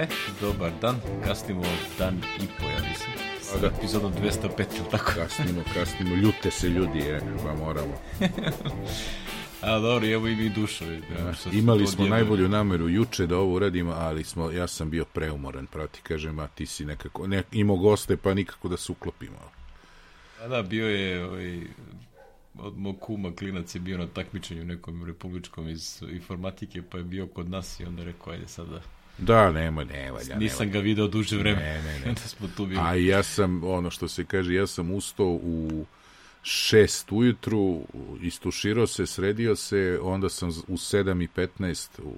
[0.00, 0.06] E,
[0.40, 1.62] dobar dan, kasnimo
[1.98, 3.12] dan i po, ja mislim.
[3.40, 3.66] Sa da.
[3.66, 5.12] epizodom 205, ili tako?
[5.14, 7.94] Kasnimo, kasnimo, ljute se ljudi, je, pa moramo.
[9.60, 10.84] A dobro, evo i mi dušo.
[10.84, 15.66] Ja, Imali smo najbolju nameru juče da ovo uradimo, ali smo, ja sam bio preumoran,
[15.66, 19.38] prati, kažem, a ti si nekako, ne, imao goste, pa nikako da se uklopimo.
[20.42, 21.60] A da, bio je ovaj,
[22.58, 27.26] od mog kuma klinac je bio na takmičenju nekom republičkom iz informatike, pa je bio
[27.26, 28.66] kod nas i onda rekao, ajde sad
[29.20, 30.36] da nema, ne valja.
[30.38, 31.60] Nisam ne ga video duže vreme.
[31.60, 32.12] Ne, ne, ne.
[32.22, 32.80] da smo tu bili.
[32.80, 35.84] A ja sam, ono što se kaže, ja sam ustao u
[36.42, 37.80] šest ujutru,
[38.22, 42.14] istuširao se, sredio se, onda sam u 7 i 15 u,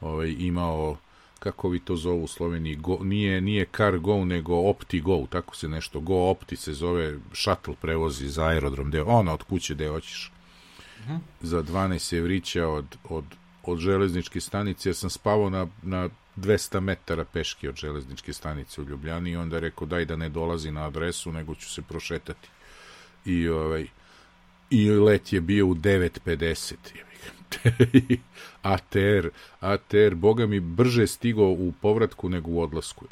[0.00, 0.96] ovaj, imao
[1.38, 5.56] kako vi to zovu u Sloveniji, go, nije, nije car go, nego opti go, tako
[5.56, 9.88] se nešto, go opti se zove, shuttle prevozi za aerodrom, deo, ono od kuće gde
[9.88, 10.32] hoćeš.
[11.00, 11.18] Uh -huh.
[11.40, 13.24] Za 12 evrića od, od,
[13.62, 18.84] od železničke stanice, jer sam spavao na, na 200 metara peške od železničke stanice u
[18.84, 22.48] Ljubljani i onda rekao daj da ne dolazi na adresu, nego ću se prošetati.
[23.24, 23.86] I, ovaj,
[24.70, 26.74] i let je bio u 9.50.
[28.62, 29.28] ATR,
[29.60, 33.04] ATR, boga mi brže stigao u povratku nego u odlasku.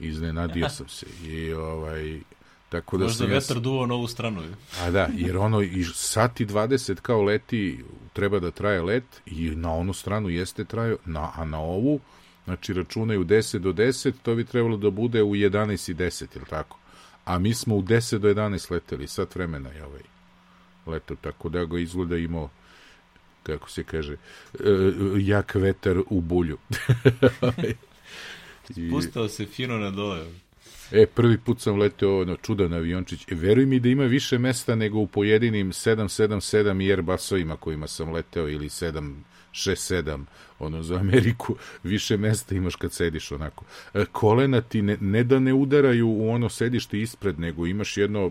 [0.00, 1.06] Iznenadio sam se.
[1.24, 2.20] I ovaj,
[2.68, 4.42] tako da Možda vetar duo na ovu stranu.
[4.80, 9.74] A da, jer ono i sati 20 kao leti, treba da traje let i na
[9.74, 12.00] onu stranu jeste trajao, na, a na ovu,
[12.44, 16.44] znači računaju 10 do 10, to bi trebalo da bude u 11 i 10, ili
[16.50, 16.78] tako?
[17.24, 20.02] A mi smo u 10 do 11 leteli, sat vremena je ovaj
[20.86, 22.50] leto, tako da ga izgleda imao
[23.42, 24.16] kako se kaže,
[25.20, 26.58] jak vetar u bulju.
[28.88, 30.26] Spustao se fino na dole.
[30.92, 33.28] E, prvi put sam leteo ono, čudan aviončić.
[33.28, 38.12] E, veruj mi da ima više mesta nego u pojedinim 777 i Airbusovima kojima sam
[38.12, 38.68] leteo ili
[39.54, 40.24] 767
[40.58, 43.64] ono za Ameriku više mesta imaš kad sediš onako.
[43.94, 48.30] E, kolena ti ne, ne da ne udaraju u ono sedište ispred, nego imaš jedno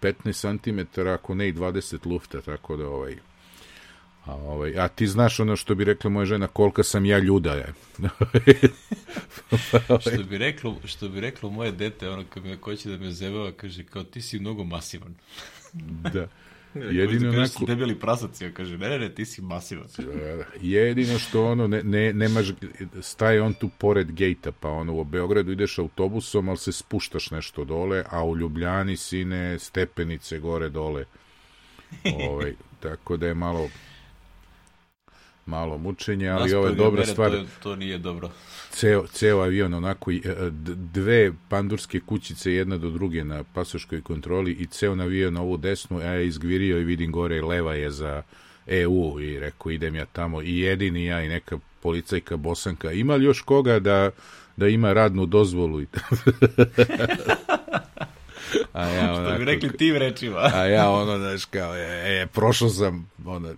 [0.00, 0.58] 15
[0.94, 3.16] cm, ako ne i 20 lufta, tako da ovaj
[4.28, 7.52] A, ovaj, a ti znaš ono što bi rekla moja žena, kolika sam ja ljuda
[7.52, 7.74] je.
[10.00, 13.52] što, bi reklo, što bi reklo moje dete, ono kad me hoće da me zevava,
[13.52, 15.14] kaže, kao ti si mnogo masivan.
[16.12, 16.28] da.
[16.82, 17.52] Jedino onako...
[17.54, 19.86] Kaže, debeli prasac, ja kaže, ne, ne, ne, ti si masivan.
[20.60, 22.46] Jedino što ono, ne, ne, nemaš,
[23.00, 27.64] staje on tu pored gejta, pa ono, u Beogradu ideš autobusom, ali se spuštaš nešto
[27.64, 31.04] dole, a u Ljubljani sine stepenice gore dole.
[32.28, 33.68] ovaj, tako da je malo
[35.48, 37.30] malo mučenje, ali ovo je dobra mere, stvar.
[37.30, 38.30] To, to nije dobro.
[38.70, 40.10] Ceo, ceo avion, onako,
[40.92, 45.98] dve pandurske kućice jedna do druge na pasoškoj kontroli i ceo navio na ovu desnu,
[45.98, 48.22] a ja izgvirio i vidim gore leva je za
[48.66, 52.92] EU i rekao idem ja tamo i jedini ja i neka policajka bosanka.
[52.92, 54.10] Ima li još koga da,
[54.56, 55.82] da ima radnu dozvolu?
[58.72, 60.50] A ja onako, Što bi rekli tim rečima.
[60.54, 63.54] a ja ono, znaš, kao, e, e prošao sam, ono,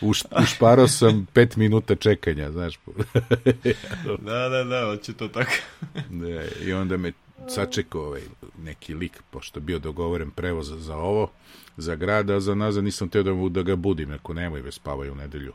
[0.00, 2.78] uš, ušparao sam pet minuta čekanja, znaš.
[4.26, 5.52] da, da, da, hoće to tako.
[6.10, 7.12] da, I onda me
[7.48, 8.22] sačekao ovaj,
[8.62, 11.30] neki lik, pošto bio dogovoren prevoz za ovo,
[11.76, 15.10] za grada, a za nazad nisam teo da, da ga budim, ako nemoj ve spavaj
[15.10, 15.52] u nedelju.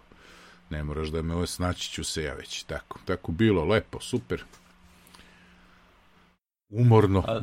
[0.70, 2.64] Ne moraš da me ovo snaći ću se ja već.
[2.64, 4.44] Tako, tako bilo, lepo, super.
[6.70, 7.24] Umorno.
[7.28, 7.42] A...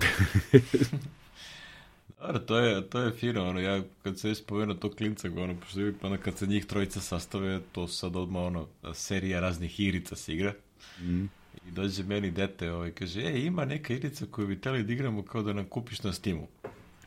[2.23, 5.81] Dobro, to je, to je fino, ono, ja kad se spomenuo to klinca, ono, pošto
[5.81, 10.33] je pa kad se njih trojica sastave, to sad odmah, ono, serija raznih igrica se
[10.33, 10.55] igra.
[11.01, 11.25] Mm.
[11.69, 15.23] I dođe meni dete, ovaj, kaže, e, ima neka igrica koju bi teli da igramo
[15.23, 16.49] kao da nam kupiš na Steamu.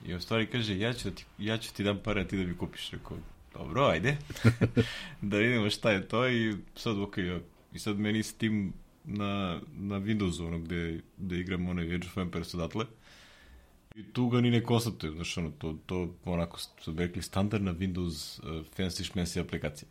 [0.05, 2.37] I u stvari kaže, ja ću, da ti, ja ću ti dam pare, a ti
[2.37, 2.91] da mi kupiš.
[2.91, 3.17] Rekao,
[3.53, 4.17] dobro, ajde.
[5.21, 7.17] da vidimo šta je to i sad, ok,
[7.73, 8.73] i sad meni Steam
[9.03, 12.85] na, na Windowsu, ono, gde, gde igram onaj Age of Empires odatle.
[13.95, 18.39] I tu ga ni ne konstatuje, znaš, ono, to, to onako, su rekli, standardna Windows
[18.39, 19.89] uh, fancy šmensi aplikacija.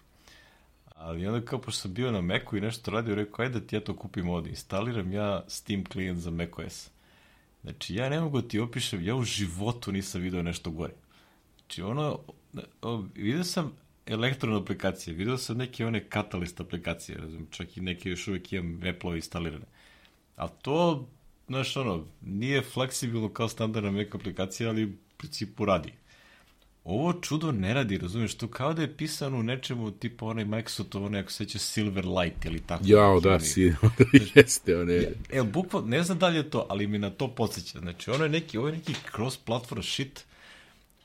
[0.96, 3.76] Ali onda kao, pošto sam bio na Macu i nešto radio, rekao, ajde da ti
[3.76, 6.90] ja to kupim ovde, instaliram ja Steam klijent za macOS.
[7.62, 10.92] Znači, ja ne mogu da ti opišem, ja u životu nisam video nešto gore.
[11.58, 12.18] Znači, ono,
[12.82, 13.72] o, vidio sam
[14.06, 18.80] elektron aplikacije, vidio sam neke one Catalyst aplikacije, razum, čak i neke još uvek imam
[18.96, 19.66] Apple instalirane.
[20.36, 21.08] Ali to
[21.46, 25.92] znaš, ono, nije fleksibilno kao standardna Mac aplikacija, ali u principu radi.
[26.84, 30.94] Ovo čudo ne radi, razumiješ, to kao da je pisano u nečemu tipa onaj Microsoft,
[30.94, 32.84] onaj ako seća Silverlight ili tako.
[32.86, 33.74] Jao, da, si,
[34.34, 34.94] jeste, one.
[34.94, 37.78] Ja, e, bukval, ne znam da li je to, ali mi na to podsjeća.
[37.78, 40.24] Znači, ono je neki, ovo je neki cross-platform shit,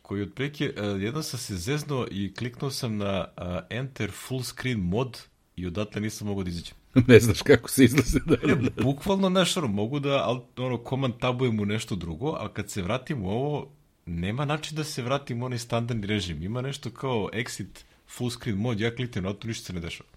[0.01, 4.79] koji otprilike, uh, jednom sam se zeznuo i kliknuo sam na uh, Enter Full Screen
[4.79, 5.21] Mod
[5.55, 6.78] i odatle nisam mogao da izađem.
[7.07, 8.35] ne znaš kako se izlaze da...
[8.47, 12.81] Ne, bukvalno, znaš, ono, mogu da, ono, command tabujem u nešto drugo, a kad se
[12.81, 13.71] vratim u ovo,
[14.05, 16.43] nema način da se vratim u onaj standardni režim.
[16.43, 20.09] Ima nešto kao exit full screen mod, ja kliknem na to, ništa se ne dešava.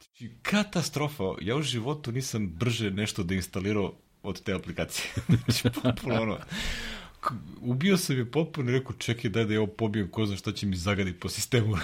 [0.00, 1.24] Znači, katastrofa.
[1.40, 5.06] Ja u životu nisam brže nešto da instalirao od te aplikacije.
[5.44, 6.38] znači, potpuno ono.
[7.60, 10.52] Ubio sam je potpuno i rekao, čekaj, daj da je ovo pobijem, ko zna šta
[10.52, 11.76] će mi zagaditi po sistemu.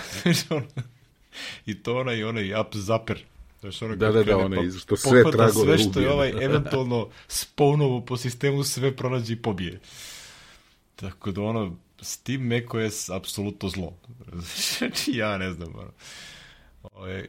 [1.66, 3.24] I to onaj, onaj app zapper.
[3.60, 7.08] Znaš, ono da, da, da, onaj, pa, što sve tragove sve što je ovaj eventualno
[7.28, 9.80] spawnovo po sistemu, sve pronađe i pobije.
[10.96, 13.96] Tako da ono, Steam macOS apsolutno zlo.
[14.32, 15.92] Znači, ja ne znam, ono.
[16.82, 17.26] Ove,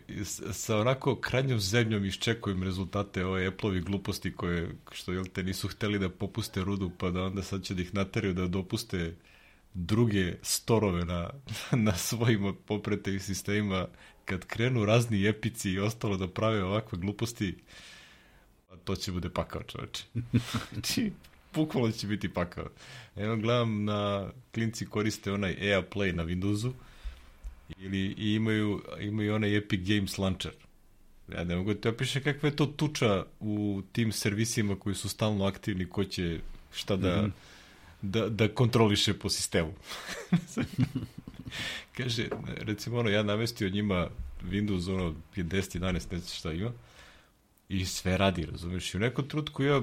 [0.51, 5.99] sa onako krajnjom zemljom iščekujem rezultate ove Apple-ovi gluposti koje, što jel te nisu hteli
[5.99, 9.15] da popuste rudu, pa da onda sad će da ih nateraju da dopuste
[9.73, 11.29] druge storove na,
[11.87, 13.87] na svojim popretevim sistemima
[14.25, 17.55] kad krenu razni epici i ostalo da prave ovakve gluposti,
[18.69, 20.03] pa to će bude pakao čoveče.
[20.73, 21.11] znači,
[21.53, 22.69] bukvalno će biti pakao.
[23.15, 26.71] Evo gledam na klinci koriste onaj EA Play na Windowsu
[27.77, 30.53] ili i imaju, imaju onaj Epic Games Launcher.
[31.33, 35.09] Ja ne mogu da te opišem kakva je to tuča u tim servisima koji su
[35.09, 36.39] stalno aktivni, ko će
[36.73, 37.31] šta da, mm -hmm.
[38.01, 39.73] Da, da kontroliše po sistemu.
[41.97, 44.09] Kaže, recimo ono, ja namestio njima
[44.43, 46.71] Windows ono 10, 11, ne znam šta ima
[47.69, 48.93] i sve radi, razumiješ?
[48.93, 49.81] I u nekom trutku ja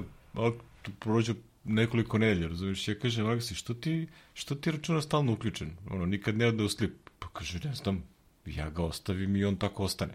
[0.99, 2.87] prođu nekoliko nedelja, razumiješ?
[2.87, 5.71] Ja kažem, Aleksi, što ti, što ti računa stalno uključen?
[5.89, 6.93] Ono, nikad ne ode u slip.
[7.19, 8.03] Pa kaže, ne znam,
[8.45, 10.13] ja ga ostavim i on tako ostane.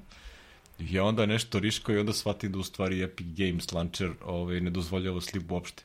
[0.79, 4.61] I ja onda nešto riško i onda shvatim da u stvari Epic Games Launcher ovaj,
[4.61, 5.85] ne dozvoljava slip uopšte.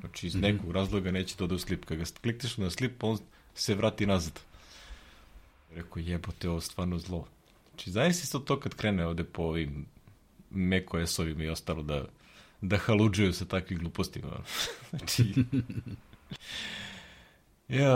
[0.00, 1.86] Значи, из некој разлога не ќе доде слип.
[1.86, 3.18] Кога кликнеш на слип, он
[3.54, 4.44] се врати назад.
[5.74, 7.26] Реко, јеботе, е стварно зло.
[7.74, 9.86] Значи, знаеш си со тоа кад крене оде по овим
[10.50, 12.06] меко есови ми остало да
[12.62, 14.22] да халуджуju се такви глупости.
[14.90, 15.34] значи...
[17.70, 17.92] Ја,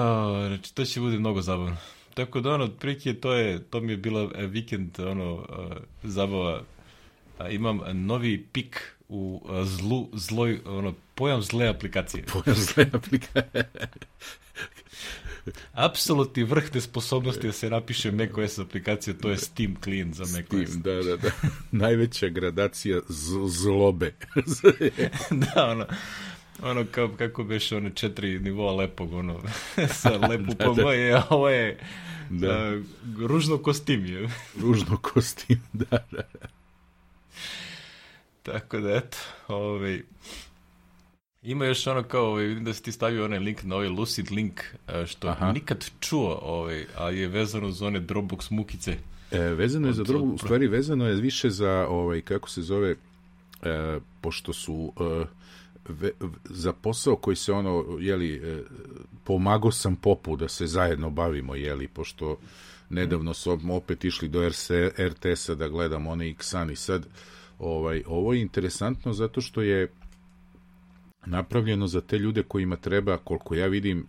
[0.52, 1.76] значи, тоа ќе биде многу забавно.
[2.14, 5.46] Така да, оно, прики, тоа е, тоа ми е била е, викенд, оно,
[6.04, 6.64] забава.
[7.50, 12.24] Имам нови пик u uh, zlu, zloj, ono, pojam zle aplikacije.
[12.32, 13.70] Pojam zle aplikacije.
[15.72, 20.68] apsolutni vrh sposobnosti da se napiše macOS aplikacija, to je Steam client za macOS.
[20.68, 21.30] Steam, da, da, da.
[21.70, 23.00] Najveća gradacija
[23.48, 24.14] zlobe.
[25.54, 25.86] da, ono,
[26.62, 29.42] ono kao, kako beše one četiri nivoa lepog, ono,
[30.00, 30.92] sa lepu da, da.
[30.92, 31.78] je, a ovo je
[32.30, 32.50] da.
[32.50, 32.82] A,
[33.18, 34.28] ružno kostim je.
[34.60, 36.48] ružno kostim, da, da, da.
[38.42, 39.18] Tako da, eto,
[39.48, 40.02] ovaj,
[41.42, 44.30] Ima još ono kao, ovaj, vidim da si ti stavio onaj link na ovaj Lucid
[44.30, 45.52] link, e, što Aha.
[45.52, 48.96] nikad čuo, ovaj, a je vezano za one Dropbox mukice.
[49.30, 52.96] E, vezano je za Dropbox, u stvari vezano je više za, ovaj, kako se zove,
[53.62, 55.24] e, pošto su e,
[55.88, 56.10] ve,
[56.44, 58.62] za posao koji se ono, jeli, e,
[59.24, 62.36] pomago sam popu da se zajedno bavimo, jeli, pošto
[62.90, 64.48] nedavno smo opet išli do
[64.98, 67.06] RTS-a da gledamo one Xan i sad,
[67.62, 69.92] ovaj, ovo je interesantno zato što je
[71.26, 74.06] napravljeno za te ljude kojima treba, koliko ja vidim,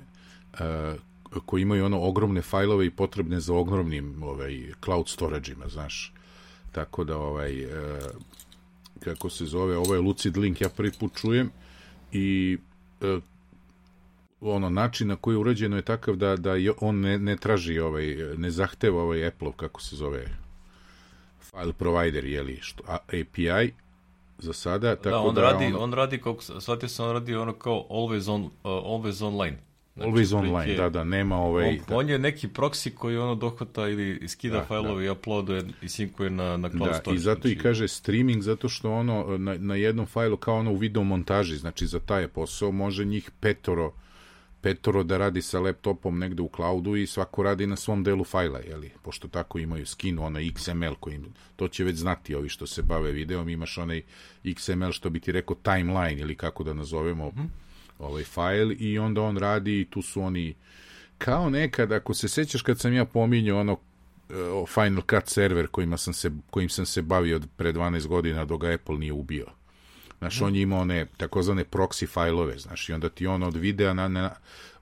[0.53, 6.13] uh, koji imaju ono ogromne fajlove i potrebne za ogromnim ovaj, cloud storage-ima, znaš.
[6.71, 7.71] Tako da, ovaj, uh,
[8.99, 11.49] kako se zove, ovo je Lucid Link, ja prvi put čujem
[12.11, 12.57] i
[13.01, 13.23] uh,
[14.41, 18.17] ono način na koji je urađeno je takav da da on ne, ne traži ovaj
[18.37, 20.42] ne zahteva ovaj Apple kako se zove
[21.53, 23.73] file provider je li što API
[24.37, 24.87] za sada.
[24.87, 25.75] Da, tako da, on, da radi, on...
[25.75, 29.57] on radi, kako, shvatio sam, on radi ono kao always, on, uh, always online.
[29.95, 31.67] Znači, always online, je, da, da, nema ovaj...
[31.67, 31.97] On, da.
[31.97, 35.07] on je neki proxy koji ono dohvata ili skida da, failove da.
[35.07, 37.17] i uploaduje i sinkuje na, na cloud da, storage.
[37.17, 37.53] i zato znači...
[37.53, 41.55] i kaže streaming, zato što ono na, na jednom fajlu kao ono u video montaži,
[41.55, 43.93] znači za taj posao može njih petoro
[44.63, 48.59] petoro da radi sa laptopom negde u cloudu i svako radi na svom delu fajla,
[48.59, 48.91] jeli?
[49.01, 51.19] pošto tako imaju skinu, onaj XML koji
[51.55, 54.01] to će već znati ovi što se bave videom, imaš onaj
[54.43, 57.47] XML što bi ti rekao timeline ili kako da nazovemo mm -hmm.
[57.99, 60.55] ovaj fajl i onda on radi i tu su oni
[61.17, 63.77] kao nekad, ako se sećaš kad sam ja pominjao ono
[64.67, 68.73] Final Cut server kojima sam se, kojim sam se bavio pre 12 godina dok ga
[68.73, 69.45] Apple nije ubio
[70.23, 73.93] Znaš, on je imao one takozvane proxy fajlove, znaš, i onda ti on od videa
[73.93, 74.31] na, na,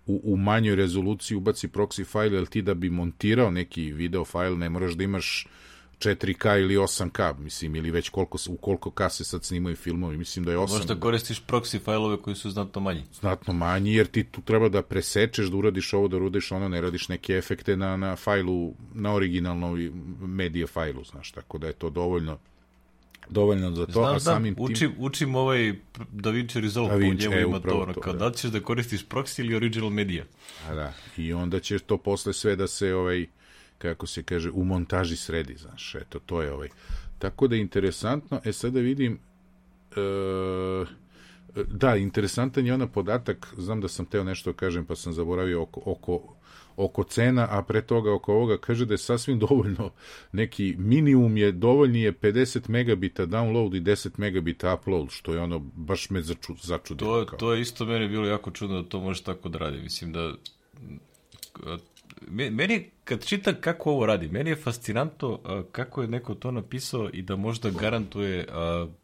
[0.05, 4.57] u, u manjoj rezoluciji ubaci proxy fajl, jer ti da bi montirao neki video fajl
[4.57, 5.47] ne moraš da imaš
[5.99, 10.45] 4K ili 8K, mislim, ili već koliko, u koliko K se sad snimaju filmovi, mislim
[10.45, 10.77] da je 8.
[10.77, 13.03] Možda koristiš proxy fajlove koji su znatno manji.
[13.13, 16.81] Znatno manji, jer ti tu treba da presečeš, da uradiš ovo, da uradiš ono, ne
[16.81, 21.89] radiš neke efekte na, na fajlu, na originalnom medije fajlu, znaš, tako da je to
[21.89, 22.37] dovoljno
[23.31, 24.63] dovoljno za to, Znam, a znam, samim tim...
[24.63, 25.73] učim, učim ovaj
[26.11, 28.29] DaVinci Resolve, Da po Vinci, njemu e, ima to, ono, kao da.
[28.29, 30.25] da ćeš da koristiš proxy ili original media.
[30.69, 33.25] A da, i onda će to posle sve da se, ovaj,
[33.77, 36.69] kako se kaže, u montaži sredi, znaš, eto, to je ovaj.
[37.19, 39.19] Tako da je interesantno, e sada vidim,
[39.95, 40.85] e,
[41.67, 45.61] da, interesantan je ona podatak, znam da sam teo nešto da kažem, pa sam zaboravio
[45.61, 46.35] oko, oko,
[46.75, 49.91] oko cena, a pre toga oko ovoga kaže da je sasvim dovoljno,
[50.31, 55.59] neki minimum je, dovoljni je 50 megabita download i 10 megabita upload, što je ono,
[55.59, 57.19] baš me začu, začudilo.
[57.19, 57.39] To, kao.
[57.39, 59.77] to je isto meni bilo jako čudno da to može tako da radi.
[59.81, 60.33] Mislim da...
[62.27, 65.39] Me- Meni kad čitam kako ovo radi, meni je fascinantno
[65.71, 68.45] kako je neko to napisao i da možda garantuje,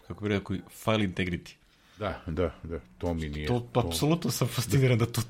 [0.07, 1.56] kako bi rekao, file integrity.
[1.99, 3.47] Da, da, da, to mi nije.
[3.47, 5.21] To, apsolutno sam fasciniran da to,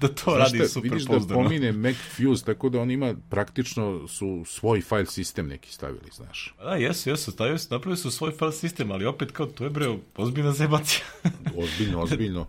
[0.00, 1.42] da to Znaš radi šta, super vidiš da pouzdano.
[1.42, 6.54] pomine MacFuse, tako da on ima, praktično su svoj file sistem neki stavili, znaš.
[6.58, 9.70] Da, jesu, jesu, stavio su, napravili su svoj file sistem, ali opet kao, to je
[9.70, 9.86] bre,
[10.16, 11.04] ozbiljna zebacija.
[11.56, 12.46] Ozbiljno, ozbiljno.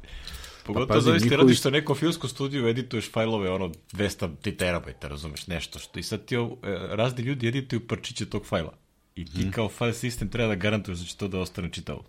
[0.66, 4.30] Pogotovo Pa pazi, zavisi ti njihovi- radiš na nekom filmskom studiju, edituješ fajlove, ono, 200
[4.38, 8.46] ti terabajta, razumeš, nešto što i sad ti ovo, e, razni ljudi edituju parčiće tog
[8.46, 8.74] fajla.
[9.16, 9.50] I ti Mhm.
[9.50, 12.04] kao file sistem treba da garantuješ da će to da ostane čitavo.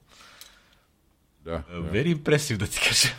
[1.45, 1.91] Da, E, da.
[1.93, 3.11] Very impressive, da ti kažem.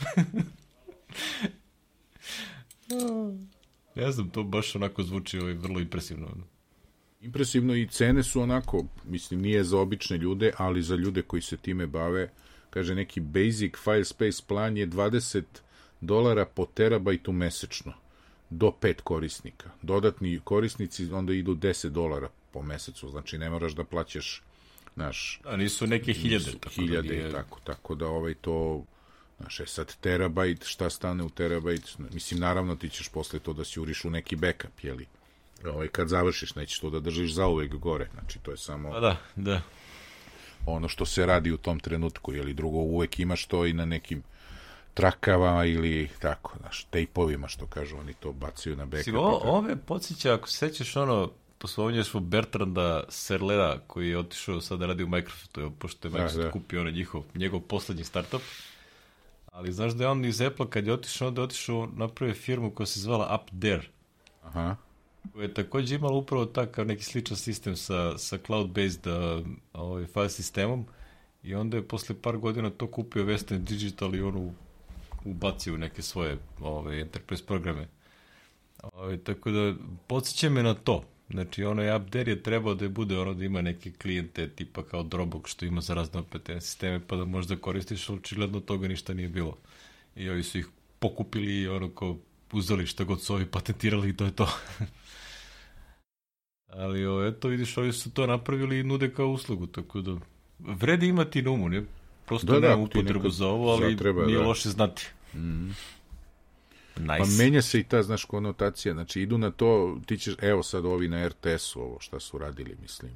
[3.96, 6.28] ne znam, to baš onako zvuči ovaj, vrlo impresivno.
[7.22, 11.58] Impresivno i cene su onako, mislim, nije za obične ljude, ali za ljude koji se
[11.58, 12.30] time bave,
[12.70, 15.44] kaže neki basic file space plan je 20
[16.02, 17.94] dolara po terabajtu mesečno
[18.50, 19.70] do pet korisnika.
[19.82, 24.42] Dodatni korisnici onda idu 10 dolara po mesecu, znači ne moraš da plaćaš
[24.96, 26.46] naš Da, nisu neke hiljade.
[26.46, 28.84] Nisu tako hiljade da nije- i tako, tako da ovaj to
[29.40, 33.66] Znaš, e sad terabajt, šta stane u terabajt, mislim, naravno ti ćeš posle to da
[33.66, 35.06] si uriš u neki backup, jeli?
[35.66, 39.18] Ovaj, kad završiš, nećeš to da držiš zauvek gore, znači to je samo Pa da,
[39.36, 39.62] da.
[40.66, 44.24] ono što se radi u tom trenutku, jeli drugo uvek imaš to i na nekim
[44.94, 48.98] trakavama ili tako, znaš, tejpovima, što kažu, oni to bacaju na backup.
[48.98, 49.48] Mislim, i ovo, tako.
[49.48, 51.32] ovo me podsjeća, ako se sećaš ono,
[51.64, 56.12] poslovnješ smo Bertranda Serlera, koji je otišao sad da radi u Microsoftu, evo, pošto je
[56.12, 56.52] Da, Microsoft da.
[56.52, 58.42] kupio ono njihov, njegov poslednji startup.
[59.48, 62.72] Ali znaš da je on iz Apple kad je otišao, onda je otišao napravio firmu
[62.72, 63.82] koja se zvala Up There,
[64.44, 64.76] Aha,
[65.34, 69.08] koja je takođe imala upravo takav neki sličan sistem sa, sa cloud-based
[69.40, 70.86] uh, ovaj, file sistemom
[71.44, 74.54] i onda je posle par godina to kupio Western Digital i on u-
[75.26, 77.88] ubacio u neke svoje ovaj, enterprise programe.
[78.84, 79.74] Ovaj, tako da,
[80.08, 81.04] podsjeća me na to.
[81.34, 85.04] Znači, onaj update je trebao da je bude ono da ima neke klijente tipa kao
[85.04, 89.14] Dropbox što ima za razne opetene sisteme pa da možda koristiš, ali očigledno toga ništa
[89.14, 89.58] nije bilo.
[90.16, 90.68] I ovi su ih
[91.00, 92.18] pokupili i ono kao
[92.52, 94.50] uzeli šta god su ovi patentirali i to je to.
[96.68, 100.18] Ali o, eto vidiš, ovi su to napravili i nude kao uslugu, tako da
[100.60, 101.84] vredi imati na umu, ne?
[102.26, 104.46] Prosto Da, da, da, nemam upotrebu za ovo, ali zatreba, nije da.
[104.46, 105.08] loše znati.
[105.34, 105.70] Mhm.
[106.98, 107.18] Nice.
[107.20, 108.94] Pa menja se i ta, znaš, konotacija.
[108.94, 112.78] Znači, idu na to, ti ćeš, evo sad ovi na RTS-u, ovo šta su radili,
[112.82, 113.12] mislim.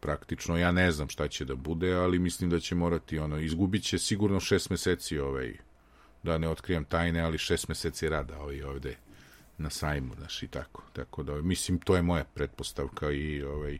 [0.00, 3.82] Praktično, ja ne znam šta će da bude, ali mislim da će morati, ono, izgubit
[3.82, 5.54] će sigurno šest meseci, ovaj,
[6.22, 8.96] da ne otkrijem tajne, ali šest meseci rada ovaj ovde
[9.58, 10.82] na sajmu, znaš, i tako.
[10.92, 13.78] Tako da, mislim, to je moja pretpostavka i, ovaj,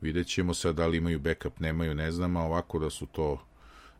[0.00, 3.46] vidjet ćemo sad da li imaju backup, nemaju, ne znam, a ovako da su to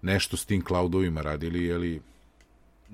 [0.02, 2.00] nešto s tim cloudovima radili, jeli,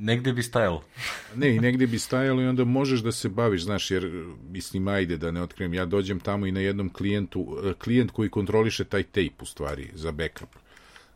[0.01, 0.85] Negde bi stajalo.
[1.37, 5.17] Ne, i negde bi stajalo i onda možeš da se baviš, znaš, jer, mislim, ajde
[5.17, 9.03] da ne otkrijem, ja dođem tamo i na jednom klijentu, e, klijent koji kontroliše taj
[9.03, 10.49] tape, u stvari, za backup,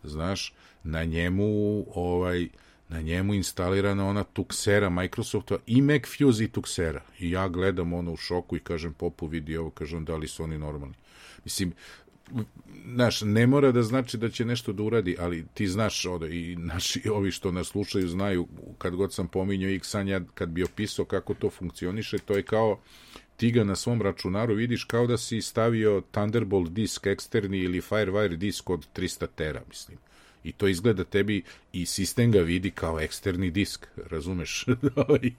[0.02, 2.48] znaš, na njemu, ovaj,
[2.88, 7.00] na njemu instalirana ona Tuxera Microsofta i MacFuse i Tuxera.
[7.18, 10.44] I ja gledam ono u šoku i kažem, popu vidi ovo, kažem, da li su
[10.44, 10.94] oni normalni.
[11.44, 11.72] Mislim,
[12.94, 16.56] znaš, ne mora da znači da će nešto da uradi, ali ti znaš, odo, i
[16.56, 21.04] naši ovi što nas slušaju znaju, kad god sam pominjao Xan, ja kad bi opisao
[21.04, 22.80] kako to funkcioniše, to je kao
[23.36, 28.36] ti ga na svom računaru vidiš kao da si stavio Thunderbolt disk eksterni ili Firewire
[28.36, 29.98] disk od 300 tera, mislim.
[30.44, 34.66] I to izgleda tebi i sistem ga vidi kao eksterni disk, razumeš?
[35.08, 35.30] Ovaj,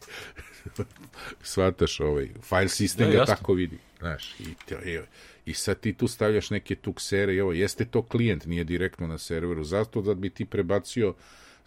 [1.43, 3.35] Svataš ovaj, file sistem Da, ga jasno.
[3.35, 4.99] tako vidi, znaš, i, to, i,
[5.45, 9.17] i sad ti tu stavljaš neke tuksere i ovo, jeste to klijent, nije direktno na
[9.17, 11.13] serveru, zato da bi ti prebacio,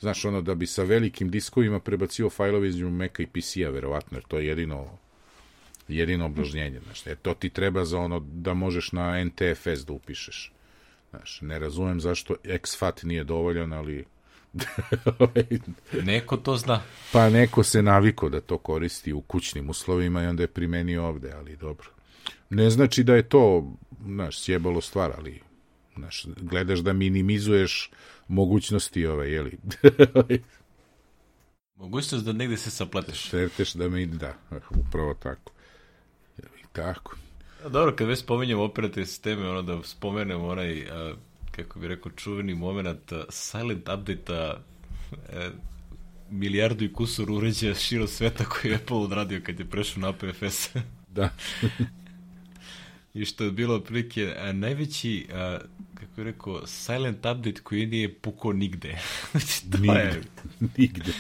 [0.01, 4.25] znaš, ono, da bi sa velikim diskovima prebacio fajlove između Maca i PC-a, verovatno, jer
[4.25, 4.99] to je jedino
[5.89, 10.53] jedino oblažnjenje, znaš, jer to ti treba za ono da možeš na NTFS da upišeš.
[11.11, 14.05] Znaš, ne razumem zašto XFAT nije dovoljan, ali
[15.19, 15.45] ovaj,
[15.93, 16.83] Neko to zna.
[17.13, 21.33] pa neko se naviko da to koristi u kućnim uslovima i onda je primenio ovde,
[21.33, 21.98] ali dobro.
[22.51, 23.73] Ne znači da je to,
[24.05, 25.41] znaš, sjebalo stvar, ali
[25.99, 27.91] Znaš, gledaš da minimizuješ
[28.29, 29.59] mogućnosti ove, jeli?
[31.77, 33.27] Mogućnost da negde se sapleteš.
[33.27, 34.35] Šteteš da mi, da,
[34.71, 35.53] upravo tako.
[36.39, 37.17] I tako.
[37.65, 41.15] A dobro, kad već spominjemo operativne sisteme, ono da spomenemo onaj, a,
[41.51, 44.59] kako bi rekao, čuveni moment a, silent update-a
[45.33, 45.51] e,
[46.31, 50.71] milijardu i kusur uređaja širo sveta koji je Apple odradio kad je prešao na APFS.
[51.09, 51.31] Da.
[53.15, 55.59] I što je bilo otprilike a, najveći, a,
[55.95, 58.99] kako je rekao, silent update koji nije pukao nigde.
[59.33, 59.93] znači, to Nigde.
[59.93, 60.23] je
[60.79, 61.13] Nigde.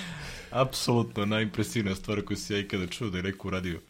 [0.50, 3.80] apsolutno najimpresivnija stvar koju si ja ikada čuo da je neko uradio.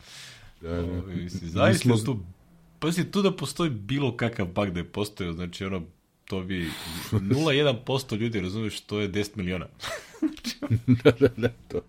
[0.61, 0.81] Da, da.
[0.81, 2.21] Ovaj, mislim, zaista Nismo- tu,
[2.79, 5.83] pazi, tu da postoji bilo kakav bug da je postojao, znači ono,
[6.25, 6.69] to bi
[7.13, 9.67] 0,1% ljudi razumeš što je 10 miliona.
[10.87, 11.81] da, da, da, to.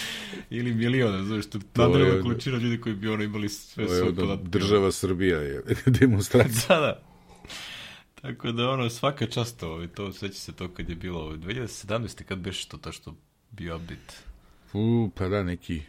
[0.50, 3.48] Ili miliona, razumeš, to je To je nadrealna ono- količina ljudi koji bi ono imali
[3.48, 4.48] sve svoje podatke.
[4.48, 5.62] država Srbija je
[6.00, 6.66] demonstracija.
[6.70, 7.02] Da, da.
[8.14, 12.22] Tako da ono, svaka čast ovo, to seća se to kad je bilo ovo, 2017.
[12.22, 13.16] kad beše to, to što
[13.50, 14.14] bio update.
[14.72, 15.82] U, pa da, neki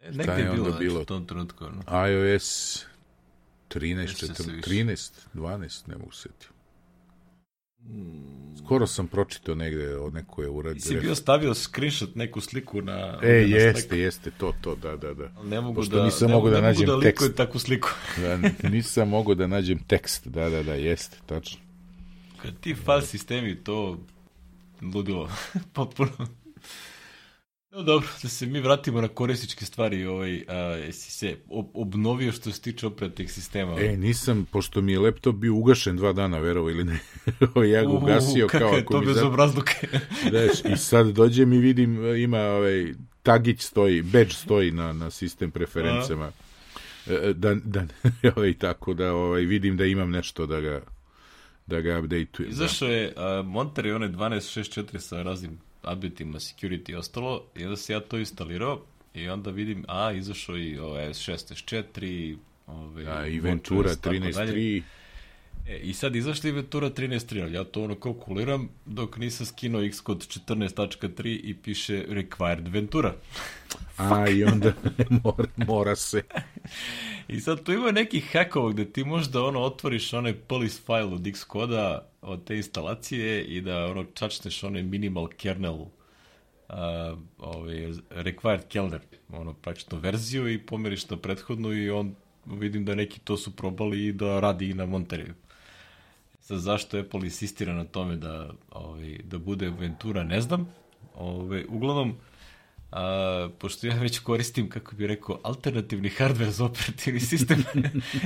[0.00, 1.00] E, negde je bilo, znači, bilo?
[1.00, 2.06] u tom trenutku, ono.
[2.08, 2.84] iOS
[3.70, 4.70] 13, Seća se 14, više.
[4.70, 6.46] 13, 12, ne mogu setiti.
[8.64, 10.80] Skoro sam pročitao negde o nekoj uradi.
[10.80, 13.18] Si bio stavio screenshot, neku sliku na...
[13.22, 15.28] E, na jeste, Slack, jeste, to, to, da, da, da.
[15.44, 17.34] Ne mogu Pošto da, nisam ne, mogao da ne nađem mogu da tekst.
[17.36, 17.88] takvu sliku.
[18.62, 21.60] da nisam mogao da nađem tekst, da, da, da, jeste, tačno.
[22.42, 23.98] Kad ti file sistemi, to
[24.94, 25.30] ludilo.
[25.74, 26.10] Potpuno.
[27.74, 30.06] No dobro, da se mi vratimo na korisničke stvari.
[30.06, 33.80] Ovaj, a, jesi se ob obnovio što se tiče operativnih sistema?
[33.80, 36.98] E, nisam, pošto mi je laptop bio ugašen dva dana, verovo ili ne.
[37.72, 39.26] ja ga ugasio kao je ako to mi bez za...
[39.26, 39.88] obrazluke.
[40.30, 45.50] Znaš, I sad dođem i vidim, ima ovaj, tagić stoji, badge stoji na, na sistem
[45.50, 46.26] preferencama.
[47.06, 47.86] E, Da, da,
[48.36, 50.80] ovaj, tako da ovaj, vidim da imam nešto da ga
[51.66, 52.52] da ga updateujem.
[52.52, 55.58] Izašao je a, Monterey one 12.6.4 sa raznim
[55.92, 58.82] updateima, security i ostalo, i onda se ja to instalirao
[59.14, 64.52] i onda vidim, a, izašao i ovaj S6, Ove, Da, i Ventura WordPress, tako dalje.
[64.52, 64.82] 13.3.
[65.68, 69.88] E, I sad izašla i Ventura 13.3, ali ja to ono kalkuliram dok nisam skinuo
[69.90, 73.14] Xcode 14.3 i piše required Ventura.
[73.96, 74.72] A, i onda
[75.24, 76.22] mora, mora se.
[77.28, 81.26] I sad tu ima nekih hakova gde ti možda ono otvoriš onaj police file od
[81.32, 85.74] Xcoda od te instalacije i da ono čačneš onaj minimal kernel
[86.68, 89.00] uh, ovaj, required kernel,
[89.32, 92.14] ono praktično verziju i pomeriš na prethodnu i on
[92.46, 95.32] vidim da neki to su probali i da radi i na Monterey.
[96.40, 100.68] Sad zašto Apple insistira na tome da, ovaj, da bude Ventura, ne znam.
[101.14, 102.16] Ovaj, uglavnom,
[102.94, 107.64] a, pošto ja već koristim, kako bi rekao, alternativni hardware za operativni sistem,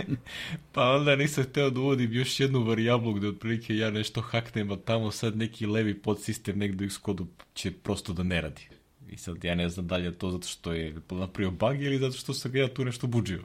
[0.73, 4.77] pa onda nisam hteo da uvodim još jednu varijablu gde otprilike ja nešto haknem, a
[4.77, 8.63] tamo sad neki levi podsistem negde u Xcode će prosto da ne radi.
[9.11, 11.99] I sad ja ne znam da li je to zato što je napravio bug ili
[11.99, 13.43] zato što sam ga ja tu nešto buđio.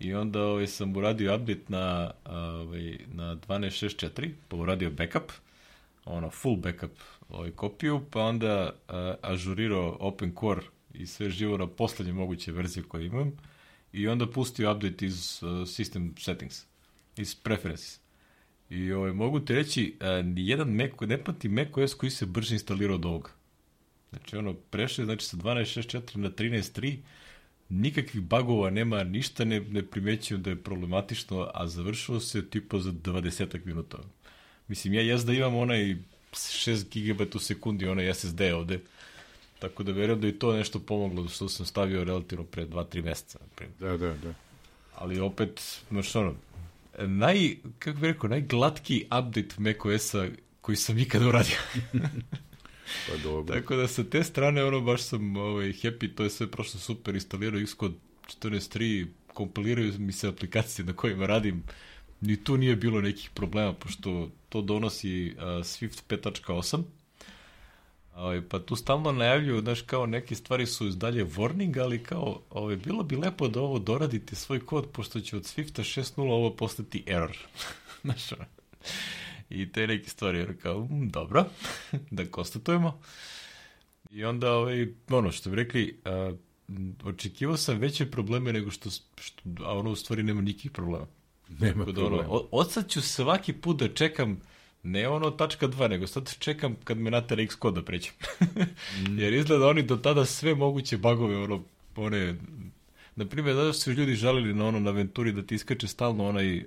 [0.00, 5.32] I onda ovaj, sam uradio update na, ovaj, na 12.6.4, pa uradio backup,
[6.04, 6.90] ono full backup
[7.28, 10.62] ovaj, kopiju, pa onda uh, ažurirao Open Core
[10.94, 13.32] i sve živo na poslednje moguće verzije koje imam
[13.92, 16.64] i onda pustio update iz uh, system settings,
[17.16, 18.00] iz preferences.
[18.70, 22.96] I ovaj, mogu ti reći, uh, nijedan Mac, ne pati macOS koji se brže instalirao
[22.96, 23.30] od ovoga.
[24.10, 26.96] Znači ono, prešli znači sa 12.6.4 na 13.3,
[27.68, 32.92] nikakvih bagova nema, ništa ne, ne primećujem da je problematično, a završilo se tipa za
[32.92, 33.98] 20 minuta.
[34.68, 35.96] Mislim, ja jes da imam onaj
[36.36, 38.80] 6 GB u sekundi, onaj SSD ovde,
[39.58, 43.38] tako da verujem da i to nešto pomoglo, što sam stavio relativno pre 2-3 meseca.
[43.80, 44.34] Da, da, da.
[44.94, 46.34] Ali opet, znaš ono,
[46.98, 50.28] naj, kako bih rekao, najglatkiji update macOS-a
[50.60, 51.56] koji sam ikada uradio.
[53.08, 53.54] Pa dobro.
[53.54, 57.14] Tako da sa te strane ono baš sam ovaj, happy, to je sve prošlo super,
[57.14, 57.94] instalirao Xcode
[58.42, 61.62] 14.3, kompiliraju mi se aplikacije na kojima radim,
[62.20, 66.82] ni tu nije bilo nekih problema, pošto to donosi uh, Swift 5.8,
[68.16, 72.76] Ovaj, pa tu stalno najavljuju, znaš, kao neke stvari su dalje warning, ali kao, ovaj,
[72.76, 77.04] bilo bi lepo da ovo doradite svoj kod, pošto će od Swifta 6.0 ovo postati
[77.06, 77.36] error.
[78.04, 78.22] znaš.
[79.50, 81.44] I te neke stvari, jer kao, mm, dobro,
[82.10, 83.00] da konstatujemo.
[84.10, 86.32] I onda, ovaj, ono što bi rekli, a,
[87.04, 91.06] očekivao sam veće probleme nego što, što a ono u stvari nema nikakvih problema.
[91.48, 92.40] Nema Tako da, ono, problema.
[92.50, 94.40] od sad ću svaki put da čekam
[94.82, 98.12] ne ono tačka 2, nego sad čekam kad me natera Xcode da pređem.
[99.20, 101.62] Jer izgleda oni do tada sve moguće bagove, ono,
[101.96, 102.36] one
[103.16, 106.56] na primjer, da su ljudi žalili na ono na Venturi da ti iskače stalno onaj
[106.58, 106.64] uh,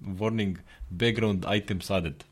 [0.00, 0.56] warning
[0.90, 2.24] background items added.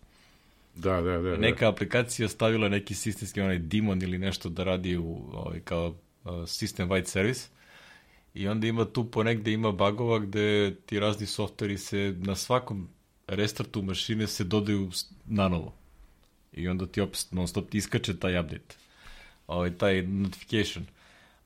[0.74, 1.36] Da, da, da, da.
[1.36, 6.30] Neka aplikacija stavila neki sistemski onaj daemon ili nešto da radi u ovaj, kao uh,
[6.30, 7.48] system wide service
[8.38, 12.88] i onda ima tu ponegde ima bagova gde ti razni softveri se na svakom
[13.26, 14.90] restartu mašine se dodaju
[15.26, 15.74] na novo.
[16.52, 18.76] I onda ti opet non stop ti iskače taj update.
[19.46, 20.86] Ovaj, taj notification.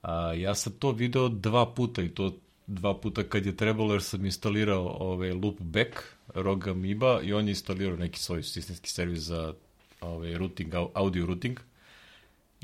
[0.03, 4.03] A, ja sam to video dva puta i to dva puta kad je trebalo jer
[4.03, 5.91] sam instalirao ovaj loopback
[6.35, 9.55] Roga Amoeba i on je instalirao neki svoj sistemski servis za
[10.01, 11.61] ovaj routing, audio routing.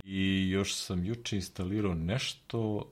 [0.04, 2.88] I još sam juče instalirao nešto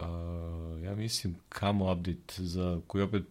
[0.00, 3.22] uh, ja mislim Camo update za koji opet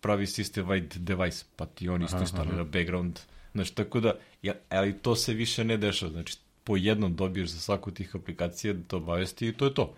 [0.00, 3.18] pravi system wide device, pa ti on isto instalira background.
[3.52, 6.12] Znači, tako da, ja, ali to se više ne dešava.
[6.12, 9.94] Znači, po jednom dobiješ za svaku tih aplikacija da to obavesti i to je to.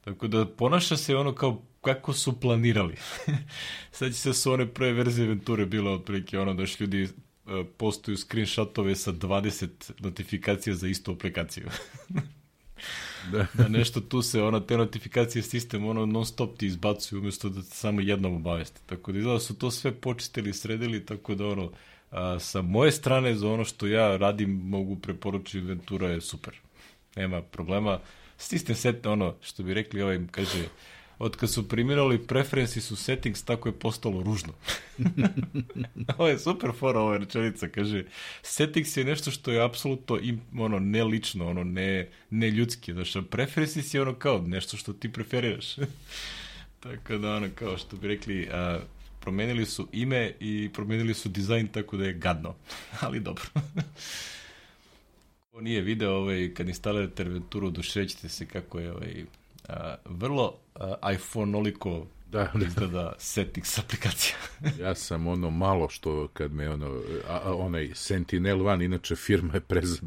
[0.00, 2.96] Tako da ponaša se ono kao kako su planirali.
[3.98, 7.10] Sad će se su one prve verzije Venture bila otprilike ono da ljudi uh,
[7.76, 11.68] postuju screenshotove sa 20 notifikacija za istu aplikaciju.
[13.32, 13.46] da.
[13.58, 17.62] da nešto tu se, ono, te notifikacije sistem, ono, non stop ti izbacuju umjesto da
[17.62, 18.80] te samo jednom obavesti.
[18.86, 21.70] Tako da izgleda su to sve počistili, sredili, tako da, ono,
[22.10, 26.54] a, sa moje strane, za ono što ja radim, mogu preporučiti Ventura je super.
[27.16, 28.00] Nema problema.
[28.38, 30.68] Sistem set, ono, što bi rekli, ovaj, kaže,
[31.20, 34.52] od kad su primirali preferenci su settings, tako je postalo ružno.
[36.18, 38.04] ovo je super fora ova rečenica, kaže,
[38.42, 40.18] settings je nešto što je apsolutno
[40.58, 45.12] ono, ne lično, ono, ne, ne ljudski, znaš, preferenci je ono kao nešto što ti
[45.12, 45.76] preferiraš.
[46.82, 48.80] tako da, ono, kao što bi rekli, a,
[49.20, 52.54] promenili su ime i promenili su dizajn tako da je gadno,
[53.00, 53.44] ali dobro.
[55.50, 59.24] Ko nije video, ovaj, kad instalirate Venturu, došrećite se kako je ovaj,
[59.70, 60.58] a, vrlo
[61.14, 62.66] iPhone-oliko da, da.
[62.66, 64.36] izgleda settings aplikacija.
[64.84, 69.54] ja sam ono malo što kad me ono, a, a, onaj Sentinel One, inače firma
[69.54, 70.00] je prezad,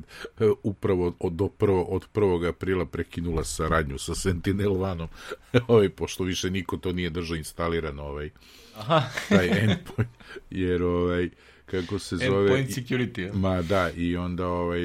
[0.63, 2.49] upravo od, do prvo, od 1.
[2.49, 5.10] aprila prekinula saradnju sa Sentinel One-om,
[5.67, 8.30] ovaj, pošto više niko to nije držao instalirano, ovaj,
[8.76, 9.02] Aha.
[9.30, 10.10] taj endpoint,
[10.49, 11.30] jer ovaj,
[11.65, 13.34] kako se zove endpoint security ja.
[13.34, 14.82] ma da i onda ovaj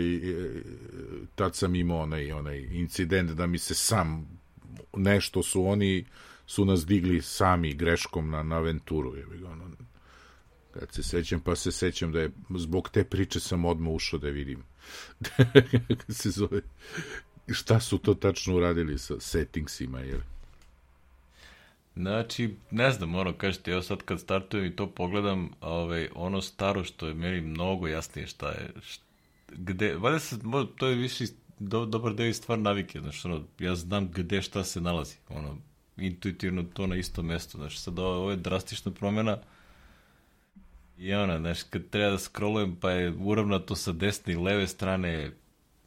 [1.34, 4.37] tad sam imao onaj onaj incident da mi se sam
[4.98, 6.04] nešto su oni
[6.46, 9.16] su nas digli sami greškom na, na Venturu.
[9.16, 9.64] Je, ono,
[10.70, 14.28] kad se sećam, pa se sećam da je zbog te priče sam odmah ušao da
[14.28, 14.62] vidim
[16.08, 16.60] se zove
[17.52, 20.20] šta su to tačno uradili sa settingsima, jer
[21.96, 26.84] Znači, ne znam, ono, kažete, evo sad kad startujem i to pogledam, ovaj, ono staro
[26.84, 29.04] što je meni mnogo jasnije šta je, šta,
[29.48, 30.36] gde, valjda se,
[30.76, 31.24] to je više
[31.58, 35.56] do, dobar deo i stvar navike, znači, ono, ja znam gde šta se nalazi, ono,
[35.96, 39.38] intuitivno to na isto mesto, znači, sad ovo, ovo je drastična promena
[40.98, 45.32] i ona, znači, kad treba da scrollujem, pa je uravnato sa desne i leve strane,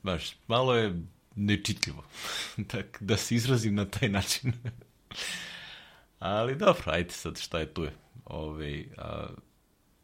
[0.04, 1.02] baš, malo je
[1.36, 2.04] nečitljivo,
[2.72, 4.54] tak, da se izrazim na taj način.
[6.20, 7.94] Ali dobro, ajde sad šta je tu je.
[8.26, 9.28] Ove, a,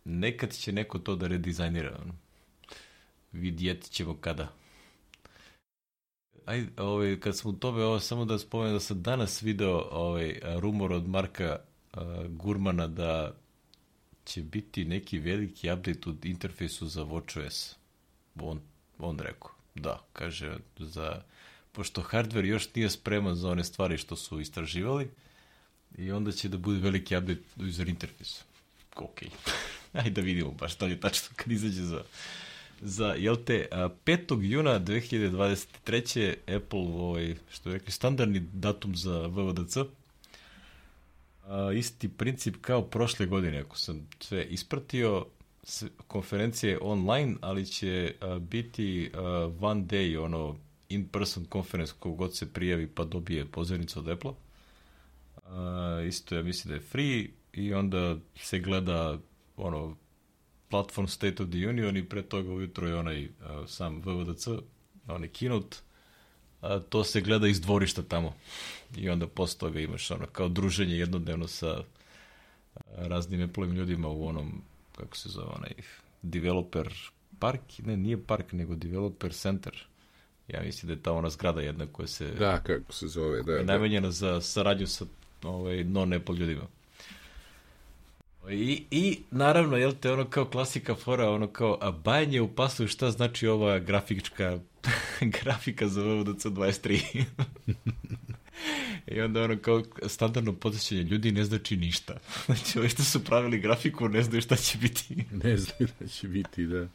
[0.05, 1.99] nekad će neko to da redizajnira.
[3.31, 4.53] Vidjet ćemo kada
[6.47, 10.39] aj, ovaj, kad smo u tome, ovo, samo da spomenem da sam danas video ovaj,
[10.59, 11.59] rumor od Marka
[11.93, 13.33] uh, Gurmana da
[14.25, 17.75] će biti neki veliki update u interfejsu za WatchOS.
[18.41, 18.61] On,
[18.99, 21.21] on rekao, da, kaže, za,
[21.71, 25.09] pošto hardware još nije spreman za one stvari što su istraživali,
[25.97, 28.43] i onda će da bude veliki update user interfejsu.
[28.95, 29.21] Ok.
[29.93, 32.03] Ajde da vidimo baš da li je tačno kad izađe za
[32.81, 34.41] za, jel te, 5.
[34.41, 36.33] juna 2023.
[36.55, 39.77] Apple, ovaj, što je rekli, standardni datum za VVDC,
[41.75, 45.25] isti princip kao prošle godine, ako sam sve ispratio,
[46.07, 49.11] konferencije online, ali će biti
[49.61, 50.55] one day, ono,
[50.89, 54.31] in-person conference, kogod se prijavi pa dobije pozornicu od Apple.
[55.45, 59.19] A, isto ja mislim da je free i onda se gleda
[59.57, 59.95] ono
[60.69, 63.29] platform State of the Union i pre toga ujutro je onaj uh,
[63.67, 64.47] sam VVDC,
[65.07, 65.77] onaj keynote,
[66.61, 68.33] a to se gleda iz dvorišta tamo.
[68.95, 71.83] I onda posle toga imaš ono kao druženje jednodnevno sa
[72.97, 74.61] raznim Apple ljudima u onom,
[74.97, 75.71] kako se zove, onaj
[76.21, 76.93] developer
[77.39, 79.87] park, ne, nije park, nego developer center.
[80.47, 82.31] Ja mislim da je ta ona zgrada jedna koja se...
[82.31, 83.51] Da, kako se zove, da.
[83.51, 83.73] Je da.
[83.73, 85.05] namenjena za saradnju sa
[85.43, 86.67] ovaj, non-Apple ljudima.
[88.49, 92.87] I, I, naravno, jel te, ono kao klasika fora, ono kao, a bajanje u pasu,
[92.87, 94.59] šta znači ova grafička
[95.41, 97.23] grafika za VVDC 23?
[99.11, 102.17] I onda ono kao standardno podsjećanje, ljudi ne znači ništa.
[102.45, 105.25] Znači, ovi što su pravili grafiku ne znaju šta će biti.
[105.31, 106.87] ne znaju da će biti, da.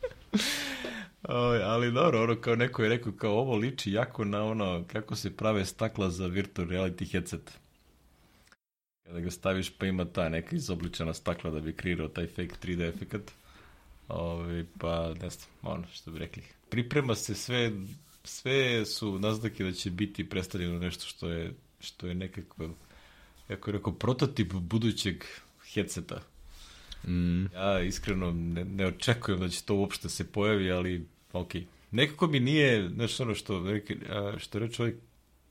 [1.23, 5.17] O, ali dobro, ono kao neko je rekao kao ovo liči jako na ono kako
[5.17, 7.62] se prave stakla za virtual reality headset.
[9.13, 12.89] Kada ga staviš pa ima ta neka izobličena stakla da bi kreirao taj fake 3D
[12.89, 13.33] efekt.
[14.09, 16.43] Ovi, pa ne znam, ono što bi rekli.
[16.69, 17.73] Priprema se sve,
[18.25, 22.69] sve su naznake da će biti predstavljeno nešto što je, što je nekako,
[23.49, 25.25] kako je rekao, prototip budućeg
[25.73, 26.23] headseta.
[27.09, 27.45] Mm.
[27.55, 31.53] Ja iskreno ne, ne očekujem da će to uopšte se pojavi, ali ok.
[31.91, 33.65] Nekako mi nije, znaš ono što,
[34.39, 34.95] što reče ovaj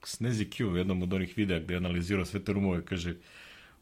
[0.03, 3.15] Snezi Q u jednom od onih videa gde je analizirao sve te rumove, kaže,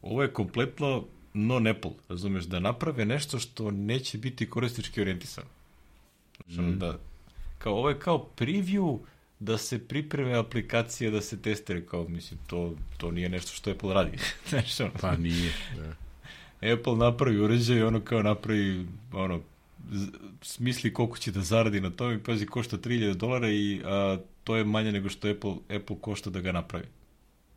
[0.02, 5.48] ovo je kompletno non-Apple, razumeš, da naprave nešto što neće biti korisnički orijentisano.
[6.48, 6.78] Znači, mm.
[6.78, 6.98] da,
[7.58, 8.98] kao, ovo je kao preview
[9.40, 13.94] da se pripreme aplikacije, da se testere, kao, mislim, to, to nije nešto što Apple
[13.94, 14.18] radi.
[14.48, 15.94] znači, ono, pa nije, da.
[16.72, 19.40] Apple napravi uređaj, ono kao napravi, ono,
[20.42, 24.56] smisli koliko će da zaradi na tome i pazi, košta 3000 dolara i a, to
[24.56, 26.86] je manje nego što Apple, Apple košta da ga napravi.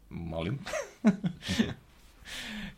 [0.09, 0.59] Malim.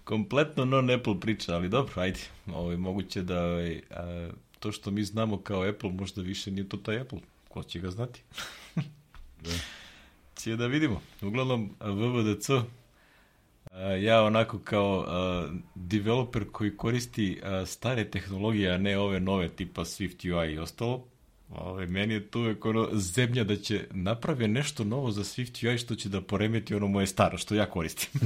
[0.03, 2.19] Kompletno non-Apple priča, ali dobro, ajde.
[2.47, 4.29] Ovo je moguće da ovaj, a,
[4.59, 7.19] to što mi znamo kao Apple možda više nije to taj Apple.
[7.49, 8.21] Ko će ga znati?
[9.43, 9.51] da.
[10.35, 11.01] Cije da vidimo.
[11.21, 12.49] Uglavnom, VVDC
[14.01, 19.81] ja onako kao uh, developer koji koristi uh, stare tehnologije, a ne ove nove tipa
[19.81, 21.07] Swift UI i ostalo,
[21.49, 25.77] Ove, meni je tu uvek ono zemlja da će napravi nešto novo za Swift UI
[25.77, 28.21] što će da poremeti ono moje staro, što ja koristim.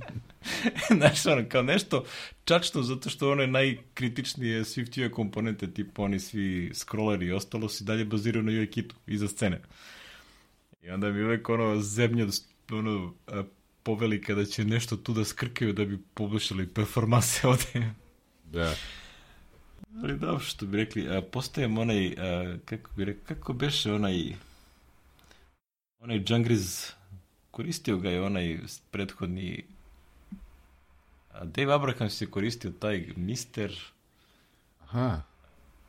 [0.96, 2.04] Znaš, ono, kao nešto
[2.44, 7.68] čačno, zato što ono je najkritičnije Swift UI komponente, tipa oni svi scrolleri i ostalo
[7.68, 9.60] se dalje baziraju na UI kitu, iza scene.
[10.82, 12.26] I onda mi uvek ono zemlja
[12.70, 13.14] ono,
[13.82, 17.90] poveli kada će nešto tu da skrkaju da bi poboljšali performanse ovde.
[18.44, 18.74] Da.
[20.02, 24.34] Ali da, što bi rekli, a, postajem onaj, a, kako bi rekli, kako beše onaj,
[25.98, 26.92] onaj Jungriz,
[27.50, 28.58] koristio ga je onaj
[28.90, 29.64] prethodni,
[31.32, 33.74] a Dave Abraham se koristio taj mister,
[34.84, 35.22] Aha.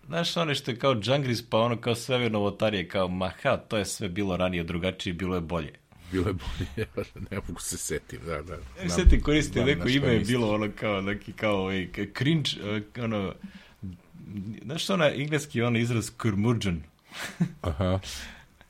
[0.05, 3.77] Znaš, ono što je kao Jungriz, pa ono kao sve novotarije, kao, ma ha, to
[3.77, 5.73] je sve bilo ranije drugačije, bilo je bolje
[6.11, 6.87] bilo je bolje,
[7.31, 8.57] ne mogu se setim, da, da.
[8.83, 13.03] Ne se setim, koristio neko ime je bilo ono kao, neki kao, ovaj, cringe, uh,
[13.03, 13.33] ono,
[14.63, 16.83] znaš što ona engleski ono izraz kurmurđan?
[17.61, 17.99] Aha.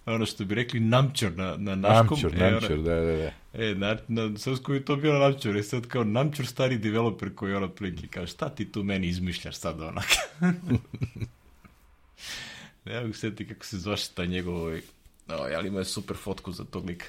[0.05, 2.19] ono što bi rekli namčor na, na naškom.
[2.21, 3.31] Namčor, e, namčor, da, da, da.
[3.53, 7.53] E, na, na srpskom je to bilo namčor, je sad kao namčor stari developer koji
[7.53, 10.07] ono pliki, kao šta ti tu meni izmišljaš sad onak?
[12.85, 16.63] ne mogu seti kako se zvaše ta njegov, ovaj, ali ima je super fotku za
[16.63, 17.05] tog lika.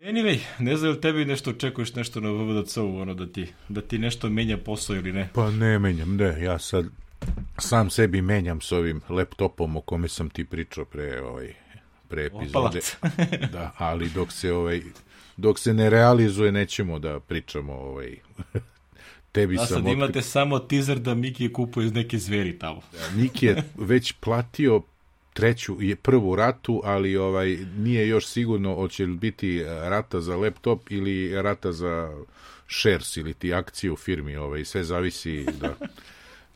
[0.00, 3.98] Anyway, ne znam li tebi nešto očekuješ nešto na VVDC-u, ono da ti, da ti
[3.98, 5.28] nešto menja posao ili ne?
[5.34, 6.86] Pa ne menjam, ne, ja sad
[7.58, 11.54] sam sebi menjam s ovim laptopom o kome sam ti pričao pre, ovaj,
[12.08, 12.80] pre epizode.
[13.52, 14.82] da, ali dok se ovaj
[15.36, 18.16] dok se ne realizuje nećemo da pričamo ovaj
[19.32, 22.80] tebi da, sam sad imate samo teaser da Miki kupuje iz neke zveri tamo.
[22.92, 24.82] Da, Miki je već platio
[25.32, 30.90] treću i prvu ratu, ali ovaj nije još sigurno hoće li biti rata za laptop
[30.90, 32.24] ili rata za
[32.68, 35.74] shares ili ti akcije u firmi, ovaj sve zavisi da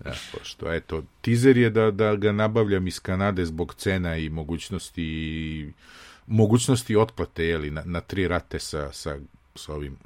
[0.05, 5.03] Da, pošto, eto, teaser je da, da ga nabavljam iz Kanade zbog cena i mogućnosti
[5.03, 5.73] i
[6.27, 9.19] mogućnosti otplate, jeli, na, na tri rate sa, sa,
[9.55, 9.97] sa ovim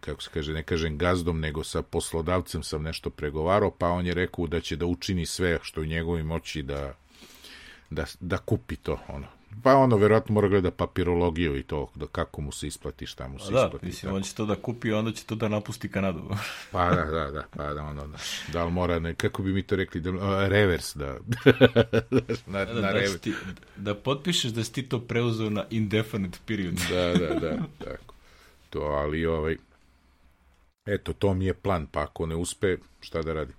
[0.00, 4.14] kako se kaže, ne kažem gazdom, nego sa poslodavcem sam nešto pregovarao, pa on je
[4.14, 6.94] rekao da će da učini sve što u njegovim moći da
[7.90, 9.26] da, da kupi to, ono.
[9.62, 13.38] Pa ono, verovatno mora gleda papirologiju i to, da kako mu se isplati, šta mu
[13.38, 13.84] se da, isplati.
[13.84, 16.22] Da, mislim, on će to da kupi, onda će to da napusti Kanadu.
[16.72, 18.18] pa da, da, da, pa da, ono, da,
[18.52, 21.06] da li mora, ne, kako bi mi to rekli, da, uh, revers, da,
[22.46, 23.32] na, da, da, na da, ti,
[23.76, 26.74] da potpišeš da si ti to preuzeo na indefinite period.
[26.90, 28.14] da, da, da, tako.
[28.70, 29.56] To, ali, ovaj,
[30.86, 33.57] eto, to mi je plan, pa ako ne uspe, šta da radim?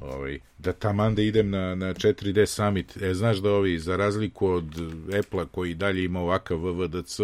[0.00, 2.96] Ovaj, da taman da idem na, na 4D Summit.
[3.02, 4.74] E, znaš da ovi, za razliku od
[5.18, 7.20] Apple-a koji dalje ima ovakav VVDC,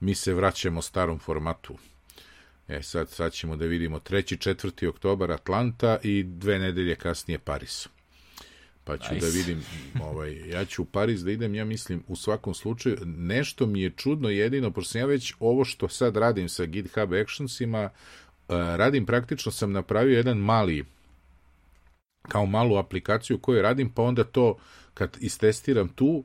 [0.00, 1.78] mi se vraćamo starom formatu.
[2.68, 4.50] E, sad, sad ćemo da vidimo 3.
[4.50, 4.86] 4.
[4.86, 7.88] oktobar Atlanta i dve nedelje kasnije Paris.
[8.84, 9.26] Pa ću da nice.
[9.26, 9.62] da vidim,
[10.02, 13.90] ovaj, ja ću u Pariz da idem, ja mislim, u svakom slučaju, nešto mi je
[13.90, 17.90] čudno jedino, pošto sam ja već ovo što sad radim sa GitHub Actionsima,
[18.48, 20.84] radim praktično, sam napravio jedan mali
[22.28, 24.56] kao malu aplikaciju koju radim, pa onda to
[24.94, 26.24] kad istestiram tu,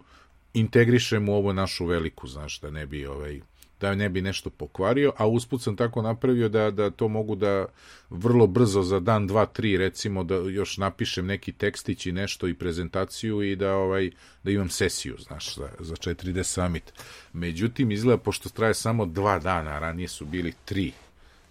[0.53, 3.41] integrišem u ovo našu veliku, znaš, da ne bi ovaj,
[3.81, 7.65] da ne bi nešto pokvario, a usput sam tako napravio da, da to mogu da
[8.09, 12.53] vrlo brzo za dan, dva, tri recimo da još napišem neki tekstić i nešto i
[12.53, 14.11] prezentaciju i da ovaj
[14.43, 16.93] da imam sesiju, znaš, za, za 4D Summit.
[17.33, 20.91] Međutim, izgleda, pošto traje samo dva dana, ranije su bili tri,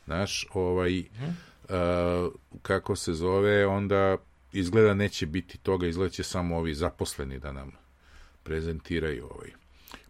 [0.05, 4.17] znaš, ovaj, uh, kako se zove, onda
[4.53, 7.73] izgleda neće biti toga, izgleda će samo ovi zaposleni da nam
[8.43, 9.51] prezentiraju ovaj.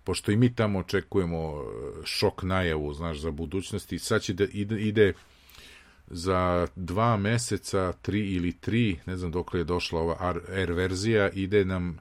[0.05, 1.62] Pošto i mi tamo očekujemo e,
[2.05, 5.12] šok najavu, znaš, za budućnost i sad će da ide, ide
[6.07, 11.64] za dva meseca, tri ili tri, ne znam dok je došla ova R verzija, ide
[11.64, 11.98] nam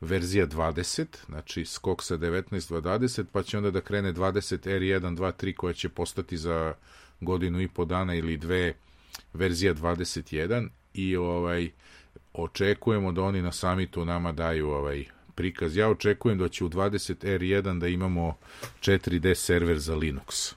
[0.00, 5.32] verzija 20, znači skok sa 19 20, pa će onda da krene 20 R1, 2,
[5.44, 6.74] 3 koja će postati za
[7.20, 8.74] godinu i po dana ili dve
[9.32, 11.70] verzija 21 i ovaj
[12.32, 15.04] očekujemo da oni na samitu nama daju ovaj
[15.34, 15.76] prikaz.
[15.76, 18.36] Ja očekujem da će u 20R1 da imamo
[18.80, 20.54] 4D server za Linux.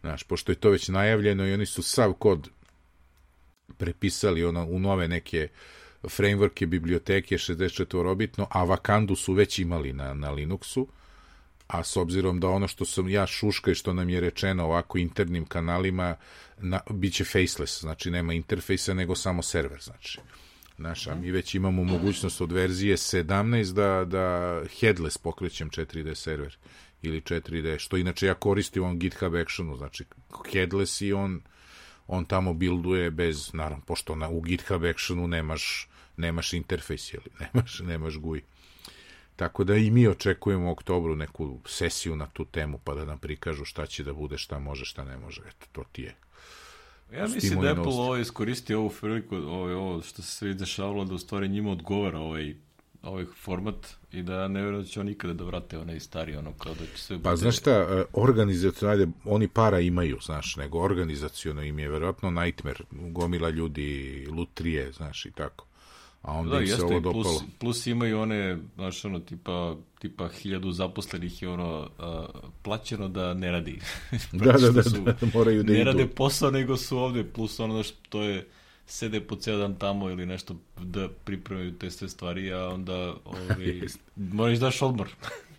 [0.00, 2.48] Znaš, pošto je to već najavljeno i oni su sav kod
[3.78, 5.48] prepisali ono, u nove neke
[6.02, 10.86] frameworke, biblioteke 64-obitno, a Vakandu su već imali na, na Linuxu,
[11.78, 14.98] a s obzirom da ono što sam ja šuška i što nam je rečeno ovako
[14.98, 16.16] internim kanalima,
[16.58, 20.18] na, bit će faceless, znači nema interfejsa, nego samo server, znači.
[20.76, 26.56] Znaš, a mi već imamo mogućnost od verzije 17 da, da headless pokrećem 4D server
[27.02, 30.04] ili 4D, što inače ja koristim on GitHub Actionu, znači
[30.52, 31.40] headless i on,
[32.06, 37.80] on tamo builduje bez, naravno, pošto na, u GitHub Actionu nemaš, nemaš interfejs, ili nemaš,
[37.80, 38.42] nemaš GUI.
[39.36, 43.18] Tako da i mi očekujemo u oktobru neku sesiju na tu temu, pa da nam
[43.18, 45.42] prikažu šta će da bude, šta može, šta ne može.
[45.48, 46.14] Eto, to ti je.
[47.12, 51.14] Ja mislim da Apple ovo iskoristio ovu priliku, ovo, ovo što se sve dešavalo, da
[51.14, 52.54] u stvari njima odgovara ovaj,
[53.02, 56.52] ovaj format i da ne vjerujem da će on nikada da vrate onaj stari, ono
[56.52, 57.16] kao da će sve...
[57.22, 57.36] Pa bude...
[57.36, 63.50] znaš šta, e, organizacijalno, oni para imaju, znaš, nego organizacijalno im je verovatno nightmare, gomila
[63.50, 65.66] ljudi, lutrije, znaš, i tako
[66.24, 67.22] a onda da, im se ovo dopalo.
[67.22, 72.26] Plus, plus imaju one, znaš, ono, tipa, tipa hiljadu zaposlenih je ono, a,
[72.62, 73.80] plaćeno da ne radi.
[74.32, 75.84] da, da, da, su, da, moraju da Ne idu.
[75.84, 78.46] rade posao, nego su ovde, plus ono što je,
[78.86, 83.80] sede po ceo dan tamo ili nešto da pripremaju te sve stvari, a onda ovaj,
[84.16, 85.08] moraš daš odmor.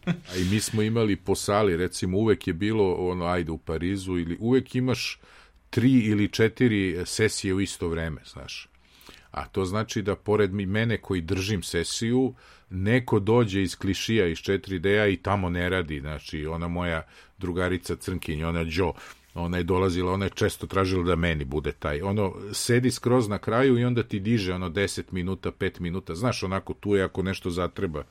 [0.06, 4.18] a i mi smo imali po sali, recimo uvek je bilo ono, ajde u Parizu,
[4.18, 5.20] ili uvek imaš
[5.70, 8.75] tri ili četiri sesije u isto vreme, znaš
[9.36, 12.34] a to znači da pored mene koji držim sesiju,
[12.70, 18.50] neko dođe iz klišija iz 4D-a i tamo ne radi, znači ona moja drugarica Crnkinja,
[18.50, 18.94] ona Jo,
[19.34, 23.38] ona je dolazila, ona je često tražila da meni bude taj, ono, sedi skroz na
[23.38, 27.24] kraju i onda ti diže ono 10 minuta, 5 minuta, znaš, onako tu je ako
[27.24, 28.04] nešto zatreba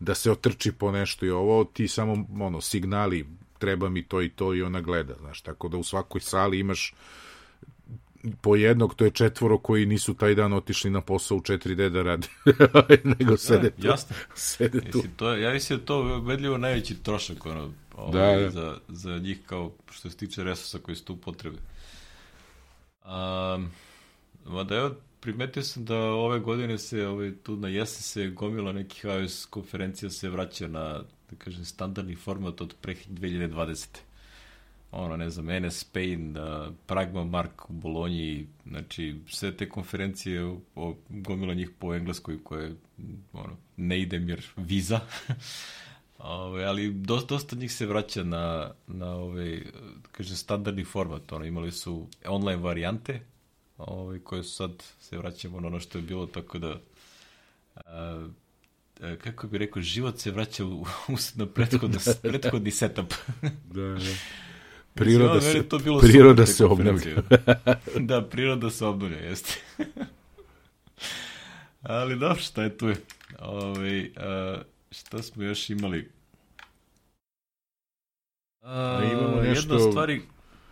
[0.00, 3.26] da se otrči po nešto i ovo, ti samo, ono, signali,
[3.58, 6.94] treba mi to i to i ona gleda, znaš, tako da u svakoj sali imaš
[8.40, 12.02] po jednog, to je četvoro koji nisu taj dan otišli na posao u 4D da
[12.02, 12.28] rade,
[13.18, 13.86] nego sede da, tu.
[13.86, 14.16] Jasno.
[14.34, 14.98] Sede tu.
[14.98, 18.50] Mislim, to, ja mislim da to vedljivo najveći trošak ono, ovaj, da, da.
[18.50, 21.58] Za, za njih kao što se tiče resursa koji su tu potrebe.
[23.04, 23.70] Um,
[24.44, 29.04] mada evo, primetio sam da ove godine se, ovaj, tu na jesen se gomila nekih
[29.04, 33.86] iOS konferencija se vraća na, da kažem, standardni format od pre 2020
[34.90, 40.94] ono, ne znam, NS Spain, da, Pragma Mark u Bolonji, znači, sve te konferencije, o,
[41.08, 42.74] gomila njih po engleskoj, koje,
[43.32, 45.00] ono, ne idem jer viza,
[46.22, 49.62] Ove, ali dosta, dosta njih se vraća na, na ovaj,
[50.12, 53.20] kaže, standardni format, ono, imali su online varijante,
[53.78, 56.80] ovaj, koje su sad, se vraćamo na ono što je bilo, tako da,
[57.74, 58.28] a,
[59.24, 60.86] kako bi rekao, život se vraća u, u,
[61.38, 61.46] na
[62.22, 63.14] prethodni setup.
[63.64, 64.49] da, da.
[64.94, 67.22] Priroda se, to bilo priroda se obnavlja.
[68.08, 69.60] da, priroda se obnavlja, jeste.
[71.82, 72.96] Ali dobro, šta je tu je?
[73.38, 76.10] Ove, ovaj, a, šta smo još imali?
[78.62, 79.74] A, imamo nešto...
[79.74, 80.22] Jedna stvari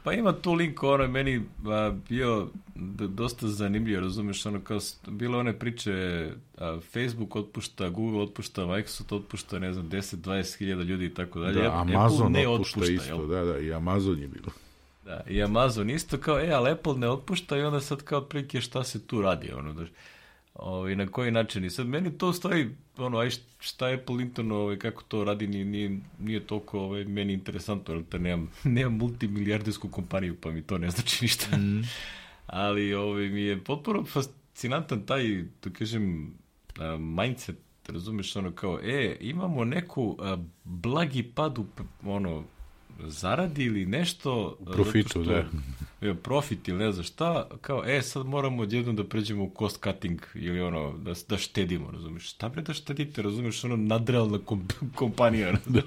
[0.09, 2.49] Pa ima tu link, ono je meni a, bio
[3.09, 6.27] dosta zanimljivo, razumeš, ono kao, bile one priče,
[6.59, 11.63] a, Facebook otpušta, Google otpušta, Microsoft otpušta, ne znam, 10-20 hiljada ljudi i tako dalje.
[11.63, 13.27] Da, Amazon ne otpušta, otpušta isto, jel?
[13.27, 14.51] da, da, i Amazon je bilo.
[15.05, 18.61] Da, i Amazon isto kao, e, ali Apple ne otpušta i onda sad kao otprilike
[18.61, 19.85] šta se tu radi, ono, da,
[20.55, 21.65] ovaj, na koji način.
[21.65, 23.31] I sad meni to stoji, ono, aj
[23.61, 28.05] šta je Linton, ovaj, kako to radi, nije, nije, nije toliko ovaj, meni interesantno, jer
[28.05, 31.57] to nemam, nemam multimilijardersku kompaniju, pa mi to ne znači ništa.
[31.57, 31.83] Mm.
[32.47, 36.35] Ali ovaj, mi je potpuno fascinantan taj, da kažem,
[36.79, 37.57] uh, mindset,
[37.89, 41.67] razumeš, ono kao, e, imamo neku uh, blagi pad u,
[42.05, 42.45] ono,
[42.99, 44.57] zaradi ili nešto...
[44.59, 45.45] U profitu, što, da.
[46.01, 49.83] Je, profit ili ne znam šta, kao, e, sad moramo odjednom da pređemo u cost
[49.85, 52.31] cutting ili ono, da, da štedimo, razumiješ?
[52.31, 55.83] Šta bre da štedite, razumiješ, ono, nadrealna komp kompanija, ono, da,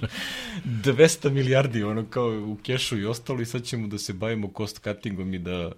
[0.94, 4.84] 200 milijardi, ono, kao u kešu i ostalo i sad ćemo da se bavimo cost
[4.84, 5.72] cuttingom i da,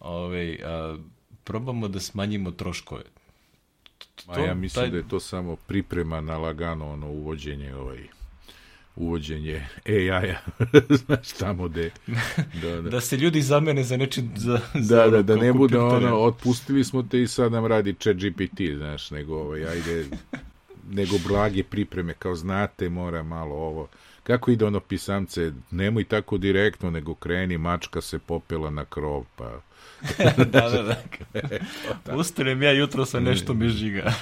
[0.00, 0.96] ovaj, a,
[1.44, 3.02] probamo da smanjimo troškove.
[4.26, 4.90] Ma ja mislim taj...
[4.90, 8.15] da je to samo priprema na lagano ono uvođenje ovaj
[8.96, 10.36] uvođenje AI-a,
[11.06, 11.90] znaš, tamo gde...
[12.62, 12.90] Da, da.
[12.90, 14.30] da se ljudi zamene za nečim...
[14.36, 17.94] Za, za da, da, da ne bude ono, otpustili smo te i sad nam radi
[17.94, 20.06] chat GPT, znaš, nego, ovaj, ajde,
[20.90, 23.88] nego blage pripreme, kao znate, mora malo ovo...
[24.22, 29.60] Kako ide ono pisamce, nemoj tako direktno, nego kreni, mačka se popela na krov, pa...
[30.52, 30.96] da, da,
[32.04, 32.16] da.
[32.16, 34.12] Ustanem ja jutro sa nešto me žiga.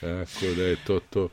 [0.00, 1.28] Tako da je to to.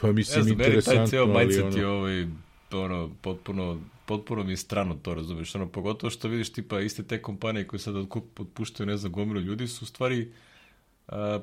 [0.00, 1.06] Тоа ми се ми интересантно.
[1.06, 2.28] Тај цел мајцет ти овој
[2.72, 7.22] оно потпуно потпуно ми е страно тоа, разумеш, но поготоа што видиш типа исти те
[7.22, 10.20] компании кои се да откуп отпуштаат не знам гомилу луѓе ствари уствари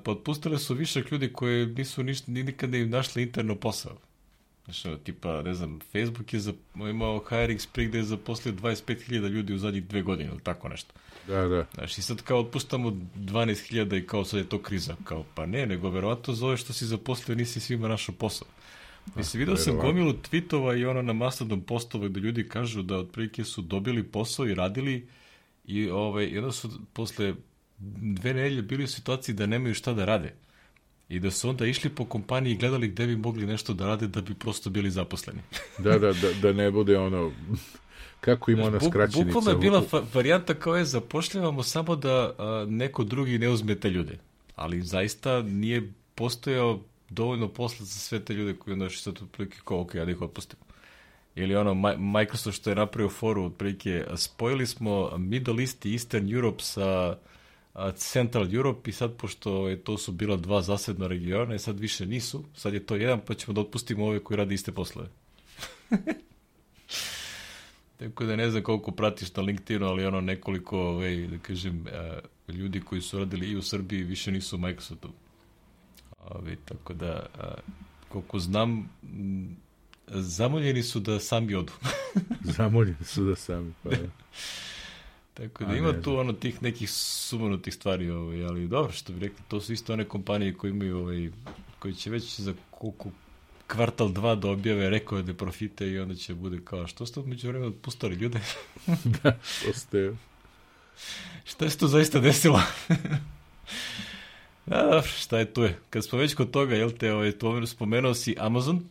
[0.04, 3.98] подпустале со вишек луѓе кои не нису ништо ни никаде не им нашле интерно посao.
[4.68, 9.56] Што типа, не знам, Facebook е за имао hiring spree где е запослил 25.000 луѓе
[9.56, 10.92] у задњи две години, или тако нешто.
[11.28, 11.66] Da, da.
[11.74, 14.96] Znaš, i sad kao otpuštamo 12.000 i kao sad je to kriza.
[15.04, 18.48] Kao, pa ne, nego verovatno zove što si zaposlio, nisi svima našao posao.
[19.16, 23.44] Mislim, vidio sam gomilu tweetova i ono na Mastodon postova gde ljudi kažu da otprilike
[23.44, 25.08] su dobili posao i radili
[25.66, 27.34] i, ovaj, i onda su posle
[28.02, 30.34] dve nedelje bili u situaciji da nemaju šta da rade.
[31.10, 34.08] I da su onda išli po kompaniji i gledali gde bi mogli nešto da rade
[34.08, 35.40] da bi prosto bili zaposleni.
[35.84, 37.32] da, da, da, da ne bude ono
[38.22, 39.24] kako ima ona skraćenica.
[39.24, 43.90] Bukvalno je bila varijanta kao je zapošljavamo samo da a, neko drugi ne uzme te
[43.90, 44.18] ljude.
[44.56, 49.58] Ali zaista nije postojao dovoljno posla za sve te ljude koji onda još sad otprilike
[49.66, 50.62] kao, ok, ja da ih otpustimo.
[51.36, 56.64] Ili ono, Microsoft što je napravio foru, otprilike, spojili smo Middle East i Eastern Europe
[56.64, 57.18] sa
[57.96, 62.06] Central Europe i sad, pošto je, to su bila dva zasedna regiona i sad više
[62.06, 65.08] nisu, sad je to jedan, pa ćemo da otpustimo ove koji rade iste poslove.
[67.98, 71.86] Tako da ne znam koliko pratiš na LinkedInu, ali ono nekoliko, ovaj, da kažem,
[72.48, 75.10] uh, ljudi koji su radili i u Srbiji više nisu u Microsoftu.
[76.30, 77.44] Ovaj, tako da, uh,
[78.10, 79.58] koliko znam, m,
[80.08, 81.74] zamoljeni su da sami odu.
[82.58, 83.98] zamoljeni su da sami, pa da.
[85.34, 89.14] Tako da A, ima ne, tu ono tih nekih sumanutih stvari, ovaj, ali dobro što
[89.14, 91.30] bi rekli, to su isto one kompanije koje imaju, ovaj,
[91.80, 93.10] koji će već za koliko
[93.68, 97.72] kvartal dva da objave rekorde profite i onda će bude kao, što ste među vremena
[97.72, 98.40] otpustali ljude?
[99.24, 100.14] da, što ste.
[101.46, 102.62] šta se to zaista desilo?
[104.66, 105.80] da, da, šta je tu je?
[105.90, 108.84] Kad smo već kod toga, jel te, ovaj, tu spomenuo si Amazon,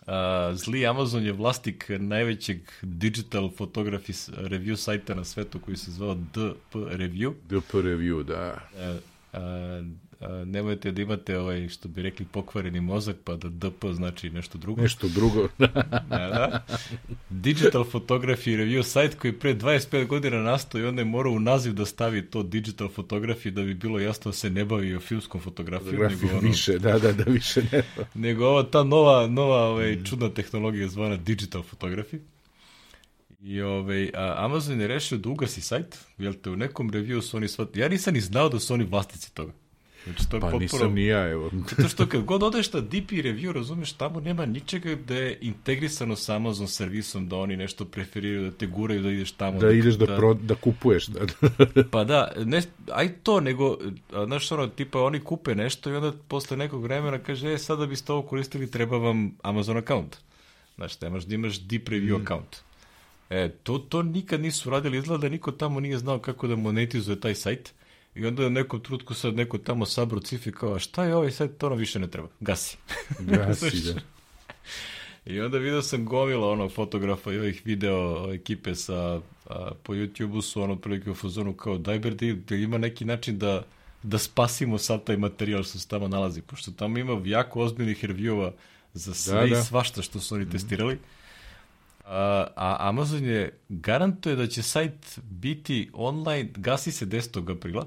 [0.00, 6.14] Uh, zli Amazon je vlasnik najvećeg digital photography review sajta na svetu koji se zvao
[6.14, 7.34] DP Review.
[7.48, 8.58] DP Review, da.
[8.74, 8.96] Uh,
[9.32, 9.86] uh,
[10.46, 14.82] nemojte da imate ovaj, što bi rekli, pokvareni mozak, pa da DP znači nešto drugo.
[14.82, 15.48] Nešto drugo.
[15.58, 15.66] da,
[16.08, 16.64] da.
[17.30, 21.72] Digital Photography Review sajt koji pre 25 godina nastao i onda je morao u naziv
[21.72, 25.40] da stavi to Digital Photography da bi bilo jasno da se ne bavi o filmskom
[25.40, 26.02] fotografijom.
[26.02, 27.82] Nego ono, više, da, da, da više ne.
[28.14, 32.18] nego ova ta nova, nova ovaj, čudna tehnologija zvana Digital Photography.
[33.40, 37.36] I ovaj, a Amazon je rešio da ugasi sajt, jel te u nekom review su
[37.36, 37.76] oni svat...
[37.76, 39.52] Ja nisam ni znao da su oni vlasnici toga.
[40.04, 40.58] Znači, to je pa potpuno...
[40.58, 41.50] nisam ni ja, evo.
[41.70, 46.16] Zato što kad god odeš na DP review, razumeš, tamo nema ničega da je integrisano
[46.16, 49.58] sa Amazon servisom, da oni nešto preferiraju, da te guraju, da ideš tamo.
[49.58, 51.06] Da, da ideš da, da, pro, da kupuješ.
[51.06, 51.20] Da.
[51.92, 53.78] pa da, ne, aj to, nego,
[54.26, 58.12] znaš, ono, tipa, oni kupe nešto i onda posle nekog vremena kaže, e, sada biste
[58.12, 60.16] ovo koristili, treba vam Amazon account.
[60.76, 62.22] Znaš, nemaš da imaš deep review mm.
[62.22, 62.56] account.
[63.30, 67.20] E, to, to nikad nisu radili, izgleda da niko tamo nije znao kako da monetizuje
[67.20, 67.72] taj sajt
[68.14, 71.56] I onda u nekom trutku sad neko tamo sabro cifi kao, šta je ovaj sad,
[71.56, 72.76] to nam više ne treba, gasi.
[73.18, 74.00] Gasi, da.
[75.32, 80.42] I onda vidio sam gomila onog fotografa i ovih video ekipe sa, a, po YouTube-u
[80.42, 83.62] su ono prilike u fazonu kao daj ber da ima neki način da,
[84.02, 88.50] da spasimo sad taj materijal što se tamo nalazi, pošto tamo ima jako ozbiljnih reviewova
[88.94, 89.58] za sve da, da.
[89.58, 90.50] i svašta što su oni mm.
[90.50, 90.98] testirali.
[92.04, 97.56] A, a Amazon je garantuje da će sajt biti online, gasi se 10.
[97.56, 97.86] aprila,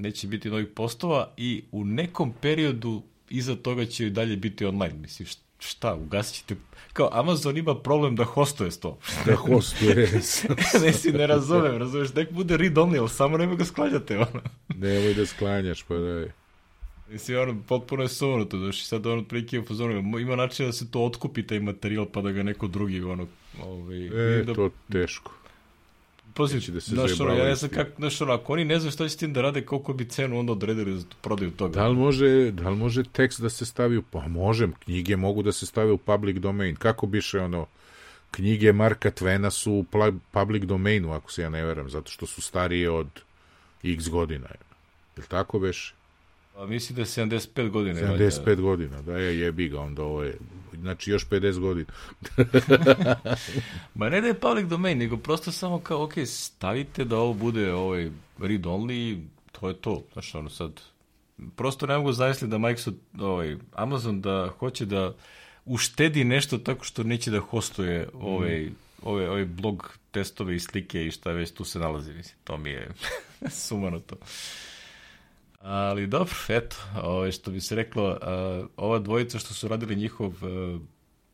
[0.00, 4.94] neće biti novih postova i u nekom periodu iza toga će i dalje biti online.
[4.94, 5.28] Mislim,
[5.58, 6.60] šta, ugasit ćete...
[6.92, 8.98] Kao, Amazon ima problem da hostuje to.
[9.26, 9.94] Da hostuje.
[10.84, 14.42] ne si ne razumem, razumeš, nek bude read only, ali samo nemoj ga sklanjate, ono.
[14.68, 16.32] Nemoj da sklanjaš, pa da je.
[17.10, 20.72] Mislim, ono, potpuno je sunuto, znaš, i sad ono otprilike u fazonu, ima način da
[20.72, 23.26] se to otkupi taj materijal, pa da ga neko drugi, ono,
[23.62, 24.06] ovaj...
[24.40, 25.39] E, da, to teško.
[26.34, 28.92] Poziv, da se znaš, ono, ja ne znam kako, znaš, ono, ako oni ne znaju
[28.92, 31.74] šta će s tim da rade, koliko bi cenu onda odredili za prodaju toga.
[31.74, 35.42] Da li može, da li može tekst da se stavi u, pa može, knjige mogu
[35.42, 37.66] da se stave u public domain, kako biše ono,
[38.30, 39.84] knjige Marka Tvena su u
[40.32, 43.08] public domainu, ako se ja ne veram, zato što su starije od
[43.84, 44.46] x godina.
[45.16, 45.92] Je li tako već?
[46.54, 48.00] Pa misli da je 75 godina.
[48.00, 48.62] 75 valjda.
[48.62, 50.38] godina, da je jebi ga, onda ovo je,
[50.80, 51.92] znači još 50 godina.
[53.94, 57.72] Ma ne da je public domain, nego prosto samo kao, ok, stavite da ovo bude
[57.72, 59.22] ovaj read only,
[59.52, 60.02] to je to.
[60.12, 60.80] Znaš, ono sad,
[61.56, 65.14] prosto ne mogu zamisliti da Microsoft, ovaj, Amazon da hoće da
[65.64, 68.74] uštedi nešto tako što neće da hostuje ovaj, mm.
[69.02, 72.12] ove, ove blog testove i slike i šta već tu se nalazi.
[72.12, 72.90] Mislim, to mi je
[73.66, 74.16] sumano to.
[75.60, 80.32] Ali dobro, eto, ovo, što bi se reklo, a, ova dvojica što su radili njihov
[80.42, 80.78] a,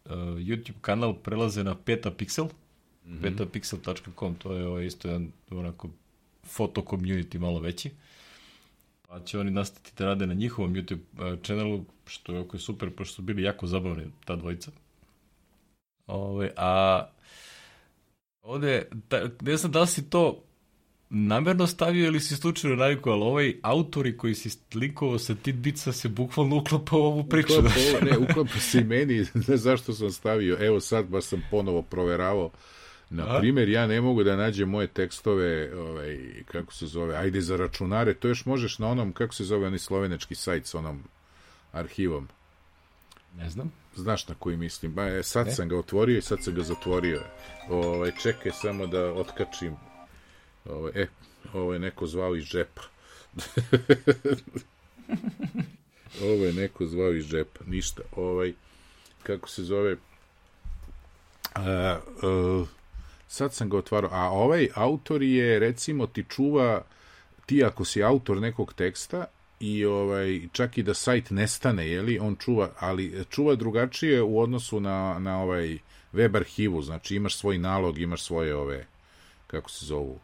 [0.04, 3.22] a, YouTube kanal prelaze na petapixel, mm -hmm.
[3.22, 5.88] petapixel.com, to je ovo isto jedan onako
[6.44, 7.90] foto community malo veći.
[9.08, 13.14] Pa će oni nastati da rade na njihovom YouTube channelu, što je oko super, pošto
[13.14, 14.70] su bili jako zabavni ta dvojica.
[16.06, 17.02] Ove, a
[18.42, 20.42] ovde, ta, ne znam da li si to
[21.10, 26.08] namerno stavio ili si slučajno navikao, ali ovaj autori koji si likovao sa Titbica se
[26.08, 27.52] bukvalno uklapa u ovu priču.
[27.58, 31.82] Uklapa, ne, uklapa se i meni, ne zašto sam stavio, evo sad baš sam ponovo
[31.82, 32.50] proveravao.
[33.10, 37.56] Na primjer, ja ne mogu da nađem moje tekstove, ovaj, kako se zove, ajde za
[37.56, 41.02] računare, to još možeš na onom, kako se zove, onaj slovenački sajt sa onom
[41.72, 42.28] arhivom.
[43.36, 43.72] Ne znam.
[43.94, 44.94] Znaš na koji mislim?
[44.94, 45.52] Ba, e, sad ne?
[45.52, 47.22] sam ga otvorio i sad sam ga zatvorio.
[47.68, 49.76] Ovaj, čekaj samo da otkačim
[50.70, 51.06] Ovo, ovaj, e,
[51.52, 52.82] ovo je neko zvao iz džepa.
[56.24, 57.64] ovo je neko zvao iz džepa.
[57.66, 58.02] Ništa.
[58.16, 58.52] Ovaj,
[59.22, 59.96] kako se zove...
[61.54, 62.64] A, a,
[63.28, 64.10] sad sam ga otvarao.
[64.12, 66.84] A ovaj autor je, recimo, ti čuva
[67.46, 69.24] ti ako si autor nekog teksta
[69.60, 74.40] i ovaj čak i da sajt nestane, je li, on čuva, ali čuva drugačije u
[74.40, 75.78] odnosu na, na ovaj
[76.12, 78.86] web arhivu, znači imaš svoj nalog, imaš svoje ove
[79.46, 80.20] kako se zovu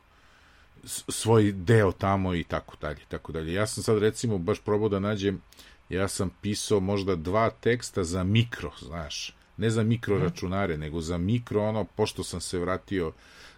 [0.85, 3.53] svoj deo tamo i tako dalje, tako dalje.
[3.53, 5.41] Ja sam sad recimo baš probao da nađem,
[5.89, 10.25] ja sam pisao možda dva teksta za mikro, znaš, ne za mikro mhm.
[10.25, 13.13] računare, nego za mikro ono, pošto sam se vratio,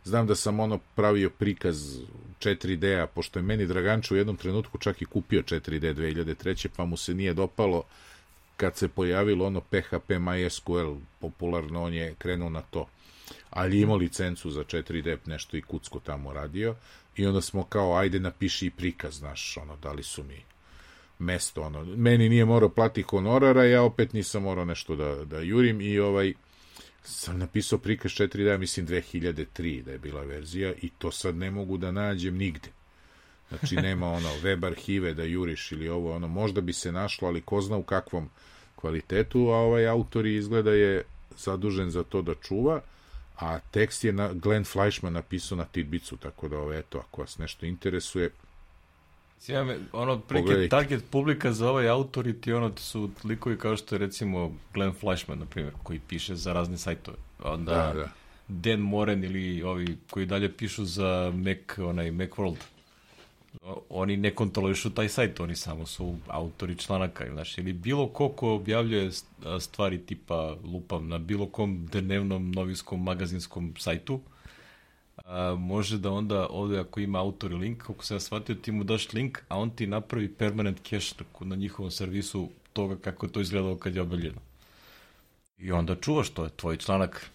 [0.05, 1.99] znam da sam ono pravio prikaz
[2.41, 6.69] 4D-a, pošto je meni Dragančo u jednom trenutku čak i kupio 4D 2003.
[6.77, 7.83] pa mu se nije dopalo
[8.57, 12.87] kad se pojavilo ono PHP MySQL popularno, on je krenuo na to.
[13.51, 16.75] Ali imao licencu za 4D, nešto i kucko tamo radio
[17.17, 20.45] I onda smo kao, ajde napiši prikaz, znaš, ono, da li su mi
[21.19, 25.81] mesto, ono, meni nije morao plati honorara, ja opet nisam morao nešto da, da jurim
[25.81, 26.35] i ovaj,
[27.03, 31.51] sam napisao prikaz 4 da mislim 2003 da je bila verzija i to sad ne
[31.51, 32.69] mogu da nađem nigde.
[33.49, 37.41] Znači nema ono web arhive da juriš ili ovo, ono možda bi se našlo, ali
[37.41, 38.31] ko zna u kakvom
[38.77, 41.03] kvalitetu, a ovaj autor izgleda je
[41.39, 42.81] zadužen za to da čuva
[43.37, 47.39] a tekst je na Glenn Fleischman napisao na Tidbicu, tako da ovo, eto, ako vas
[47.39, 48.31] nešto interesuje,
[49.49, 53.77] Ja me, ono, prike target publika za ovaj autor i ti ono su likovi kao
[53.77, 57.17] što je recimo Glenn Fleischman, na primjer, koji piše za razne sajtove.
[57.43, 58.09] Onda da, da.
[58.49, 62.57] Dan Moren ili ovi koji dalje pišu za Mac, onaj Macworld
[63.89, 68.55] oni ne kontrolišu taj sajt, oni samo su autori članaka, znaš, ili bilo ko ko
[68.55, 69.11] objavljuje
[69.61, 74.21] stvari tipa, lupam, na bilo kom dnevnom novinskom magazinskom sajtu,
[75.25, 78.73] a, može da onda ovde ako ima autor i link, kako se ja shvatio, ti
[78.73, 83.41] mu daš link, a on ti napravi permanent cache na njihovom servisu toga kako to
[83.41, 84.41] izgledalo kad je objavljeno.
[85.59, 87.31] I onda čuvaš to, je tvoj članak.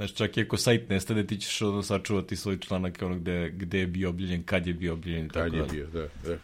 [0.00, 3.78] Znači, čak i ako sajt nestane, ti ćeš ono sačuvati svoj članak ono gde, gde
[3.78, 5.28] je bio obljenjen, kad je bio obljenjen.
[5.28, 6.36] Kad tako je bio, da, da.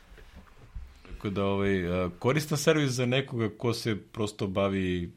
[1.08, 1.82] Tako da, ovaj,
[2.18, 5.12] koristan servis za nekoga ko se prosto bavi,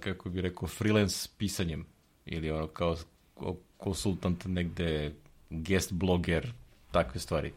[0.00, 1.86] kako bi rekao, freelance pisanjem.
[2.26, 2.96] Ili ono, kao
[3.76, 5.12] konsultant negde,
[5.50, 6.52] guest bloger,
[6.90, 7.52] takve stvari.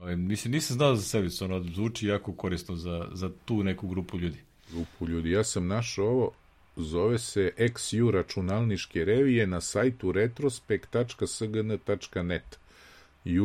[0.00, 4.18] Ovaj, mislim, nisam znao za servis, ono, zvuči jako korisno za, za tu neku grupu
[4.18, 4.38] ljudi.
[4.72, 5.30] Grupu ljudi.
[5.30, 6.30] Ja sam našao ovo,
[6.76, 12.58] zove se XU računalniške revije na sajtu retrospekt.sgn.net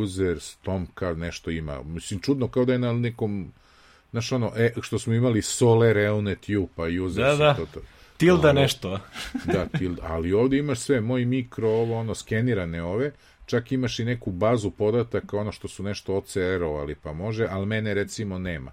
[0.02, 1.82] user stomka nešto ima.
[1.82, 3.52] Mislim čudno kao da je na nekom
[4.10, 7.54] znaš ono e, što smo imali Solar Eonet U pa user da, da.
[7.54, 7.80] To, to.
[8.16, 9.00] tilda ovo, nešto.
[9.52, 10.02] da tilda.
[10.06, 13.12] Ali ovde imaš sve moj mikro ovo ono skenirane ove.
[13.46, 17.94] Čak imaš i neku bazu podataka ono što su nešto OCR-ovali pa može ali mene
[17.94, 18.72] recimo nema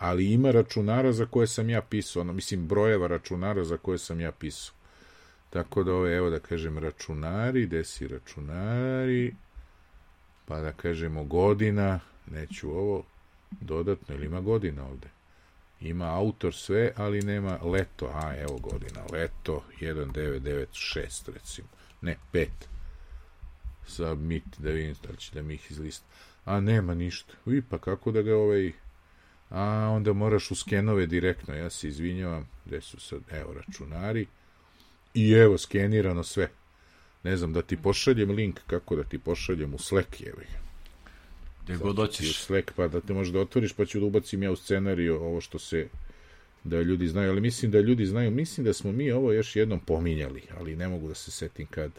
[0.00, 4.20] ali ima računara za koje sam ja pisao, ono, mislim brojeva računara za koje sam
[4.20, 4.74] ja pisao.
[5.50, 9.34] Tako da ovo, evo da kažem računari, gde si računari,
[10.46, 13.04] pa da kažemo godina, neću ovo
[13.60, 15.08] dodatno, ili ima godina ovde?
[15.80, 21.68] Ima autor sve, ali nema leto, a evo godina, leto 1996 recimo,
[22.00, 22.46] ne 5.
[23.86, 26.06] Submit, da vidim da će da mi ih izlista.
[26.44, 27.34] A nema ništa.
[27.46, 28.72] I pa kako da ga ovaj
[29.50, 34.26] a onda moraš u skenove direktno, ja se izvinjavam, gde su sad, evo, računari,
[35.14, 36.50] i evo, skenirano sve.
[37.22, 40.38] Ne znam, da ti pošaljem link, kako da ti pošaljem u Slack, evo
[41.64, 42.30] Gde god doćeš.
[42.30, 45.22] U Slack, pa da te možeš da otvoriš, pa ću da ubacim ja u scenariju
[45.22, 45.88] ovo što se,
[46.64, 49.80] da ljudi znaju, ali mislim da ljudi znaju, mislim da smo mi ovo još jednom
[49.80, 51.92] pominjali, ali ne mogu da se setim kad.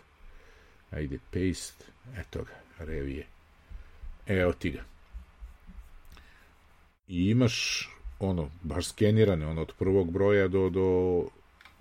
[0.91, 1.86] Ajde, paste,
[2.18, 3.28] eto ga, revije.
[4.28, 4.91] Evo ti ga
[7.12, 7.88] i imaš
[8.20, 11.22] ono, baš skenirane, ono, od prvog broja do, do,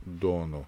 [0.06, 0.64] do ono,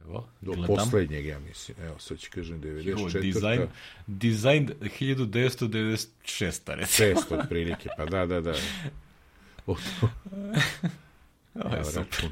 [0.00, 0.66] Evo, do gledam.
[0.76, 1.76] poslednjeg, ja mislim.
[1.80, 3.16] Evo, sad ću kažem 94.
[3.16, 3.66] Jo, dizajn,
[4.06, 6.74] dizajn 1996.
[6.74, 7.20] recimo.
[7.20, 8.54] 600 otprilike, pa da, da, da.
[9.66, 10.08] O, to.
[11.54, 12.30] Evo, račun,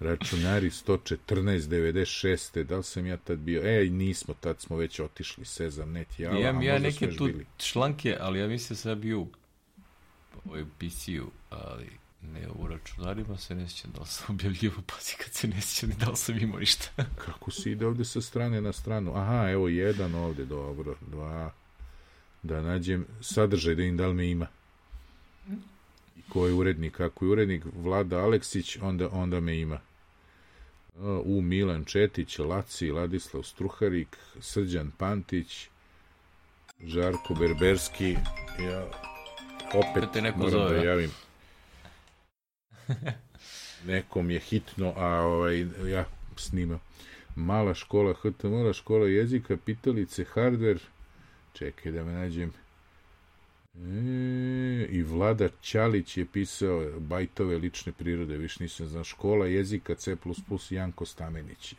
[0.00, 1.16] računari 114,
[1.58, 2.62] 96.
[2.64, 3.62] Da li sam ja tad bio?
[3.64, 7.46] E, nismo, tad smo već otišli, Sezam, net, ja, Imam ja neke tu bili.
[7.58, 9.26] članke, ali ja mislim da sam bio
[10.44, 11.90] ovaj PC-u, ali
[12.32, 15.98] ne u računarima se ne sjećam da li sam objavljivo, pazi kad se ne sjećam
[15.98, 16.86] da li sam imao ništa.
[17.26, 19.16] Kako si ide ovde sa strane na stranu?
[19.16, 21.52] Aha, evo jedan ovde, dobro, dva,
[22.42, 24.46] da nađem sadržaj, da im da li me ima.
[26.16, 27.00] I ko je urednik?
[27.00, 29.80] Ako je urednik Vlada Aleksić, onda, onda me ima.
[31.24, 35.68] U Milan Četić, Laci, Ladislav Struharik, Srđan Pantić,
[36.84, 38.16] Žarko Berberski,
[38.60, 39.13] ja,
[39.74, 41.10] opet te neko moram zove, da javim.
[43.86, 46.04] Nekom je hitno, a ovaj, ja
[46.36, 46.80] snimam.
[47.36, 50.78] Mala škola HTML, škola jezika, pitalice, hardware,
[51.52, 52.52] čekaj da me nađem.
[53.74, 60.16] E, I Vlada Ćalić je pisao bajtove lične prirode, više nisam znam, škola jezika C++
[60.70, 61.74] Janko Stamenić.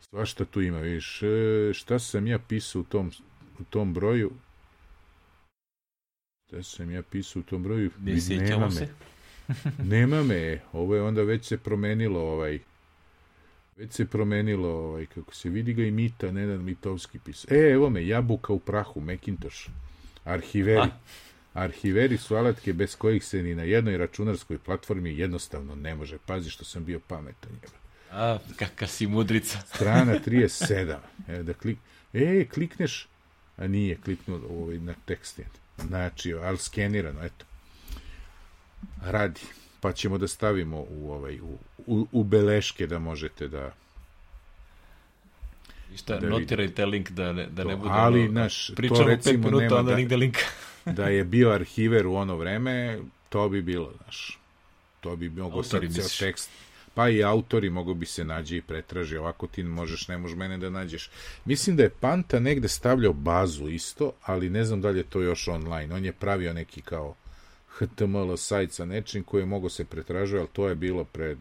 [0.00, 3.12] Svašta tu ima, vidiš, e, šta sam ja pisao u tom,
[3.58, 4.30] u tom broju,
[6.50, 7.90] Da sam ja pisao u tom broju?
[8.00, 8.88] Ne sjećamo se.
[9.92, 10.60] nema me.
[10.72, 12.58] Ovo je onda već se promenilo ovaj
[13.76, 17.56] već se promenilo ovaj kako se vidi ga i Mita Nenad Mitovski pisao.
[17.56, 19.68] E, evo me, jabuka u prahu, Macintosh.
[20.24, 20.80] Arhiveri.
[20.80, 20.88] A?
[21.54, 26.18] Arhiveri su alatke bez kojih se ni na jednoj računarskoj platformi jednostavno ne može.
[26.26, 27.52] Pazi što sam bio pametan.
[28.10, 29.60] A, kakva si mudrica.
[29.74, 30.96] Strana 37.
[31.28, 31.78] E, da klik...
[32.12, 33.08] E, klikneš,
[33.56, 35.40] a nije kliknuo ovaj, na tekst.
[35.78, 37.44] Znači, ali skenirano, eto.
[39.02, 39.40] Radi.
[39.80, 43.74] Pa ćemo da stavimo u, ovaj, u, u, u beleške da možete da
[45.94, 47.90] I šta, da notirajte link da ne, da to, ne bude...
[47.92, 50.40] Ali, ono, naš, to recimo minuta, onda da, nigde linka.
[50.96, 52.98] da je bio arhiver u ono vreme,
[53.28, 54.38] to bi bilo, znaš.
[55.00, 56.50] To bi mogo sad ceo tekst
[56.96, 60.58] pa i autori mogu bi se nađe i pretraži, ovako ti možeš, ne možeš mene
[60.58, 61.10] da nađeš.
[61.44, 65.20] Mislim da je Panta negde stavljao bazu isto, ali ne znam da li je to
[65.20, 65.94] još online.
[65.94, 67.14] On je pravio neki kao
[67.68, 71.36] HTML sajt sa nečim koji je mogo se pretražuje, ali to je bilo pre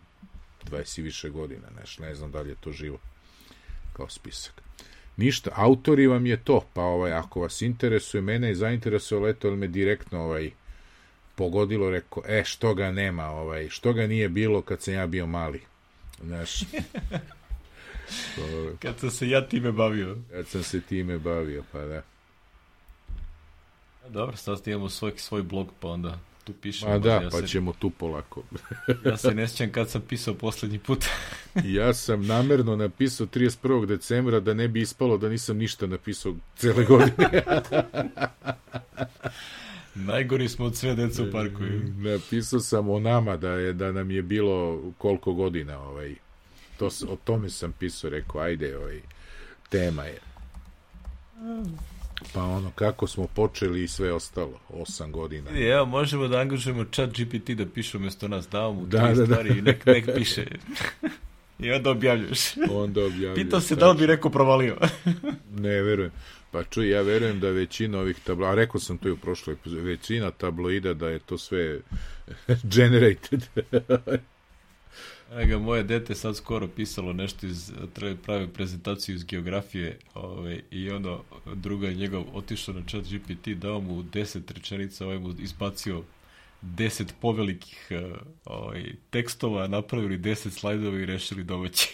[0.72, 2.98] 20 i više godina, neš, ne znam da li je to živo
[3.94, 4.62] kao spisak.
[5.18, 9.58] Ništa, autori vam je to, pa ovaj, ako vas interesuje, mene je zainteresuje leto, ali
[9.58, 10.52] me direktno ovaj,
[11.36, 15.26] pogodilo, rekao, e, što ga nema, ovaj, što ga nije bilo kad sam ja bio
[15.26, 15.62] mali.
[16.24, 16.60] Znaš,
[18.82, 20.18] kad sam se ja time bavio.
[20.32, 22.02] Kad sam se time bavio, pa da.
[24.10, 26.92] Dobro, sad imamo svoj, svoj blog, pa onda tu pišemo.
[26.92, 28.44] Pa da, ja pa se, ćemo tu polako.
[29.06, 31.06] ja se ne sjećam kad sam pisao poslednji put.
[31.64, 33.86] ja sam namerno napisao 31.
[33.86, 37.44] decembra da ne bi ispalo da nisam ništa napisao cele godine.
[39.96, 41.64] Najgori smo od sve deca u parku.
[41.98, 46.16] Napisao sam o nama da je da nam je bilo koliko godina ovaj.
[46.78, 49.00] To o tome sam pisao rekao ajde ovaj
[49.70, 50.20] tema je.
[52.34, 55.52] Pa ono kako smo počeli i sve ostalo 8 godina.
[55.52, 59.50] Ja možemo da angažujemo chat GPT da piše umesto nas da mu da, da, stvari
[59.50, 59.56] da.
[59.58, 60.46] i nek, nek piše.
[61.60, 62.40] I onda objavljaš
[62.72, 64.78] onda objavljaš pitao se da li bi neko provalio.
[65.56, 66.12] Ne verujem
[66.56, 70.32] Pa čuj, ja verujem da većina ovih tabloida, rekao sam to i u prošloj većina
[70.32, 71.80] tabloida da je to sve
[72.76, 73.46] generated.
[75.42, 77.72] Ega, moje dete sad skoro pisalo nešto iz,
[78.26, 81.24] pravi prezentaciju iz geografije ovaj, i ono,
[81.56, 86.04] druga je njegov otišao na chat GPT, dao mu deset rečenica, ovaj mu ispacio
[86.62, 91.94] deset povelikih uh, ovaj, tekstova, napravili deset slajdova i rešili domaći.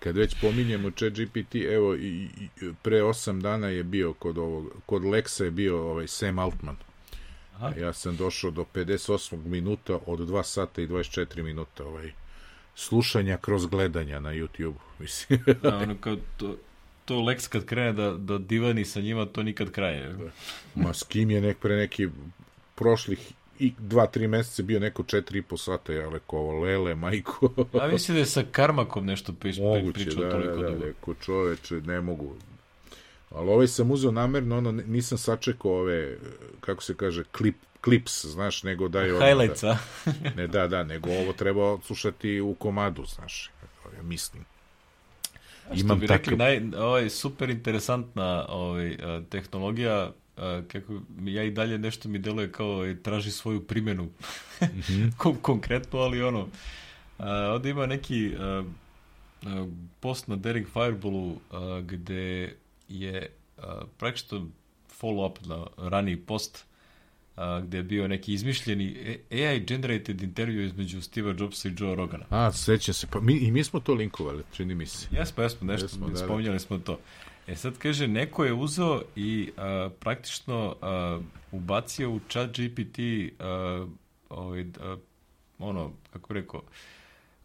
[0.00, 2.48] Kad već pominjemo chat GPT, evo, i, i,
[2.82, 6.76] pre osam dana je bio kod ovog, kod Lexa je bio ovaj Sam Altman.
[7.54, 7.72] Aha.
[7.80, 9.46] Ja sam došao do 58.
[9.46, 12.12] minuta od 2 sata i 24 minuta ovaj,
[12.74, 14.74] slušanja kroz gledanja na YouTube.
[14.98, 15.40] Mislim.
[15.62, 16.56] A, ono kao to,
[17.04, 20.16] to Lex kad krene da, da divani sa njima, to nikad kraje.
[20.74, 22.08] Ma s kim je nek pre neki
[22.74, 27.52] prošlih i dva, tri meseca bio neko četiri i po sata, ja rekao, lele, majko.
[27.82, 30.84] A mislim da je sa Karmakom nešto piš, Moguće, pričao da, toliko da, da, dugo.
[30.84, 32.34] rekao, čoveče, ne mogu.
[33.30, 36.16] Ali ovaj sam uzeo namerno, ono, nisam sačekao ove,
[36.60, 39.12] kako se kaže, klip, klips, znaš, nego da je...
[39.12, 39.78] Highlights, a?
[40.36, 43.50] ne, da, da, nego ovo treba slušati u komadu, znaš,
[43.96, 44.44] ja mislim.
[45.74, 46.18] Imam bi takav...
[46.18, 48.96] rekli, naj, ovaj, super interesantna ovaj,
[49.30, 50.12] tehnologija,
[50.68, 54.10] kako ja i dalje nešto mi deluje kao i traži svoju primjenu mm
[54.60, 55.12] -hmm.
[55.18, 56.48] Kon konkretno, ali ono
[57.18, 58.64] a, ovde ima neki a,
[59.42, 59.66] a,
[60.00, 62.54] post na Daring Fireballu a, gde
[62.88, 64.46] je a, praktično
[65.00, 66.64] follow-up na raniji post
[67.36, 72.24] a, gde je bio neki izmišljeni AI generated intervju između Steve Jobsa i Joe Rogana.
[72.30, 75.08] A, sećam se, pa mi, i mi smo to linkovali, čini mi se.
[75.12, 76.58] Jesmo, jesmo, nešto, jesmo, da, spominjali da.
[76.58, 76.98] smo to.
[77.50, 81.20] E sad kaže, neko je uzeo i a, praktično a,
[81.52, 82.98] ubacio u chat GPT
[83.38, 83.86] a,
[84.28, 84.96] ovaj, a,
[85.58, 86.62] ono, kako rekao,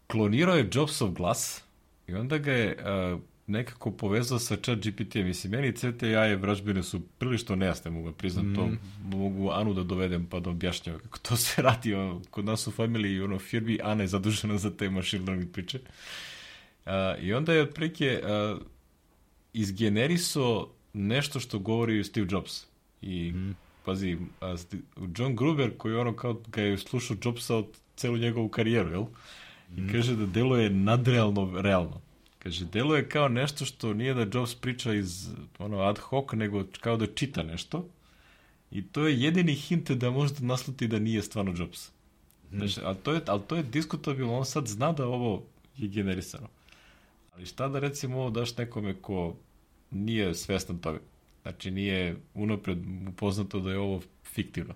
[0.06, 1.62] klonirao je Jobsov glas
[2.06, 5.14] i onda ga je a, nekako povezao sa chat GPT.
[5.14, 8.54] Mislim, meni CTA i vražbine su prilično nejasne, mogu priznam mm.
[8.54, 8.70] to.
[9.16, 11.94] Mogu Anu da dovedem pa da objašnjava kako to se radi.
[11.94, 15.78] Ono, kod nas u familiji, ono, firmi Ana je zadužena za te machine learning priče.
[16.84, 18.20] A, I onda je otprilike...
[18.24, 18.56] A,
[19.56, 22.66] izgenerisao nešto što govori Steve Jobs.
[23.02, 23.56] I, mm.
[23.84, 24.56] pazi, a,
[25.18, 29.04] John Gruber, koji ono kao ga je slušao Jobsa od celu njegovu karijeru, jel?
[29.76, 29.92] I mm.
[29.92, 32.00] kaže da deluje nadrealno realno.
[32.38, 35.28] Kaže, deluje kao nešto što nije da Jobs priča iz
[35.58, 37.88] ono ad hoc, nego kao da čita nešto.
[38.70, 41.90] I to je jedini hint da možda nasluti da nije stvarno Jobs.
[42.52, 42.58] Mm.
[42.58, 45.42] Znači, ali, to je, ali to je diskutabilno, on sad zna da ovo
[45.76, 46.48] je generisano.
[47.34, 49.36] Ali šta da recimo ovo daš nekome ko
[49.90, 50.98] nije svestan toga.
[51.42, 52.78] Znači nije unapred
[53.08, 54.74] upoznato da je ovo fiktivno.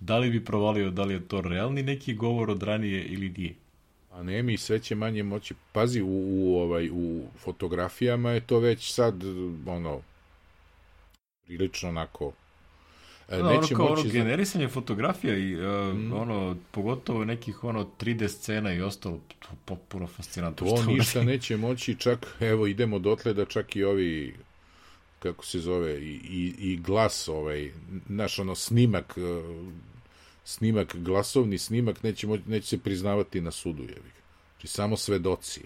[0.00, 3.54] Da li bi provalio da li je to realni neki govor od ranije ili nije?
[4.12, 5.54] A ne mi sve će manje moći.
[5.72, 9.22] Pazi, u, u, ovaj, u fotografijama je to već sad
[9.66, 10.00] ono
[11.46, 12.32] prilično onako
[13.28, 16.12] da, neće ono kao moći ono, generisanje fotografija i uh, mm.
[16.12, 20.66] ono, pogotovo nekih ono 3D scena i ostalo, to potpuno fascinantno.
[20.66, 24.34] To ništa neće moći, čak, evo, idemo dotle da čak i ovi
[25.18, 27.72] kako se zove, i, i, i glas, ovaj,
[28.08, 29.68] naš ono snimak, uh,
[30.44, 34.12] snimak, glasovni snimak neće, moći, neće se priznavati na sudu, jevi.
[34.54, 35.60] Znači, samo svedoci,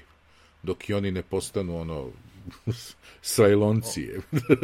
[0.62, 2.10] dok i oni ne postanu ono
[3.22, 4.20] Sajloncije.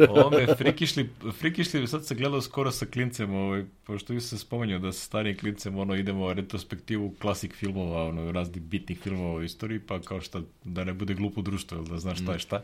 [0.09, 1.09] Ovo me frikišli,
[1.39, 5.37] frikišli, sad se gledao skoro sa klincem, ovaj, pošto vi se spomenuo da sa starijim
[5.37, 10.41] klincem ono, idemo retrospektivu klasik filmova, ono, raznih bitnih filmova u istoriji, pa kao šta,
[10.63, 12.63] da ne bude glupo društvo, da znaš šta je šta.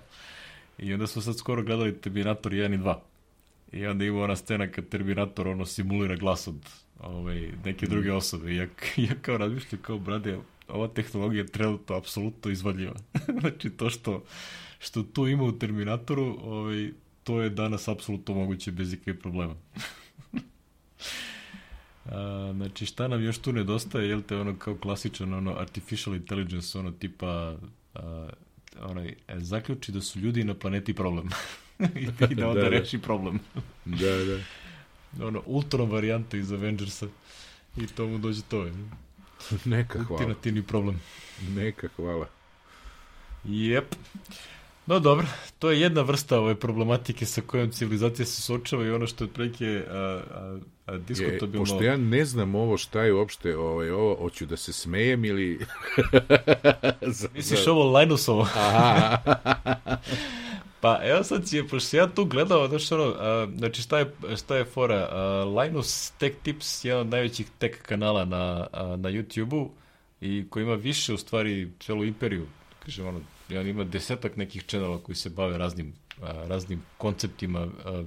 [0.78, 2.96] I onda smo sad skoro gledali Terminator 1 i 2.
[3.72, 6.70] I onda ima ona scena kad Terminator ono simulira glas od
[7.00, 8.52] ovaj, neke druge osobe.
[8.52, 8.64] I ja,
[9.08, 12.96] ja kao razmišljam kao, brade, ova tehnologija je trenutno apsolutno izvadljiva.
[13.42, 14.24] znači to što
[14.82, 16.92] što tu ima u Terminatoru, ovaj,
[17.24, 19.56] to je danas apsolutno moguće bez ikakve problema.
[22.06, 26.80] A, znači, šta nam još tu nedostaje, jel te ono kao klasičan ono artificial intelligence,
[26.80, 27.58] ono tipa
[27.94, 28.30] a,
[28.82, 31.30] onaj, e, zaključi da su ljudi na planeti problem.
[31.96, 33.40] I da onda da, reši problem.
[33.86, 34.40] da, da.
[35.26, 37.08] Ono, ultron varijanta iz Avengersa
[37.78, 38.64] i to mu dođe to.
[38.64, 38.74] Je.
[39.66, 40.22] Neka hvala.
[40.22, 41.02] Ultimativni problem.
[41.50, 42.28] Neka hvala.
[43.44, 43.96] Jep.
[44.92, 45.28] No dobro,
[45.60, 49.28] to je jedna vrsta ove problematike sa kojom civilizacija se suočava i ono što je
[49.28, 51.56] otprilike a, a, a diskutabilno...
[51.56, 55.26] Je, pošto ja ne znam ovo šta je uopšte, ovaj, ovo, hoću da se smejem
[55.26, 55.60] ili...
[57.18, 57.72] za, Misliš za...
[57.72, 58.42] ovo Linusovo?
[58.56, 59.18] Aha.
[60.82, 64.56] pa evo sad je, pošto ja tu gledao, znaš ono, a, znači šta je, šta
[64.56, 69.72] je fora, a, Linus Tech Tips, jedan od najvećih tech kanala na, a, na YouTube-u
[70.22, 72.48] i koji ima više u stvari celu imperiju,
[72.86, 73.22] kažem ono,
[73.52, 78.04] i on ima desetak nekih čenala koji se bave raznim, a, raznim konceptima, a,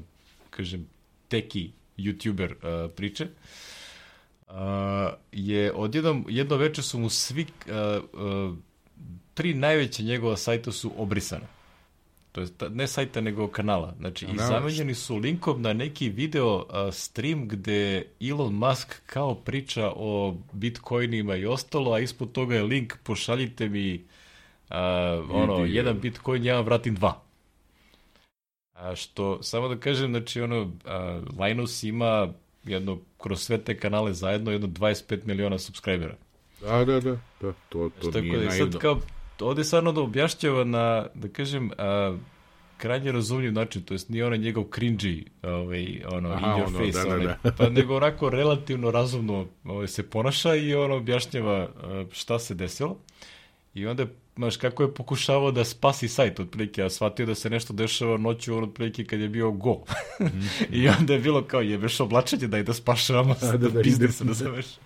[0.50, 0.86] kažem,
[1.28, 3.28] teki youtuber a, priče.
[4.48, 8.54] a, je odjednom, jedno veče su mu svi, a, a,
[9.34, 11.46] tri najveće njegova sajta su obrisane.
[12.32, 13.94] To je ne sajta, nego kanala.
[13.98, 19.92] Znači, i zamenjeni su linkom na neki video uh, stream gde Elon Musk kao priča
[19.96, 24.00] o bitcoinima i ostalo, a ispod toga je link pošaljite mi uh,
[25.30, 27.20] ono, jedan bitcoin, ja vam vratim dva.
[28.74, 30.70] A što, samo da kažem, znači, ono, uh,
[31.40, 32.28] Linus ima
[32.64, 36.14] jedno, kroz sve te kanale zajedno, jedno 25 miliona subscribera.
[36.60, 37.10] Da, da, da,
[37.40, 38.72] da to, to Što nije da naivno.
[38.72, 39.00] Sad kao,
[39.40, 42.16] ovde stvarno da objašnjava na, da kažem, a,
[42.76, 46.78] krajnje razumljiv način, to jest nije onaj njegov cringy, ovaj, ono, Aha, in your ono,
[46.78, 47.52] face, da, da, onaj, da, da.
[47.52, 51.68] pa nego onako relativno razumno ovaj, se ponaša i ono objašnjava
[52.12, 52.96] šta se desilo.
[53.74, 54.06] I onda
[54.36, 58.56] znaš, kako je pokušavao da spasi sajt otprilike, a shvatio da se nešto dešava noću
[58.56, 59.84] on otprilike kad je bio go.
[60.70, 64.32] I onda je bilo kao, jebeš oblačenje, daj da spašavamo da, da, da, biznisa da
[64.32, 64.76] završi.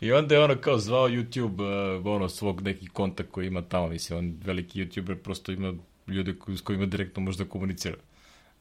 [0.00, 3.88] I onda je ono kao zvao YouTube uh, ono svog neki kontakt koji ima tamo,
[3.88, 5.74] mislim, on veliki YouTuber prosto ima
[6.06, 7.96] ljude koji, s kojima direktno može da komunicira.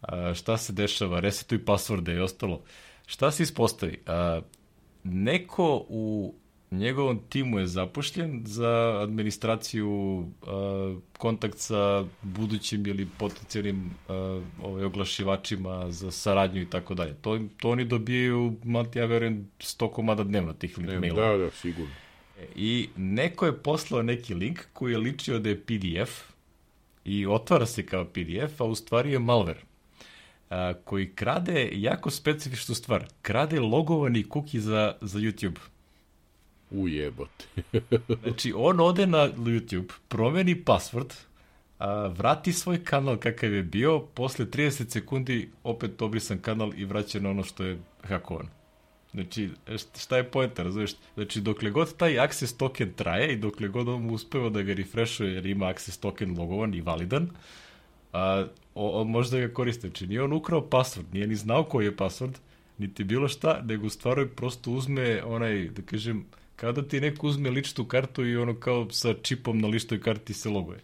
[0.01, 2.61] Uh, šta se dešava, resetuj passworde i ostalo.
[3.05, 3.99] Šta se ispostavi?
[4.07, 4.43] Uh,
[5.03, 6.33] neko u
[6.71, 10.25] njegovom timu je zapošljen za administraciju
[11.17, 13.91] kontakt sa budućim ili potencijalnim
[14.63, 17.13] ovaj, oglašivačima za saradnju i tako dalje.
[17.13, 21.27] To, to oni dobijaju, mati, ja verujem, 100 komada dnevno tih ne, maila.
[21.27, 21.93] Da, da, sigurno.
[22.39, 26.31] E, I neko je poslao neki link koji je ličio da je PDF
[27.05, 29.61] i otvara se kao PDF, a u stvari je malware
[30.49, 33.05] a, koji krade jako specifičnu stvar.
[33.21, 35.59] Krade logovani kuki za, za YouTube.
[36.71, 37.45] Ujebote.
[38.23, 41.13] znači, on ode na YouTube, promeni password,
[41.79, 47.19] a, vrati svoj kanal kakav je bio, posle 30 sekundi opet obrisan kanal i vraća
[47.19, 48.47] na ono što je hakovan.
[49.13, 49.49] Znači,
[49.97, 50.91] šta je poenta, razumiješ?
[51.13, 55.33] Znači, dokle god taj access token traje i dokle god on uspeva da ga refreshuje
[55.33, 57.29] jer ima access token logovan i validan,
[58.13, 58.45] a,
[58.75, 59.87] o, o, možda ga koriste.
[59.87, 62.33] Znači, nije on ukrao password, nije ni znao koji je password,
[62.77, 66.25] niti bilo šta, nego stvarno prosto uzme onaj, da kažem,
[66.61, 70.49] Kada ti neko uzme ličnu kartu i ono kao sa čipom na ličnoj karti se
[70.49, 70.79] loguje.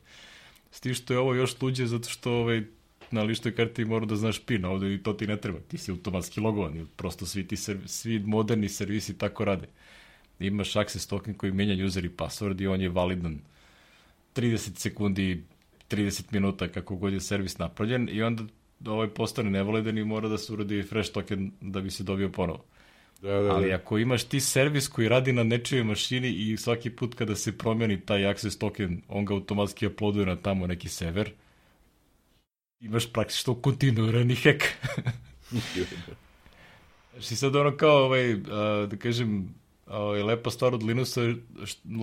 [0.72, 2.64] S tim što je ovo još luđe zato što ovaj,
[3.12, 5.60] na ličnoj karti mora da znaš PIN, a ovde i to ti ne treba.
[5.60, 9.68] Ti si automatski logovan, prosto svi, ti servi, svi moderni servisi tako rade.
[10.40, 13.40] Imaš access token koji menja user i password i on je validan
[14.36, 15.44] 30 sekundi,
[15.90, 18.44] 30 minuta kako god je servis napravljen i onda
[18.86, 22.66] ovaj postane nevalidan i mora da se uradi fresh token da bi se dobio ponovo.
[23.22, 23.54] Da, da, da.
[23.56, 27.58] Ali ako imaš ti servis koji radi na nečijoj mašini i svaki put kada se
[27.58, 31.32] promeni taj access token, on ga automatski uploaduje na tamo neki server,
[32.80, 34.64] imaš praktično kontinuirani hack.
[37.12, 38.36] Znači sad ono kao, ovaj,
[38.88, 39.56] da kažem,
[39.88, 41.22] ovaj, lepa stvar od Linusa,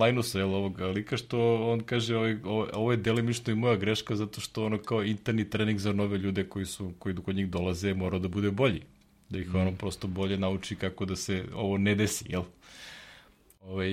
[0.05, 2.37] Linusa, jel, ovog lika, što on kaže, ovaj,
[2.73, 6.43] ovo je delimično i moja greška, zato što ono kao interni trening za nove ljude
[6.49, 8.81] koji su, koji kod njih dolaze, mora da bude bolji
[9.29, 12.43] da ih ono prosto bolje nauči kako da se ovo ne desi, jel?
[13.63, 13.89] Ovaj,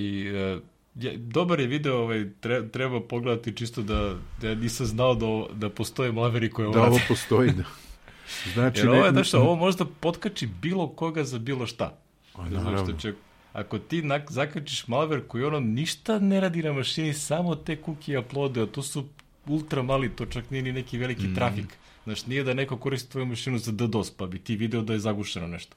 [0.54, 0.62] uh,
[0.94, 5.54] je, dobar je video, ovaj, tre, treba pogledati čisto da, da ja nisam znao da,
[5.54, 7.64] da postoje mlaveri koje ovo Da ovo postoji, da.
[8.54, 11.98] Znači, Jer ovo, je, što, ovo možda potkači bilo koga za bilo šta.
[12.34, 12.84] A, naravno.
[12.84, 13.14] Što će,
[13.52, 18.16] ako ti nak, zakačiš malver koji ono ništa ne radi na mašini, samo te kuki
[18.16, 19.04] uploade, a to su
[19.46, 21.34] ultra mali, to čak nije ni neki veliki mm.
[21.34, 21.78] trafik.
[22.04, 24.98] Znaš, nije da neko koristi tvoju mašinu za DDoS, pa bi ti video da je
[24.98, 25.76] zagušeno nešto.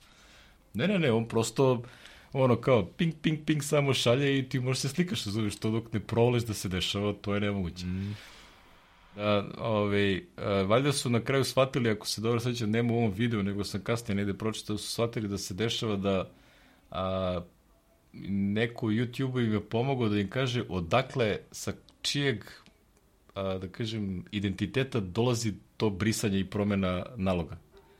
[0.73, 1.83] Ne, ne, ne, on prosto
[2.33, 5.93] ono kao ping, ping, ping samo šalje i ti možeš se slikaš, zoveš to dok
[5.93, 7.85] ne proleš da se dešava, to je nemoguće.
[7.85, 8.15] Mm.
[9.15, 13.11] Da, ovaj, a, valjda su na kraju shvatili, ako se dobro sveća, nema u ovom
[13.11, 16.29] videu, nego sam kasnije negde pročitao, su shvatili da se dešava da
[16.91, 17.41] a,
[18.29, 22.43] neko u YouTube-u im je pomogao da im kaže odakle, sa čijeg,
[23.35, 27.57] a, da kažem, identiteta dolazi to brisanje i promena naloga.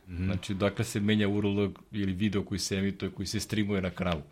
[0.08, 0.24] Mm -hmm.
[0.24, 4.22] Znači, dakle se menja URL ili video koji se emituje, koji se streamuje na kanalu.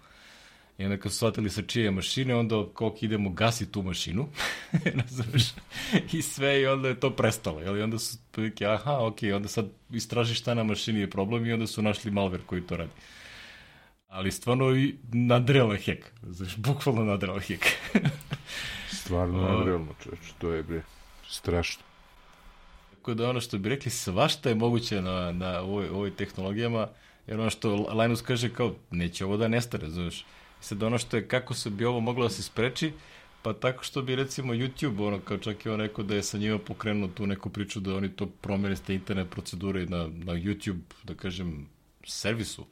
[0.79, 4.27] I onda kad su shvatili sa čije mašine, onda koliko idemo gasi tu mašinu,
[4.95, 5.43] nazvaš,
[6.13, 7.61] i sve, i onda je to prestalo.
[7.61, 7.79] Jel?
[7.79, 11.53] I onda su prilike, aha, ok, onda sad istraži šta na mašini je problem i
[11.53, 12.93] onda su našli malver koji to radi.
[14.09, 16.13] Ali stvarno i nadrela hek.
[16.23, 17.67] Znaš, bukvalno nadrela hek.
[18.93, 20.83] stvarno nadrelno, čoveč, to je bre,
[21.35, 21.83] strašno.
[22.91, 26.89] Tako da ono što bi rekli, svašta je moguće na, na ovoj, ovoj tehnologijama,
[27.27, 30.25] jer ono što Linus kaže kao, neće ovo da nestare, znaš.
[30.61, 32.93] Sad ono što je, kako se bi ovo moglo da se spreči,
[33.43, 36.39] pa tako što bi recimo YouTube, ono, kao čak i on rekao da je sa
[36.39, 40.81] njima pokrenuo tu neku priču da oni to promene ste internet procedure na, na YouTube,
[41.03, 41.67] da kažem,
[42.07, 42.67] servisu,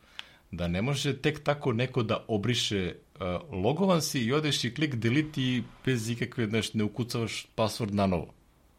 [0.50, 3.20] da ne može tek tako neko da obriše uh,
[3.64, 8.06] logovan si i odeš i klik delete i bez ikakve, znaš, ne ukucavaš password na
[8.06, 8.32] novo.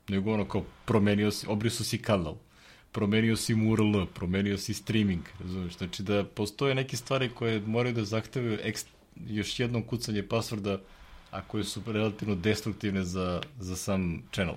[0.08, 2.36] Nego ono kao promenio si, obrisu si kanal,
[2.92, 5.78] promenio si mu URL, promenio si streaming, razumiješ?
[5.78, 8.60] Znači da postoje neke stvari koje moraju da zahtevaju
[9.28, 10.78] još jednom kucanje passworda,
[11.32, 14.56] a koje su relativno destruktivne za, za sam channel.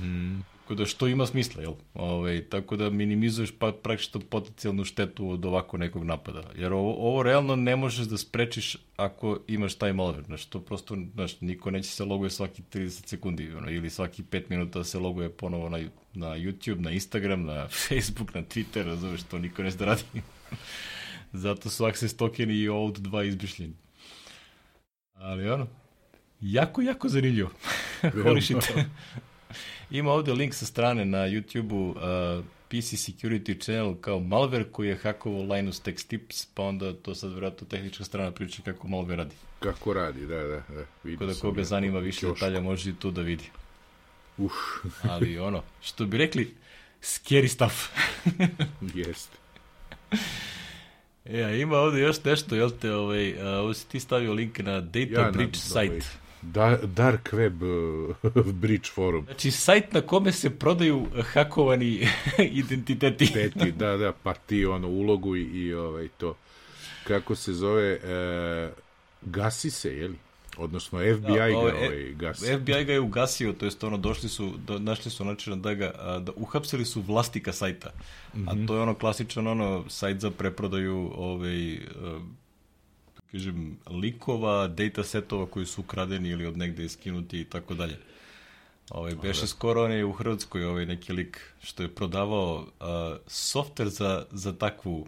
[0.00, 0.53] Mm.
[0.68, 1.76] кога што има смисла, јел?
[1.94, 6.46] Ове, така да минимизуваш па практично потенцијалну штету од овако некој напада.
[6.56, 10.96] Јер ово, ово реално не можеш да спречиш ако имаш тај малвер, на што просто
[10.96, 14.98] знаеш, никој неќе се логуе сваки 30 секунди, но, или сваки 5 минути да се
[14.98, 15.84] логуе поново на
[16.14, 20.22] на YouTube, на Instagram, на Facebook, на Twitter, разумеш, што никој не се ради.
[21.32, 23.74] Затоа су се стокен и од два избишлени.
[25.18, 25.66] Али оно,
[26.42, 27.50] јако, јако занимљиво.
[28.22, 28.86] Хоришите.
[29.94, 34.96] Ima ovde link sa strane na YouTube-u uh, PC Security Channel kao malware koji je
[34.96, 39.34] hakovao Linus Tech Tips, pa onda to sad vjerojatno tehnička strana priča kako malware radi.
[39.58, 40.62] Kako radi, da, da.
[40.68, 41.16] da.
[41.18, 42.34] Kada koga ja, zanima više čošku.
[42.34, 43.44] detalja može i tu da vidi.
[44.38, 44.52] Uf.
[45.10, 46.54] Ali ono, što bi rekli,
[47.02, 47.88] scary stuff.
[48.94, 49.36] Jeste.
[51.24, 55.20] Ja, ima ovde još nešto, jel te, ovaj, ovo si ti stavio link na Data
[55.20, 55.80] ja, Bridge na, site.
[55.80, 59.24] Ovaj da, dark web uh, bridge forum.
[59.24, 62.08] Znači, sajt na kome se prodaju hakovani
[62.62, 63.30] identiteti.
[63.34, 66.34] Peti, da, da, pa ti ono ulogu i, i ovaj, to.
[67.06, 68.70] Kako se zove, e,
[69.22, 70.16] gasi se, je li?
[70.56, 72.56] Odnosno FBI da, ga ovaj, ovaj, gasi.
[72.56, 75.92] FBI ga je ugasio, to jest ono, došli su, do, našli su način da ga,
[76.20, 77.90] da uhapsili su vlasnika sajta.
[78.34, 78.50] Mm -hmm.
[78.50, 78.66] A mhm.
[78.66, 81.78] to je ono klasičan ono, sajt za preprodaju ovaj,
[83.34, 87.98] kažem, likova, datasetova koji su ukradeni ili od negde iskinuti i tako dalje.
[88.90, 92.66] Ovaj, beše skoro on je u Hrvatskoj ovaj neki lik što je prodavao uh,
[93.26, 95.06] softver za, za takvu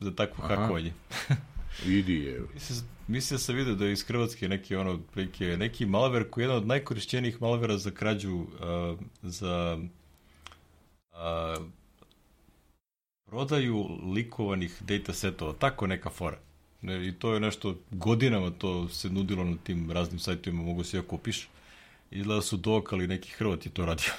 [0.00, 0.56] za takvu Aha.
[0.56, 0.92] hakovanje.
[2.00, 2.42] Idi je.
[3.08, 6.46] Mislim, da sam vidio da je iz Hrvatske neki ono, prike, neki malver koji je
[6.46, 9.78] jedan od najkorišćenijih malvera za krađu uh, za
[11.12, 11.66] uh,
[13.26, 16.38] prodaju likovanih datasetova, tako neka fora.
[16.82, 20.96] Ne, I to je nešto, godinama to se nudilo na tim raznim sajtovima, mogu se
[20.96, 21.48] ja kupiš.
[22.10, 24.12] Izgleda su dokali neki Hrvat je to radio.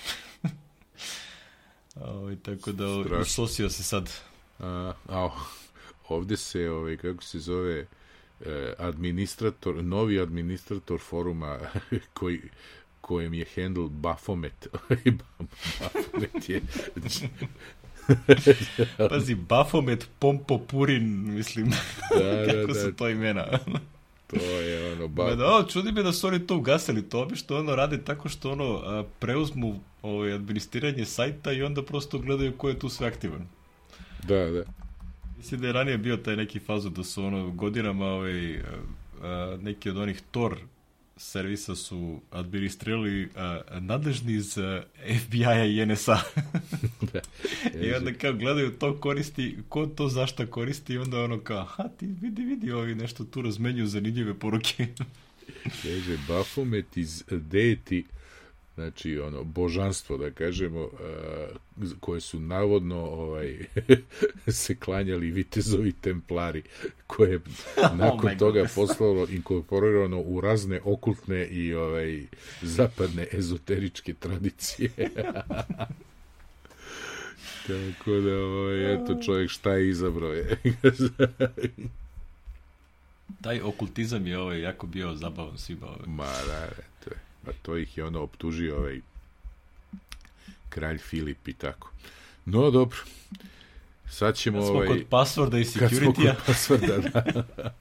[1.96, 3.22] o, ovaj, tako da Strašno.
[3.22, 4.12] usosio se sad.
[4.60, 5.30] A, a,
[6.10, 7.88] ovde se, ovaj, kako se zove,
[8.46, 11.60] eh, administrator, novi administrator foruma
[12.14, 12.42] koji
[13.02, 14.68] kojem je handle Baphomet.
[15.80, 16.62] Baphomet je
[19.10, 21.70] Пази, Бафомет, Помпопурин, мислим,
[22.12, 22.96] да, да, како да, се да.
[22.96, 23.46] тоа имена.
[24.30, 25.36] Тоа е оно бако.
[25.36, 29.06] Да, чуди ме да сори тоа гасели, тоа би што оно ради тако што оно
[29.18, 33.50] преузму овој администрирање сајта и онда просто гледају кој е ту све активен.
[34.30, 34.64] Да, да.
[35.38, 38.62] Мисли да е ранија био тај неки фаза да се оно годинама овој
[39.66, 40.60] неки од оних Тор
[41.20, 43.32] servisa su administrirali uh,
[43.82, 44.66] nadležni iz uh,
[45.22, 46.22] FBI-a i NSA.
[47.14, 47.22] da,
[47.82, 51.88] I onda kao gledaju to koristi, ko to zašta koristi i onda ono kao, ha
[51.88, 54.88] ti vidi, vidi, ovi nešto tu razmenjuju zanimljive poruke.
[55.64, 58.04] Kaže, Baphomet iz Deity
[58.80, 60.90] znači ono božanstvo da kažemo uh,
[62.00, 63.66] koje su navodno ovaj
[64.48, 66.64] se klanjali vitezovi templari
[67.08, 67.40] koje je
[68.04, 68.70] nakon oh toga God.
[68.76, 72.24] postalo inkorporirano u razne okultne i ovaj
[72.62, 74.90] zapadne ezoteričke tradicije
[77.68, 80.58] tako da ovaj, eto čovjek šta je izabrao je
[83.42, 86.08] taj okultizam je ovaj jako bio zabavan svima ovaj.
[86.08, 86.68] ma da,
[87.46, 89.02] Pa to ih je ono optužio ovaj
[90.70, 91.92] kralj Filip i tako.
[92.46, 92.98] No, dobro.
[94.10, 94.58] Sad ćemo...
[94.58, 96.36] Kad smo ovaj, kod passworda i security-a.
[96.46, 97.74] Kad smo kod passworda, da.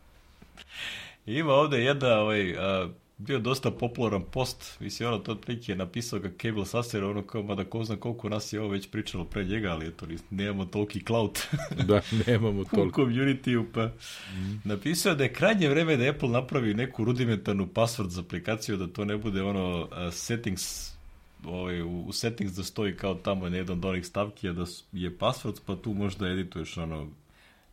[1.39, 2.89] Ima ovde jedna, ovaj, a,
[3.19, 7.43] bio dosta popularan post, mislim, ono, to otprilike je napisao ga Cable Sasser, ono kao,
[7.43, 11.05] mada ko zna koliko nas je ovo već pričalo pre njega, ali eto, nemamo toliki
[11.07, 11.39] cloud.
[11.89, 13.03] da, nemamo toliko.
[13.03, 14.61] U community pa mm.
[14.65, 19.05] napisao da je krajnje vreme da Apple napravi neku rudimentarnu password za aplikaciju, da to
[19.05, 20.99] ne bude ono uh, settings
[21.45, 24.65] ovaj, u, u settings da stoji kao tamo na jedan od onih stavki, a da
[24.93, 27.09] je password, pa tu možda edituješ ono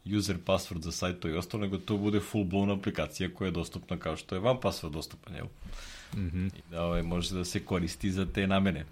[0.05, 3.97] user пасворд за сајт и остало, него тоа буде full blown апликација која е достапна
[3.97, 5.49] како што е вам пасворд достапен, јел?
[6.15, 6.51] Mm -hmm.
[6.57, 8.85] И да, ове, може да се користи за те намене.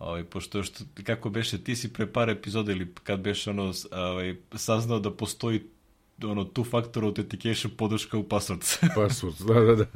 [0.00, 4.36] Овој пошто што како беше ти си пре пар епизоди или кад беше оно овој
[4.56, 5.62] сазнал да постои
[6.22, 8.80] оно ту фактор аутентикейшн подршка у пасворд.
[8.94, 9.86] Пасворд, да, да, да.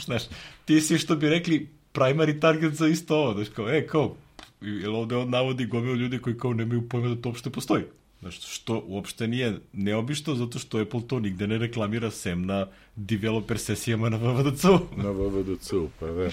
[0.00, 0.28] Знаеш,
[0.66, 4.16] ти си што би рекли primary target за исто ова, знаеш, е, као,
[4.62, 7.86] и овде од наводи гомил луѓе кои као немају појма да тоа општо постои.
[8.24, 12.66] Znaš, što uopšte nije neobično, zato što Apple to nigde ne reklamira sem na
[12.96, 14.78] developer sesijama na VVDC-u.
[15.02, 16.30] Na VVDC-u, pa da.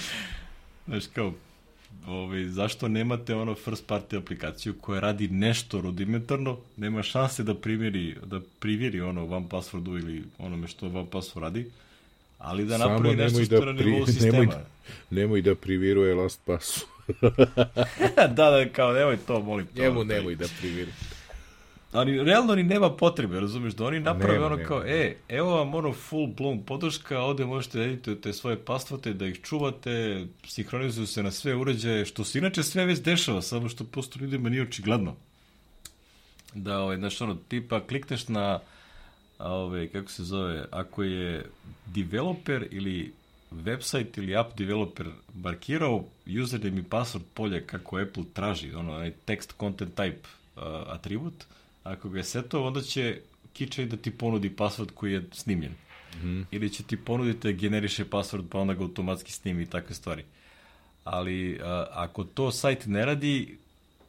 [0.88, 1.34] Znaš, kao,
[2.08, 8.16] ovaj, zašto nemate ono first party aplikaciju koja radi nešto rudimentarno, nema šanse da primjeri,
[8.26, 11.72] da privjeri ono one passwordu ili onome što one password radi,
[12.38, 14.38] ali da napravi nešto da što na nivou sistema.
[14.38, 14.56] Nemoj,
[15.10, 16.88] nemoj da priviruje LastPassu.
[18.38, 19.66] da, da, kao nemoj to, molim.
[19.66, 20.92] To, Njemu nemoj da priviri.
[21.92, 24.68] Ali realno ni nema potrebe, razumeš, da oni naprave nema, ono nema.
[24.68, 29.28] kao, e, evo vam ono full blown podrška, ovde možete da editujete svoje pastvate, da
[29.28, 33.84] ih čuvate, sinhronizuju se na sve uređaje, što se inače sve već dešava, samo što
[33.84, 35.16] prosto ljudima nije očigledno.
[36.54, 38.60] Da, ovaj, znaš, ono, tipa, klikneš na,
[39.38, 41.46] a, ovaj, kako se zove, ako je
[41.86, 43.14] developer ili
[43.52, 46.06] website ili app developer markirao
[46.44, 50.24] username i password polje kako Apple traži, ono, onaj text content type
[50.56, 51.34] uh, atribut,
[51.84, 53.22] ako ga je setao, onda će
[53.56, 55.72] KeyChain da ti ponudi password koji je snimljen.
[55.72, 56.46] Mm -hmm.
[56.52, 60.24] Ili će ti ponuditi da generiše password pa onda ga automatski snimi i takve stvari.
[61.04, 63.58] Ali a, ako to sajt ne radi,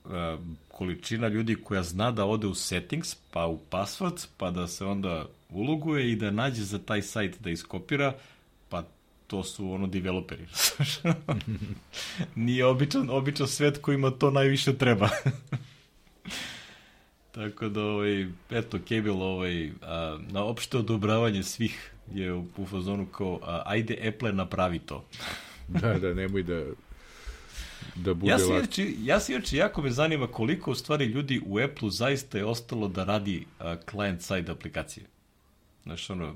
[0.05, 4.85] a, količina ljudi koja zna da ode u settings, pa u password, pa da se
[4.85, 8.15] onda uloguje i da nađe za taj sajt da iskopira,
[8.69, 8.85] pa
[9.27, 10.47] to su ono developeri.
[12.35, 15.09] Nije običan, običan svet kojima to najviše treba.
[17.33, 23.07] Tako da, ovaj, eto, Cable, ovaj, a, na opšte odobravanje svih je u, u fazonu
[23.07, 25.05] kao, a, ajde Apple napravi to.
[25.69, 26.65] da, da, nemoj da
[27.95, 31.41] da bude ja se, inače, ja se inače jako me zanima koliko u stvari ljudi
[31.47, 35.07] u Apple-u zaista je ostalo da radi a, client-side aplikacije.
[35.83, 36.35] Znaš, ono,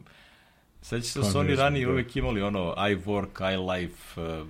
[0.82, 1.92] seća se da su oni ranije da.
[1.92, 4.46] uvek imali ono iWork, iLife, uh,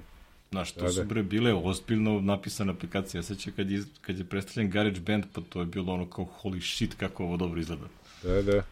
[0.50, 1.04] Znaš, to da, su da.
[1.04, 3.18] bre bile ozbiljno napisane aplikacije.
[3.18, 6.74] Ja sećam kad je, kad je predstavljen GarageBand, pa to je bilo ono kao holy
[6.74, 7.86] shit kako ovo dobro izgleda.
[8.22, 8.62] Da, da.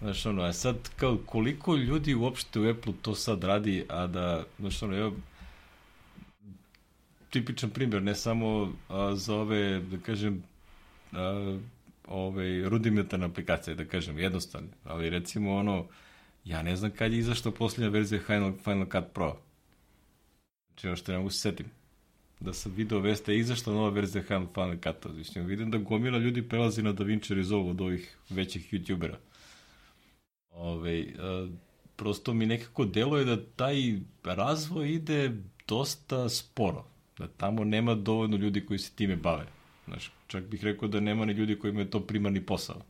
[0.00, 4.44] Znaš, ono, a sad, kao, koliko ljudi uopšte u Apple to sad radi, a da,
[4.58, 5.10] znaš, ono, ja,
[7.30, 10.42] tipičan primjer, ne samo a, za ove, da kažem,
[11.12, 11.58] a,
[12.08, 15.86] ove rudimentarne aplikacije, da kažem, jednostavne, ali recimo ono,
[16.44, 19.36] ja ne znam kad je izašla posljednja verzija Final, Final Cut Pro.
[20.80, 21.66] Znači, ono što ne mogu se setim.
[22.40, 25.12] Da sam video veste, izašla nova verzija Final Cut-a.
[25.12, 29.16] Znači, vidim da gomila ljudi prelazi na DaVinci Resolve od ovih većih youtubera.
[30.50, 31.48] Ove, a,
[31.96, 35.32] prosto mi nekako deluje da taj razvoj ide
[35.68, 36.84] dosta sporo.
[37.18, 39.46] Da tamo nema dovoljno ljudi koji se time bave.
[39.84, 42.82] Znaš, čak bih rekao da nema ni ljudi koji imaju to primarni posao.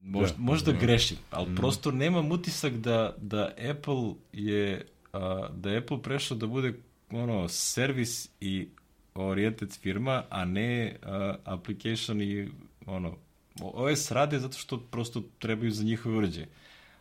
[0.00, 0.78] Možda, da, možda da.
[0.78, 1.54] grešim, ali mm.
[1.54, 6.72] prosto nemam utisak da, da Apple je a, da je Apple prešao da bude
[7.10, 8.68] ono servis i
[9.14, 12.48] oriented firma, a ne a, application i
[12.86, 13.16] ono
[13.62, 16.48] OS rade zato što prosto trebaju za njihove uređaje.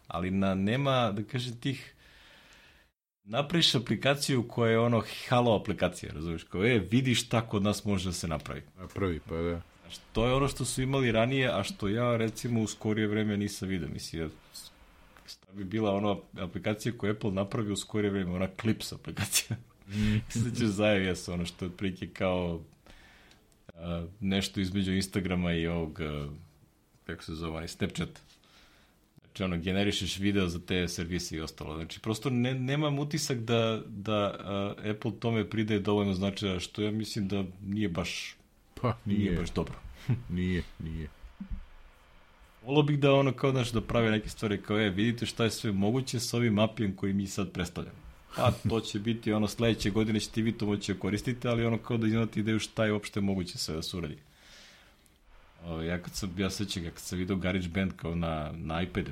[0.08, 1.94] Ali na nema, da kažem, tih
[3.24, 6.44] napraviš aplikaciju koja je ono halo aplikacija, razumiješ?
[6.44, 8.62] Kao, e, vidiš šta kod nas može da se napravi.
[8.78, 9.62] Napravi, pa da.
[10.14, 13.68] To je ono što su imali ranije, a što ja recimo u skorije vreme nisam
[13.68, 13.88] vidio.
[13.88, 14.32] Mislim,
[15.30, 19.58] Šta bi bila ona aplikacija koju Apple napravi u skorije vreme, ona Clips aplikacija.
[19.88, 20.14] Mm.
[20.28, 22.62] Mislim da ćeš zajev jesu ono što je otprilike kao
[23.76, 26.30] a, nešto između Instagrama i ovog, a,
[27.06, 28.20] kako se zove, Snapchat.
[29.22, 31.76] Znači, ono, generišeš video za te servise i ostalo.
[31.76, 36.92] Znači, prosto ne, nemam utisak da, da a, Apple tome pridaje dovoljno značaja, što ja
[36.92, 38.36] mislim da nije baš,
[38.82, 39.20] pa, nije.
[39.20, 39.76] nije baš dobro.
[40.30, 41.19] nije, nije.
[42.66, 45.52] Volio bih da ono kao znaš da prave neke stvari kao je vidite šta je
[45.52, 47.98] sve moguće sa ovim mapijem koji mi sad predstavljamo.
[48.36, 51.78] Pa to će biti ono sledeće godine ćete vi to moći da koristiti, ali ono
[51.78, 54.18] kao da imate ideju šta je uopšte moguće sve da se uradi.
[55.88, 59.12] Ja kad sam, ja sećam kad sam video GarageBand kao na, na iPadu,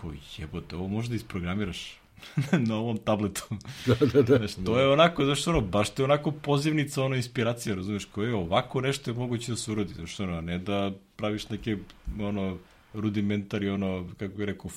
[0.00, 2.00] kao jebote, ovo možda isprogramiraš
[2.68, 3.42] na ovom tabletu.
[3.86, 4.36] da, da, da.
[4.36, 8.28] Znaš, to je onako, znaš, ono, baš to je onako pozivnica, ono, inspiracija, razumiješ, koje
[8.28, 11.76] je ovako nešto je moguće da se uradi, znaš, ono, ne da praviš neke,
[12.20, 12.56] ono,
[12.94, 14.70] rudimentari, ono, kako bih rekao,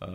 [0.00, 0.06] uh,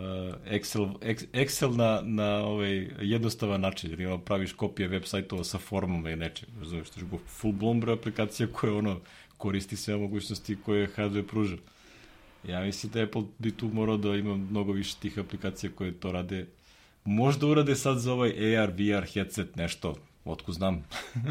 [0.50, 0.88] Excel,
[1.32, 6.16] Excel na, na ovaj jednostavan način, jer ima praviš kopije web sajtova sa formama i
[6.16, 9.00] nečem, razumiješ, to je full blown aplikacija koja ono,
[9.36, 11.56] koristi sve mogućnosti koje hardware pruža.
[12.48, 16.12] Ja mislim da Apple bi tu morao da ima mnogo više tih aplikacija koje to
[16.12, 16.46] rade.
[17.04, 19.94] Možda urade sad za ovaj AR, VR headset nešto,
[20.24, 20.84] otko znam.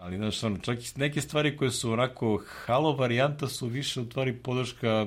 [0.00, 4.08] Ali, znaš, ono, čak i neke stvari koje su onako halo varijanta su više u
[4.08, 5.06] tvari podrška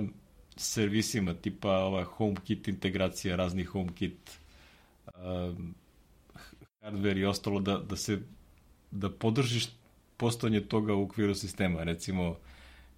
[0.56, 4.40] servisima, tipa ova HomeKit integracija, razni HomeKit
[5.08, 5.76] um,
[6.82, 8.20] hardware i ostalo, da, da se
[8.92, 9.68] da podržiš
[10.18, 11.84] postojanje toga u okviru sistema.
[11.84, 12.38] Recimo,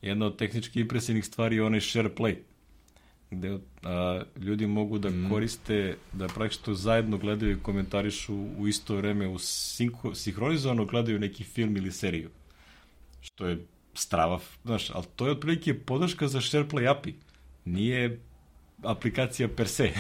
[0.08, 2.36] jedna od tehnički impresivnih stvari je onaj share play,
[3.32, 5.30] gde a, ljudi mogu da mm.
[5.30, 11.44] koriste, da praktično zajedno gledaju i komentarišu u isto vreme, u sinko, sinhronizovano gledaju neki
[11.44, 12.30] film ili seriju.
[13.22, 17.16] Što je strava, znaš, ali to je otprilike podrška za SharePlay API.
[17.66, 18.20] Nije
[18.84, 19.92] aplikacija per se.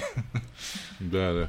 [0.99, 1.47] da, da.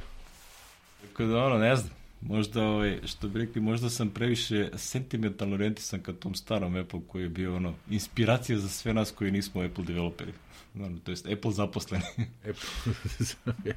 [1.01, 5.99] Tako da, ono, ne znam, možda, ovaj, što bi rekli, možda sam previše sentimentalno orientisan
[5.99, 9.83] ka tom starom Apple koji je bio, ono, inspiracija za sve nas koji nismo Apple
[9.83, 10.33] developeri.
[10.73, 12.03] Naravno, to jest Apple zaposleni.
[12.49, 13.73] Apple,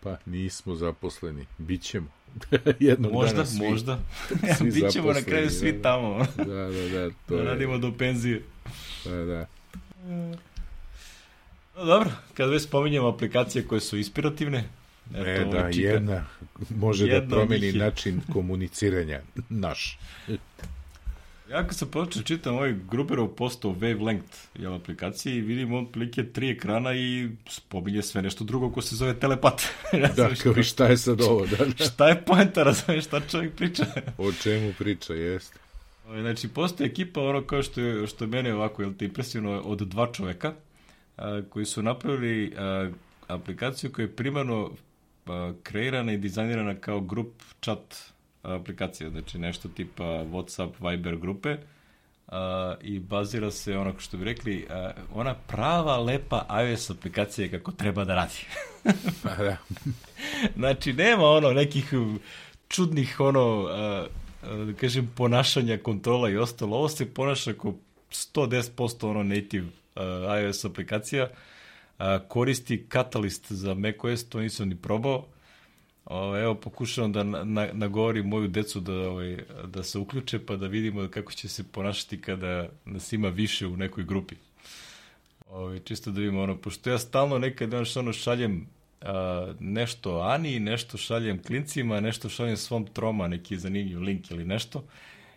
[0.00, 2.08] pa nismo zaposleni, bit ćemo.
[2.80, 3.98] Jednog možda, dana svi, možda.
[4.58, 6.26] svi Bićemo na kraju svi da, tamo.
[6.36, 7.10] Da, da, da.
[7.10, 7.44] To da je...
[7.44, 8.42] radimo do penzije.
[9.04, 9.46] Da, da.
[11.76, 14.64] No, dobro, kad već spominjemo aplikacije koje su inspirativne,
[15.14, 15.88] Eto, e, da, čika.
[15.88, 16.24] jedna
[16.70, 19.98] može jedna da promeni način komuniciranja naš.
[21.50, 26.24] Ja kad sam počeo da čitam ovaj Gruberov posto Wavelength jel, aplikaciji, vidim on plike
[26.24, 29.62] tri ekrana i spominje sve nešto drugo ko se zove telepat.
[30.16, 31.84] da, kao i šta je sad ovo, da, da.
[31.92, 33.86] šta je poenta, razumiješ, šta čovjek priča?
[34.18, 35.58] o čemu priča, jeste.
[36.08, 39.60] Ovaj, znači, postoji ekipa, ono kao što je, što je mene ovako, jel te impresivno,
[39.60, 40.54] od dva čoveka,
[41.16, 42.90] a, koji su napravili a,
[43.28, 44.70] aplikaciju koja je primarno
[45.62, 48.12] kreirana i dizajnirana kao grup chat
[48.42, 51.56] aplikacija, znači nešto tipa Whatsapp, Viber grupe
[52.28, 57.72] a, i bazira se ono što bi rekli, a, ona prava lepa iOS aplikacija kako
[57.72, 58.46] treba da radi.
[59.22, 59.56] Pa da.
[60.56, 61.92] znači nema ono nekih
[62.68, 64.06] čudnih ono a,
[64.42, 66.76] a, da kažem ponašanja, kontrola i ostalo.
[66.76, 67.74] Ovo se ponaša kao
[68.10, 71.24] 110% ono native a, iOS aplikacija.
[71.24, 71.28] A,
[72.28, 75.26] koristi Catalyst za macOS, to nisam ni probao
[76.42, 81.08] evo, pokušavam da na, nagovorim moju decu da, ovaj, da se uključe, pa da vidimo
[81.08, 84.34] kako će se ponašati kada nas ima više u nekoj grupi.
[85.50, 88.66] Ovaj, čisto da vidimo ono, pošto ja stalno nekad ono šaljem
[89.00, 94.84] a, nešto Ani, nešto šaljem klincima, nešto šaljem svom troma, neki zanimljiv link ili nešto.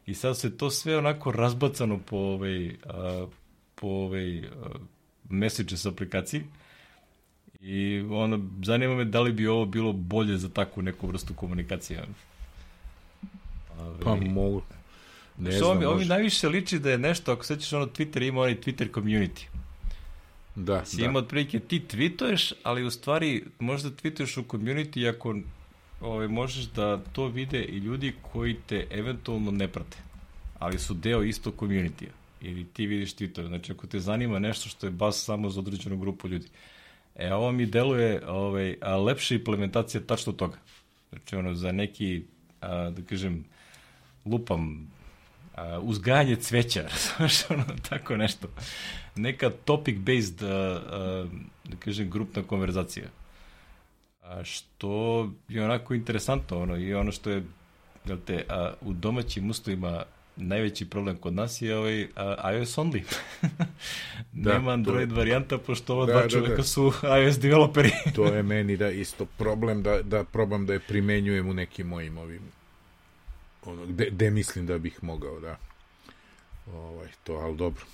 [0.05, 3.25] I sad se to sve onako razbacano po ovaj, a,
[3.75, 4.43] po ovaj, a,
[5.29, 6.43] messages aplikaciji
[7.61, 11.99] I ono, zanima me da li bi ovo bilo bolje za takvu neku vrstu komunikacije.
[11.99, 12.13] Ali...
[14.03, 14.61] Pa mogu.
[15.37, 18.55] Ne znam, ovi, ovi najviše liči da je nešto, ako sećaš ono Twitter ima onaj
[18.55, 19.45] Twitter community.
[20.55, 21.05] Da, si da.
[21.05, 25.35] ima otprilike ti tweetuješ, ali u stvari možda tweetuješ u community ako
[26.01, 29.97] ovaj, možeš da to vide i ljudi koji te eventualno ne prate,
[30.59, 32.18] ali su deo isto community-a.
[32.41, 33.47] Ili ti vidiš tweetove.
[33.47, 36.47] Znači, ako te zanima nešto što je bas samo za određenu grupu ljudi.
[37.15, 40.57] E, ovo mi deluje ovaj, a lepša implementacija tačno toga.
[41.09, 42.23] Znači, ono, za neki,
[42.61, 43.45] a, da kažem,
[44.25, 44.91] lupam,
[45.55, 46.87] a, uzgajanje cveća,
[47.17, 48.47] znaš, ono, tako nešto.
[49.15, 50.41] Neka topic-based,
[51.63, 53.05] da kažem, grupna konverzacija.
[54.21, 57.43] A, što je onako interesantno, ono, i ono što je,
[58.05, 60.03] jel te, a, u domaćim uslovima
[60.39, 62.09] najveći problem kod nas je ovaj uh,
[62.55, 63.03] iOS only.
[64.31, 65.15] da, Nema Android to...
[65.15, 66.63] varijanta, pošto ova da, dva da, čoveka da.
[66.63, 66.93] su
[67.23, 67.91] iOS developeri.
[68.15, 72.17] to je meni da isto problem da, da probam da je primenjujem u nekim mojim
[72.17, 72.41] ovim
[73.65, 75.57] ono, gde, gde mislim da bih mogao, da.
[76.73, 77.85] Ovaj, to, ali dobro.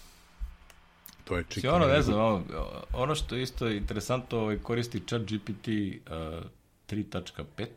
[1.24, 1.68] To je čiki.
[1.68, 2.44] Ono, ne znam, ono,
[2.94, 6.44] ono što je isto interesantno, ovaj, koristi chat GPT uh,
[6.90, 7.68] 3.5,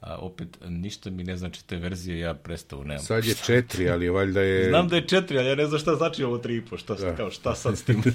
[0.00, 3.04] a opet ništa mi ne znači te verzije, ja predstavu nemam.
[3.04, 4.68] Sad je četiri, ali valjda je...
[4.68, 6.94] Znam da je četiri, ali ja ne znam šta znači ovo tri i po, šta,
[6.94, 7.16] da.
[7.16, 8.02] kao, šta sad s tim?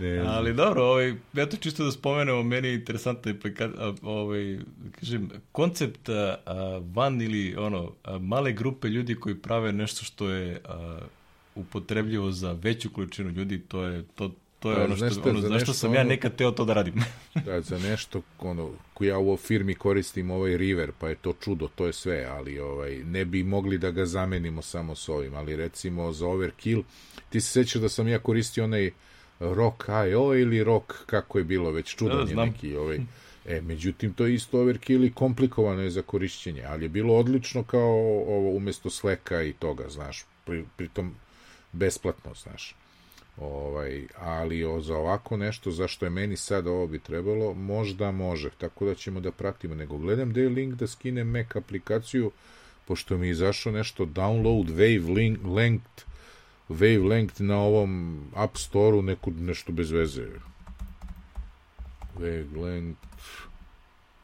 [0.00, 4.58] ne, ali dobro, ovaj, eto čisto da spomenemo, meni je interesantna implikacija, ovaj,
[5.00, 6.36] kažem, koncept a,
[6.94, 10.98] van ili ono, a, male grupe ljudi koji prave nešto što je a,
[11.54, 14.30] upotrebljivo za veću količinu ljudi, to je, to,
[14.66, 16.94] To je pa, ono što, ono, zašto sam ono, ja nekad teo to da radim.
[17.46, 18.70] da, za nešto, ono,
[19.00, 23.04] ja u firmi koristim ovaj River, pa je to čudo, to je sve, ali ovaj,
[23.04, 26.82] ne bi mogli da ga zamenimo samo s ovim, ali recimo za Overkill,
[27.30, 28.90] ti se sećaš da sam ja koristio onaj
[29.40, 32.98] Rock IO ili Rock, kako je bilo, već čudan da, je neki ovaj,
[33.48, 37.62] E, međutim, to je isto overkill i komplikovano je za korišćenje, ali je bilo odlično
[37.62, 37.90] kao
[38.26, 41.14] ovo umesto Slacka i toga, znaš, pri, pritom
[41.72, 42.74] besplatno, znaš.
[43.36, 48.50] Ovaj, ali o, za ovako nešto, zašto je meni sad ovo bi trebalo, možda može,
[48.50, 49.74] tako da ćemo da pratimo.
[49.74, 52.30] Nego gledam da je link da skinem Mac aplikaciju,
[52.86, 56.04] pošto mi je izašao nešto download wavelength,
[56.68, 60.26] wavelength na ovom App Store-u, neku, nešto bez veze.
[62.18, 62.94] Wavelength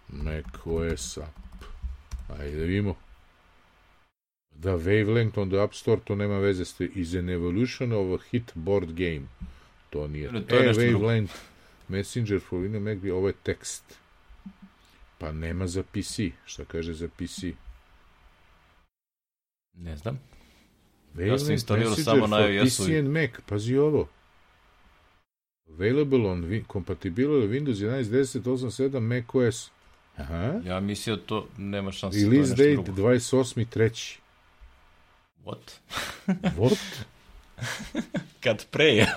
[0.09, 1.65] Mac OS app.
[2.39, 2.95] Ajde da vidimo.
[4.63, 8.25] Da, Wavelength on the App Store, to nema veze s is an evolution of a
[8.31, 9.23] hit board game.
[9.91, 10.33] To nije.
[10.33, 11.05] Ne, to je e, nešto drugo.
[11.07, 11.35] Wavelength,
[11.89, 13.99] Messenger for Windows Mac, ovo je tekst.
[15.19, 16.19] Pa nema za PC.
[16.45, 17.43] Šta kaže za PC?
[19.75, 20.21] Ne znam.
[21.15, 24.09] Wavelength instalirao Messenger samo na for iOS-u PC i- and Mac, pazi ovo.
[25.69, 26.67] Available on with
[27.49, 29.71] Windows 11, 10, 8, 7, Mac OS.
[30.17, 30.61] Aha.
[30.65, 32.19] Ja mislio to nema šanse.
[32.19, 32.93] Release nešto date drugo.
[33.03, 34.22] 28.3.
[35.45, 35.81] What?
[36.59, 36.79] What?
[38.45, 39.07] Kad pre je.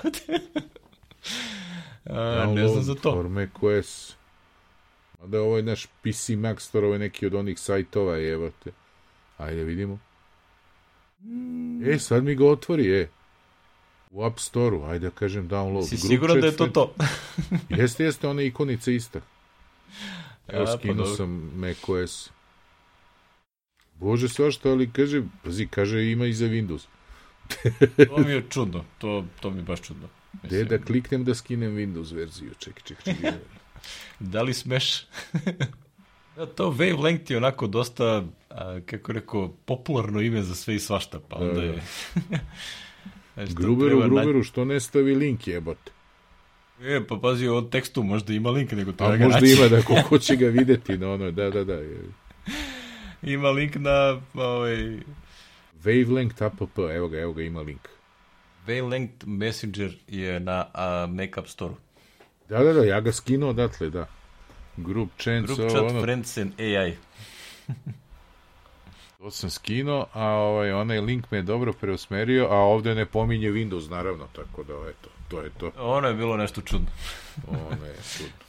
[2.10, 3.12] A, ne znam za to.
[3.12, 4.16] For macOS.
[5.20, 8.70] Mada ovo je naš PC Mac Store, ovo je neki od onih sajtova, evo te.
[9.38, 9.98] Ajde vidimo.
[11.86, 13.08] E, sad mi ga otvori, e.
[14.10, 15.88] U App Store-u, ajde da kažem download.
[15.88, 16.94] Si siguran da je to to?
[17.68, 19.20] Jeste, jeste, one ikonice ista.
[20.48, 21.14] Evo, A, pa skinuo dobro.
[21.16, 22.30] sam macOS.
[23.98, 26.86] Bože, svašta, ali kaže, pazi, kaže ima i za Windows.
[28.06, 28.84] To mi je čudno.
[28.98, 30.08] To, to mi je baš čudno.
[30.42, 32.50] Gde da kliknem da skinem Windows verziju?
[32.58, 33.32] Čekaj, čekaj, čekaj.
[34.20, 35.06] Da li smeš?
[36.36, 41.20] da, to Wavelength je onako dosta, a, kako rekao, popularno ime za sve i svašta,
[41.20, 41.82] pa onda Da, je...
[43.34, 45.92] Znaš, to Gruberu, treba na- Gruberu, što ne stavi link jebote?
[46.80, 49.52] E, pa pazi, od tekstu možda ima link, nego A treba ga možda naći.
[49.52, 51.74] ima da ko, ko će ga videti na ono, da, da, da.
[51.74, 52.00] je.
[53.22, 55.00] Ima link na ovaj,
[55.84, 57.88] Wavelength app, evo ga, evo ga, ima link.
[58.66, 61.74] Wavelength Messenger je na a, Mac App Store.
[62.48, 64.06] Da, da, da, ja ga skinuo odatle, da.
[64.76, 66.96] Group chance, Group chat, ono, friends and AI.
[69.18, 73.50] to sam skinuo, a ovaj, onaj link me je dobro preusmerio, a ovde ne pominje
[73.50, 75.72] Windows, naravno, tako da, eto, to je to.
[75.78, 76.86] Ono je bilo nešto čudno.
[77.48, 78.45] Ono je čudno.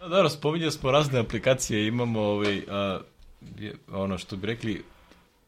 [0.00, 3.00] Da, dobro, spominjali smo razne aplikacije, imamo ovaj, a,
[3.92, 4.84] ono što bi rekli,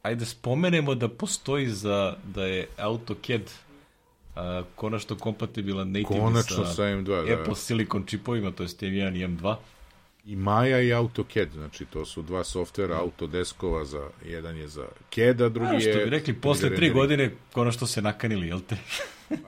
[0.02, 3.50] ajde spomenemo da postoji za, da je AutoCAD
[4.36, 7.40] a, konačno kompatibilan native Konačno sa, sa M2, da.
[7.40, 9.56] Apple Silicon čipovima, to je M1 i M2.
[10.24, 15.40] I Maya i AutoCAD, znači to su dva softvera Autodeskova, za, jedan je za CAD,
[15.40, 15.80] a drugi A, je...
[15.80, 18.76] što bi rekli, posle tri godine konačno se nakanili, jel te?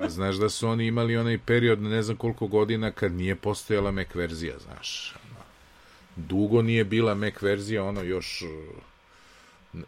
[0.00, 3.90] A znaš da su oni imali onaj period, ne znam koliko godina, kad nije postojala
[3.90, 5.14] Mac verzija, znaš.
[6.16, 8.42] Dugo nije bila Mac verzija, ono još...
[8.42, 8.50] uh,
[9.74, 9.82] uh,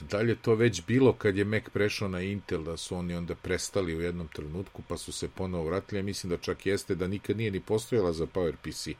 [0.00, 3.14] Da li je to već bilo kad je Mac prešao na Intel, da su oni
[3.14, 6.94] onda prestali u jednom trenutku, pa su se ponovo vratili, ja mislim da čak jeste
[6.94, 8.94] da nikad nije ni postojala za PowerPC.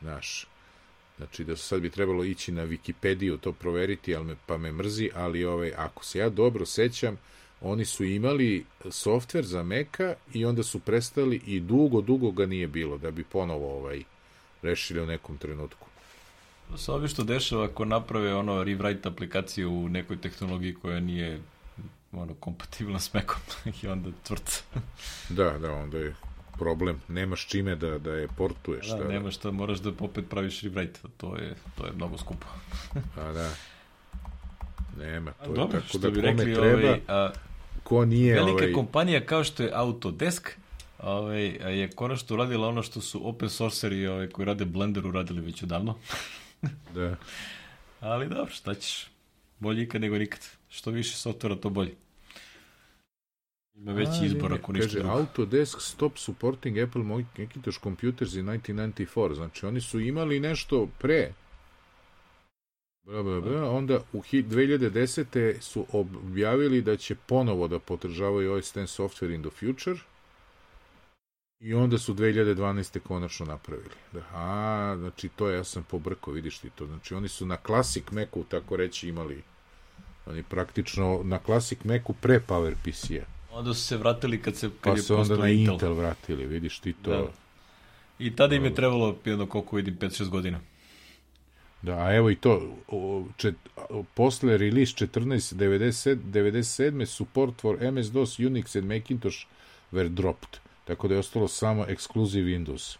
[0.00, 0.46] Znaš,
[1.18, 5.10] Znači da sad bi trebalo ići na Wikipediju to proveriti, ali me, pa me mrzi,
[5.14, 7.18] ali ovaj, ako se ja dobro sećam,
[7.60, 12.68] oni su imali softver za Meka i onda su prestali i dugo, dugo ga nije
[12.68, 14.02] bilo da bi ponovo ovaj,
[14.62, 15.86] rešili u nekom trenutku.
[16.70, 21.40] To se obično dešava ako naprave ono rewrite aplikaciju u nekoj tehnologiji koja nije
[22.12, 23.40] ono, kompatibilna s Macom
[23.82, 24.62] i onda tvrca.
[25.28, 26.14] Da, da, onda je
[26.58, 27.00] problem.
[27.08, 28.88] Nemaš čime da, da je portuješ.
[28.88, 32.46] Da, Da, nema šta, moraš da opet praviš rewrite, to je, to je mnogo skupo.
[33.14, 33.50] Pa da.
[34.98, 37.30] Nema, to je Dobro, tako što da bi kome rekli, treba, ovaj, a,
[37.88, 38.34] ko nije...
[38.34, 40.50] velika ovaj, kompanija kao što je Autodesk,
[40.98, 41.44] ovaj,
[41.80, 45.94] je konačno uradila ono što su open sourceri ovaj, koji rade Blender uradili već odavno.
[46.94, 47.16] Da.
[48.00, 49.06] Ali dobro, šta ćeš?
[49.58, 50.40] Bolje ikad nego nikad.
[50.68, 51.94] Što više softvera, to bolje.
[53.74, 55.14] Ima veći A, izbor ako ništa Kaže, drugo.
[55.14, 59.34] Autodesk stop supporting Apple Macintosh computers in 1994.
[59.34, 61.32] Znači, oni su imali nešto pre.
[63.08, 63.70] Bla, bla, bla.
[63.70, 65.60] Onda u hi- 2010.
[65.60, 69.98] su objavili da će ponovo da podržavaju OS X software in the future.
[71.60, 72.98] I onda su 2012.
[73.00, 73.94] konačno napravili.
[74.12, 76.86] Da, a, znači to ja sam pobrko, vidiš ti to.
[76.86, 79.42] Znači oni su na Classic Macu, tako reći, imali
[80.26, 83.24] oni praktično na Classic Macu pre PowerPC-a.
[83.52, 85.74] Onda su se vratili kad se kad Pa je se onda na Intel.
[85.74, 85.94] Intel.
[85.94, 87.10] vratili, vidiš ti to.
[87.10, 87.16] Da.
[87.16, 87.32] Da.
[88.18, 90.60] I tada im je trebalo, jedno koliko vidim, 5-6 godina.
[91.82, 98.38] Da, a evo i to, o, čet, o, posle release 1497 97 support for MS-DOS,
[98.38, 99.46] Unix and Macintosh
[99.92, 100.58] were dropped.
[100.84, 102.96] Tako da je ostalo samo exclusive Windows.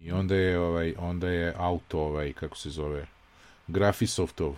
[0.00, 3.06] I onda je ovaj onda je auto ovaj kako se zove
[3.66, 4.56] Graphisoftov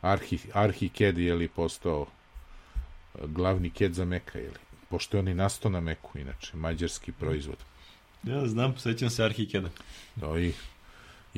[0.00, 5.28] Arhi ArchiCAD je li postao e, glavni CAD za Maca je li pošto je on
[5.28, 7.56] i nastao na Macu inače mađarski proizvod.
[8.22, 9.70] Ja znam, sećam se Arhikeda.
[10.20, 10.52] To i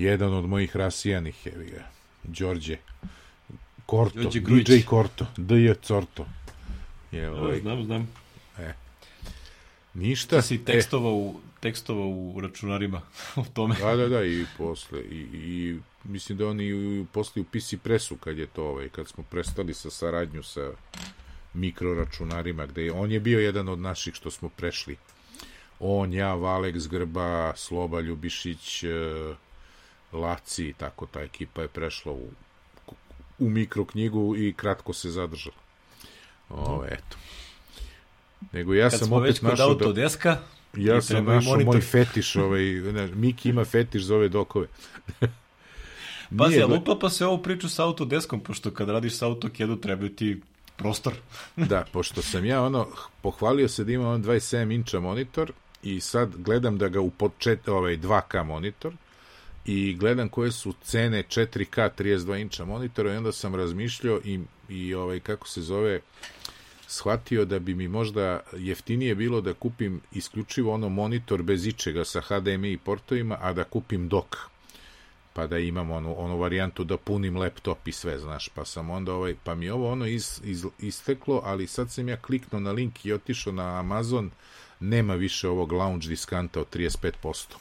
[0.03, 1.85] jedan od mojih rasijanih je ga.
[2.25, 2.77] Đorđe
[3.87, 4.69] Korto, Đorđe Grujić.
[4.69, 6.27] DJ Korto, DJ Corto.
[7.13, 8.09] Je, ovaj, znam, znam.
[9.95, 10.41] ništa.
[10.41, 13.01] Ti si tekstovao u, tekstova u računarima
[13.37, 13.75] o tome.
[13.81, 15.01] Da, da, da, i posle.
[15.01, 19.25] I, i mislim da oni posle u PC Pressu kad je to, ovaj, kad smo
[19.31, 20.71] prestali sa saradnju sa
[21.55, 24.97] mikroračunarima, gde je, on je bio jedan od naših što smo prešli.
[25.81, 28.89] On, ja, Valek Zgrba, Sloba Ljubišić, e,
[30.13, 32.29] Laci, tako ta ekipa je prešla u,
[33.39, 35.57] u mikroknjigu i kratko se zadržala.
[36.49, 37.17] Ovo, eto.
[38.53, 39.85] Nego ja Kad sam opet našao da...
[39.85, 40.39] Autodeska,
[40.77, 41.75] Ja i sam i našao monitor.
[41.75, 44.67] moj fetiš, ovaj, ne, Miki ima fetiš za ove dokove.
[46.39, 50.09] Pazi, Nije, ali uklapa se ovu priču sa Autodeskom, pošto kad radiš sa AutoCAD-u treba
[50.09, 50.41] ti
[50.77, 51.15] prostor.
[51.57, 52.89] Da, pošto sam ja ono,
[53.23, 55.53] pohvalio se da ima on 27 inča monitor
[55.83, 58.93] i sad gledam da ga u počet, ovaj 2K monitor
[59.71, 64.95] i gledam koje su cene 4K 32 inča monitora i onda sam razmišljao i, i
[64.95, 66.01] ovaj, kako se zove,
[66.87, 72.21] shvatio da bi mi možda jeftinije bilo da kupim isključivo ono monitor bez ičega sa
[72.21, 74.37] HDMI portovima, a da kupim dok
[75.33, 79.15] pa da imam onu, onu varijantu da punim laptop i sve, znaš, pa sam onda
[79.15, 83.05] ovaj, pa mi ovo ono iz, iz, isteklo, ali sad sam ja kliknuo na link
[83.05, 84.31] i otišao na Amazon,
[84.81, 87.55] nema više ovog lounge diskanta od 35%.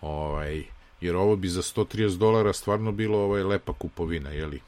[0.00, 4.60] Ovaj, jer ovo bi za 130 dolara stvarno bilo ovaj lepa kupovina, jeli?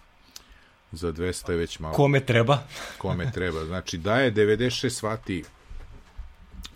[0.92, 2.58] Za 200 je već malo Kome treba?
[3.02, 3.64] kome treba.
[3.64, 5.44] Znači, daje 96 vati,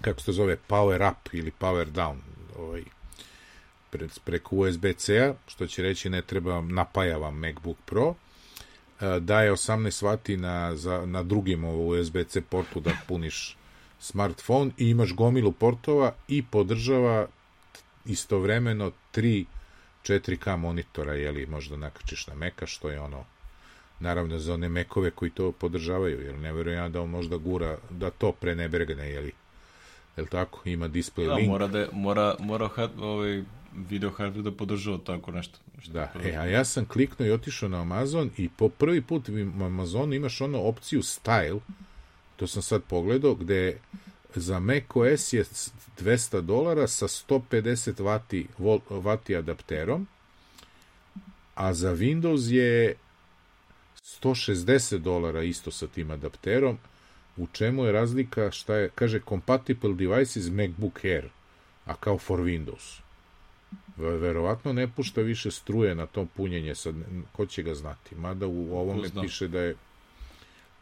[0.01, 2.17] kako se to zove, power up ili power down,
[2.59, 2.83] ovaj,
[3.91, 8.15] pre, preko USB-C-a, što će reći ne treba napaja vam MacBook Pro,
[9.03, 13.57] E, daje 18 vati na, za, na drugim USB-C portu da puniš
[14.01, 17.27] smartphone i imaš gomilu portova i podržava
[18.05, 19.47] istovremeno tri
[20.03, 23.25] 4K monitora, jeli možda nakačiš na Meka, što je ono
[24.01, 27.79] naravno za one mekove koji to podržavaju, jer ne verujem ja da on možda gura,
[27.91, 29.33] da to prenebregne, jeli?
[30.17, 30.63] Jel tako?
[30.65, 31.49] Ima display Da, link.
[31.49, 33.43] mora, da, mora, mora had, ovaj,
[33.75, 35.59] video hardware da podržava tako nešto.
[35.81, 36.35] Što Da, podržava.
[36.35, 39.33] e, a ja sam kliknuo i otišao na Amazon i po prvi put u
[39.65, 41.61] Amazonu imaš ono opciju Style,
[42.37, 43.79] to sam sad pogledao, gde
[44.35, 45.45] za macOS je
[46.01, 50.07] 200 dolara sa 150 vati, vol, vati adapterom,
[51.55, 52.95] a za Windows je
[54.23, 56.79] 160 dolara isto sa tim adapterom,
[57.37, 61.29] u čemu je razlika, šta je, kaže compatible devices MacBook Air,
[61.85, 63.01] a kao for Windows.
[63.97, 66.95] Ve- Verovatno ne pušta više struje na tom punjenje, sad
[67.33, 69.75] ko će ga znati, mada u ovome piše da je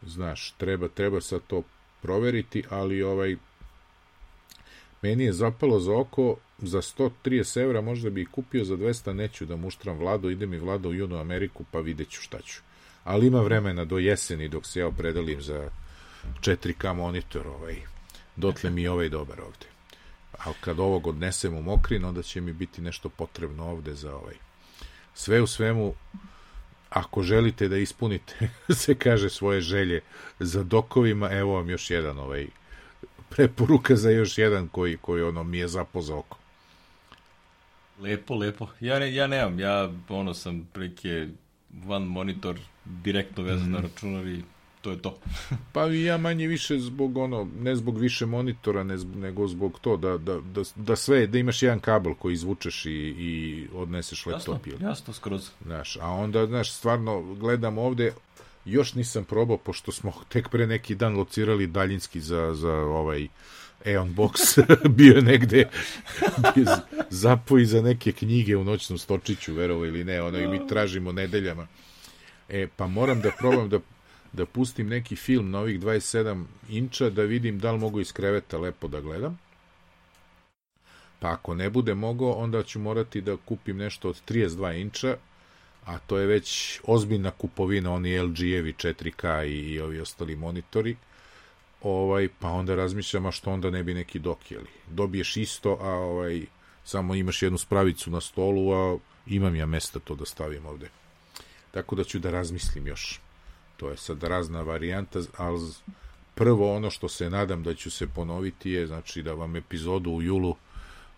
[0.01, 1.63] znaš, treba, treba sad to
[2.01, 3.35] proveriti, ali ovaj
[5.01, 9.55] meni je zapalo za oko za 130 evra možda bi kupio za 200 neću da
[9.55, 12.61] muštram vladu, ide mi vlada u junu Ameriku pa vidjet ću šta ću.
[13.03, 15.69] Ali ima vremena do jeseni dok se ja opredelim za
[16.39, 17.75] 4K monitor ovaj,
[18.35, 19.65] dotle mi je ovaj dobar ovde.
[20.37, 24.35] A kad ovog odnesem u mokrin onda će mi biti nešto potrebno ovde za ovaj
[25.13, 25.93] sve u svemu
[26.91, 28.49] ako želite da ispunite
[28.81, 30.01] se kaže svoje želje
[30.39, 32.47] za dokovima evo vam još jedan ovaj
[33.29, 36.37] preporuka za još jedan koji, koji ono mi je zapao za oko
[37.99, 38.67] Lepo, lepo.
[38.79, 41.27] Ja, ne, ja nemam, ja ono sam prilike
[41.85, 43.71] van monitor direktno vezan Mhm.
[43.71, 44.43] na računar i
[44.81, 45.19] to je to.
[45.73, 49.79] Pa i ja manje više zbog ono, ne zbog više monitora, ne zbog, nego zbog
[49.81, 54.19] to da, da, da, da sve, da imaš jedan kabel koji izvučeš i, i odneseš
[54.25, 54.67] Jasno, laptop.
[54.67, 55.49] ili- jasno skroz.
[55.65, 58.13] Znaš, a onda, znaš, stvarno gledam ovde,
[58.65, 63.27] još nisam probao, pošto smo tek pre neki dan locirali daljinski za, za ovaj
[63.85, 64.61] Eon Box,
[64.97, 65.69] bio je negde
[66.55, 66.77] bio je
[67.09, 71.67] zapo za neke knjige u noćnom stočiću, verovo ili ne, ono i mi tražimo nedeljama.
[72.49, 73.79] E, pa moram da probam da,
[74.33, 78.57] da pustim neki film na ovih 27 inča, da vidim da li mogu iz kreveta
[78.57, 79.39] lepo da gledam.
[81.19, 85.17] Pa ako ne bude mogao, onda ću morati da kupim nešto od 32 inča,
[85.85, 90.95] a to je već ozbiljna kupovina, oni LG-evi 4K i, i ovi ostali monitori,
[91.81, 94.69] ovaj, pa onda razmišljam, a što onda ne bi neki dok, jeli?
[94.87, 96.45] Dobiješ isto, a ovaj,
[96.83, 98.97] samo imaš jednu spravicu na stolu, a
[99.27, 100.89] imam ja mesta to da stavim ovde.
[101.71, 103.19] Tako da ću da razmislim još.
[103.81, 105.71] To je sad razna varijanta, ali
[106.35, 110.21] prvo ono što se nadam da ću se ponoviti je, znači da vam epizodu u
[110.21, 110.55] julu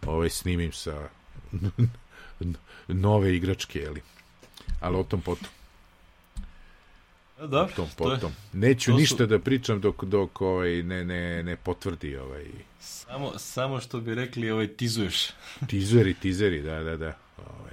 [0.05, 1.09] ovaj, snimim sa
[2.87, 4.01] nove igračke, jeli?
[4.79, 5.47] Ali o tom potom.
[7.39, 8.31] A, Da, tom to je, potom.
[8.53, 12.45] Neću to su- ništa da pričam dok, dok ovaj, ne, ne, ne potvrdi ovaj,
[12.79, 15.29] samo, samo što bi rekli, ovaj, tizuješ.
[15.67, 17.17] tizeri, tizeri, da, da, da.
[17.37, 17.72] Ovaj.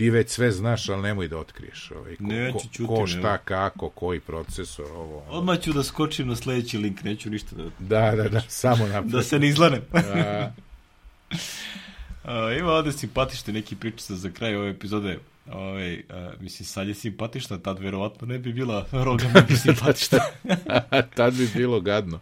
[0.00, 1.90] Ti već sve znaš, ali nemoj da otkriješ.
[1.96, 5.18] Ovaj, ko, Neću, ko, ćutim, ko, šta, kako, koji procesor, ovo.
[5.18, 5.38] ono.
[5.38, 9.12] Odmah ću da skočim na sledeći link, neću ništa da, Da, da, da, samo napred.
[9.12, 9.82] da se ne izlanem.
[9.94, 10.50] A,
[12.24, 15.18] Uh, ima ovde simpatične neki pričice za kraj ove epizode.
[15.52, 20.18] Ove, uh, mislim, sad je simpatična, tad verovatno ne bi bila roga ne bi simpatična.
[21.16, 22.20] tad bi bilo gadno.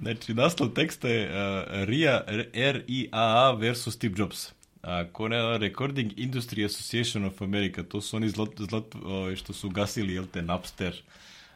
[0.00, 2.22] Znači, naslov teksta je uh, RIA,
[2.52, 4.57] R-I-A-A versus Steve Jobs.
[4.88, 9.70] A, uh, Recording Industry Association of America, to su oni zlat, zlat, ove, što su
[9.70, 11.02] gasili, jel te, Napster,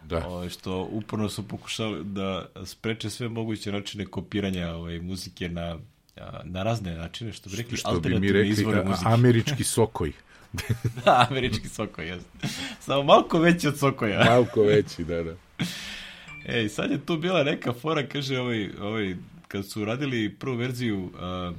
[0.04, 0.28] da.
[0.28, 5.78] ove, što uporno su pokušali da spreče sve moguće načine kopiranja ove, muzike na,
[6.44, 9.04] na razne načine, što bi rekli, što bi mi rekli, muzike.
[9.04, 10.12] američki sokoj.
[11.04, 12.30] da, američki sokoj, jasno.
[12.80, 14.24] Samo malko veći od sokoja.
[14.30, 15.34] malko veći, da, da.
[16.46, 19.16] Ej, sad je tu bila neka fora, kaže ovaj, ovaj
[19.48, 21.56] kad su radili prvu verziju uh,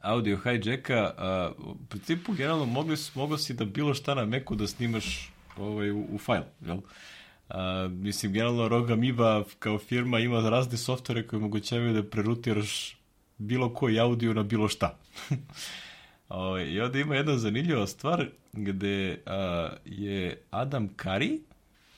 [0.00, 1.14] audio hijacka,
[1.58, 5.90] uh, u principu generalno mogli, mogo si da bilo šta na Macu da snimaš ovaj,
[5.90, 6.76] u, u fajl, jel?
[6.76, 7.56] Uh,
[7.90, 12.96] mislim, generalno Roga Miba kao firma ima razne softvere koje omogućavaju da prerutiraš
[13.38, 14.98] bilo koji audio na bilo šta.
[16.28, 21.40] o, I ovde ima jedna zanimljiva stvar gde uh, je Adam Kari,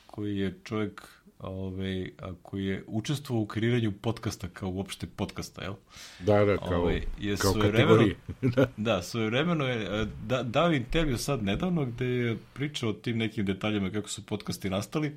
[0.07, 5.75] koji je čovjek a, koji je učestvovao u kreiranju podcasta kao uopšte podcasta, jel?
[6.19, 8.17] Da, da, kao, ovaj, je kao kategorije.
[8.57, 13.19] da, da svoje vremeno je da, dao intervju sad nedavno gde je pričao o tim
[13.19, 15.17] nekim detaljima kako su podcasti nastali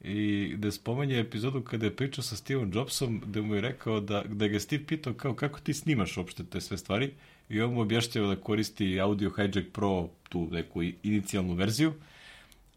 [0.00, 4.22] i da spomenje epizodu kada je pričao sa Steveom Jobsom gde mu je rekao da,
[4.26, 7.10] da ga Steve pitao kao kako ti snimaš uopšte te sve stvari
[7.48, 11.92] i on mu objašnjava da koristi Audio Hijack Pro tu neku inicijalnu verziju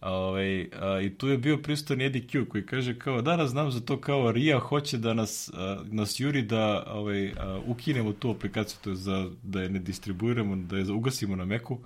[0.01, 3.71] Ove, ovaj, a, I tu je bio pristan Eddie Q koji kaže kao da, znam
[3.71, 8.31] za to kao Ria hoće da nas, a, nas juri da ovaj, a, ukinemo tu
[8.31, 11.79] aplikaciju, to je za, da je ne distribuiramo, da je ugasimo na Meku,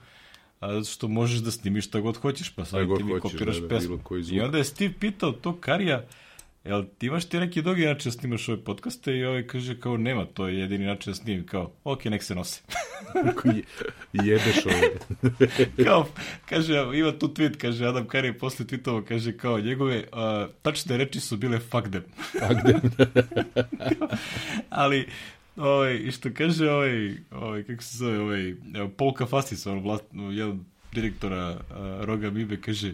[0.59, 3.67] a, zato što možeš da snimiš šta god hoćeš, pa sad ti mi kopiraš da,
[3.67, 3.99] da, pesmu.
[4.31, 6.05] I onda je Steve pitao to Karija,
[6.65, 9.97] jel ti imaš ti neki drugi način da snimaš ove podcaste i ovaj kaže kao
[9.97, 12.61] nema, to je jedini način da snimim, kao ok, nek se nose.
[14.13, 14.91] Jedeš ove.
[15.85, 16.07] kao,
[16.49, 21.19] kaže, ima tu tweet, kaže Adam Kari posle tweetova, kaže kao njegove uh, tačne reči
[21.19, 22.03] su bile fuck them.
[22.31, 23.07] fuck them.
[24.69, 25.07] Ali,
[25.55, 28.55] ovaj, i što kaže ovaj, ovaj kako se zove, ovaj,
[28.97, 32.93] Paul Kafasis, on vlast, jedan direktora uh, Roga Mibe, kaže,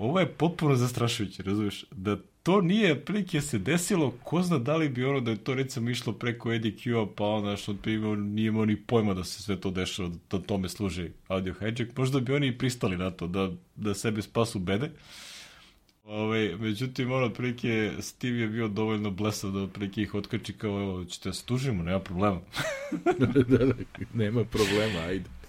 [0.00, 4.88] ovo je potpuno zastrašujuće, razumiješ, da to nije prilike se desilo, ko zna da li
[4.88, 8.16] bi ono da je to recimo išlo preko Eddie Q-a, pa onda što bi imao,
[8.16, 12.20] nije imao ni pojma da se sve to dešava, da tome služi audio hijack, možda
[12.20, 14.90] bi oni i pristali na to, da, da sebe spasu bede.
[16.04, 20.80] Ove, ovaj, međutim, ono, prilike, Steve je bio dovoljno blesav da prilike ih otkači kao,
[20.82, 22.40] evo, ćete da se tužimo, nema problema.
[23.18, 23.74] da, da,
[24.14, 25.39] nema problema, ajde.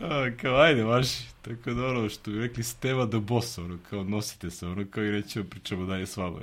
[0.00, 1.24] A, kao, ajde, vaši.
[1.42, 5.04] Tako da ono što bi rekli Steva the boss, ono, kao nosite se, ono, kao
[5.04, 6.38] i rećemo, pričamo dalje s vama.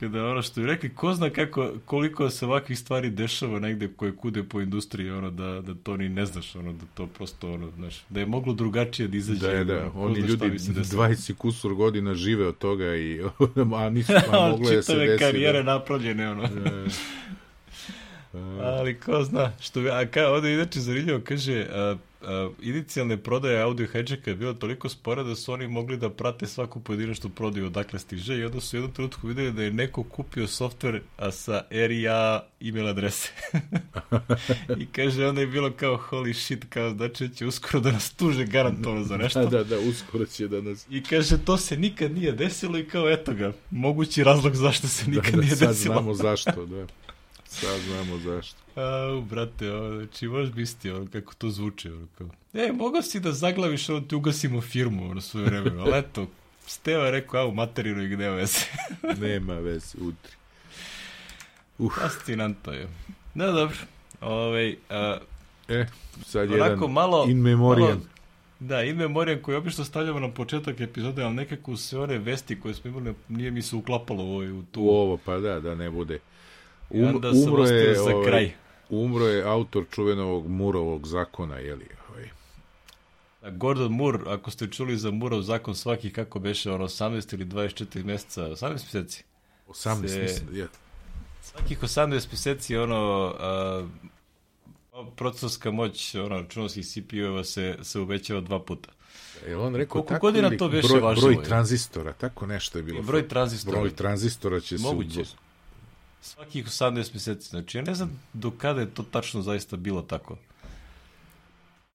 [0.00, 4.16] Kada ono što bi rekli, ko zna kako, koliko se ovakvih stvari dešava negde koje
[4.16, 7.70] kude po industriji, ono, da, da to ni ne znaš, ono, da to prosto, ono,
[7.70, 9.64] znaš, da je moglo drugačije da izađe.
[9.64, 13.20] Da, da, ono, oni ljudi 20 kusur godina žive od toga i,
[13.80, 15.06] a nisu, a mogle da se desi.
[15.06, 15.72] Čitave karijere da.
[15.72, 16.48] napravljene, ono.
[16.48, 16.84] Da,
[18.62, 23.86] Ali ko zna, što, a ka, ovde inače zanimljivo kaže, a, a, inicijalne prodaje audio
[23.92, 27.98] hijacka je bila toliko spora da su oni mogli da prate svaku pojedinačnu prodaju odakle
[27.98, 31.62] stiže i onda su u jednom trenutku videli da je neko kupio softver a sa
[31.70, 33.28] RIA email adrese.
[34.82, 38.44] I kaže, onda je bilo kao holy shit, kao znači će uskoro da nas tuže
[38.44, 39.40] garantovano za nešto.
[39.50, 40.86] Da, da, da, uskoro će da nas...
[40.90, 45.04] I kaže, to se nikad nije desilo i kao, eto ga, mogući razlog zašto se
[45.04, 45.74] da, nikad da, da, nije desilo.
[45.74, 46.86] Sad znamo zašto, da.
[47.50, 48.58] Sad znamo zašto.
[48.76, 51.92] A, brate, ovo, znači, možeš misliti ono, kako to zvuče.
[51.92, 52.28] Ono, kao.
[52.52, 55.80] E, mogao si da zaglaviš, ono, ti ugasimo firmu, ono, svoje vreme.
[55.80, 56.26] Ali eto,
[56.70, 58.58] Steva je rekao, a u materinu i gde veze.
[59.26, 60.32] Nema veze, utri.
[61.78, 61.94] Uh.
[61.94, 62.88] Fascinantno je.
[63.34, 63.76] Da, dobro.
[64.20, 65.18] Ove, ovaj, a,
[65.68, 65.86] e,
[66.26, 67.88] sad jedan malo, in memoriam.
[67.88, 68.00] Malo,
[68.60, 72.74] da, in memoriam koji obično stavljamo na početak epizode, ali nekako sve one vesti koje
[72.74, 74.82] smo imali, nije mi se uklapalo u, ovaj, u tu...
[74.82, 76.18] U ovo, pa da, da ne bude.
[76.90, 78.52] Um, umro je, za ovaj, kraj.
[78.90, 81.86] Umro je autor čuvenog Murovog zakona, je li?
[82.10, 82.30] Ovaj.
[83.50, 88.04] Gordon Moore, ako ste čuli za Murov zakon svaki kako beše, ono 18 ili 24
[88.04, 89.24] meseca, 18 meseci?
[89.68, 90.66] 18 meseci, ja.
[91.42, 93.86] Svakih 18 meseci, ono, a,
[95.16, 98.88] procesorska moć ono, računovskih CPU-eva se, se uvećava dva puta.
[99.46, 101.32] Je on rekao Koliko tako godina to beše broj, važilo?
[101.32, 103.02] Broj tranzistora, tako nešto je bilo.
[103.02, 103.78] Broj tranzistora.
[103.78, 105.24] Broj tranzistora će Moguće.
[105.24, 105.36] se
[106.20, 107.48] Svakih 18 meseci.
[107.48, 110.36] Znači, ja ne znam do kada je to tačno zaista bilo tako.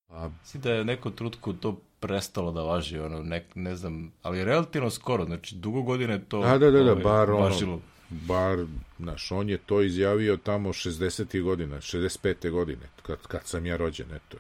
[0.10, 0.30] A...
[0.42, 4.90] Mislim da je neko trutku to prestalo da važi, ono, ne, ne znam, ali relativno
[4.90, 7.80] skoro, znači dugo godine je to da, da, da, da, ovaj, bar ono, važilo.
[8.10, 8.66] bar,
[9.00, 11.42] znaš, on je to izjavio tamo 60.
[11.42, 12.52] godina, 65.
[12.52, 14.38] godine, kad, kad sam ja rođen, eto.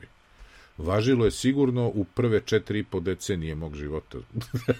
[0.77, 4.17] Važilo je sigurno u prve četiri i po decenije mog života.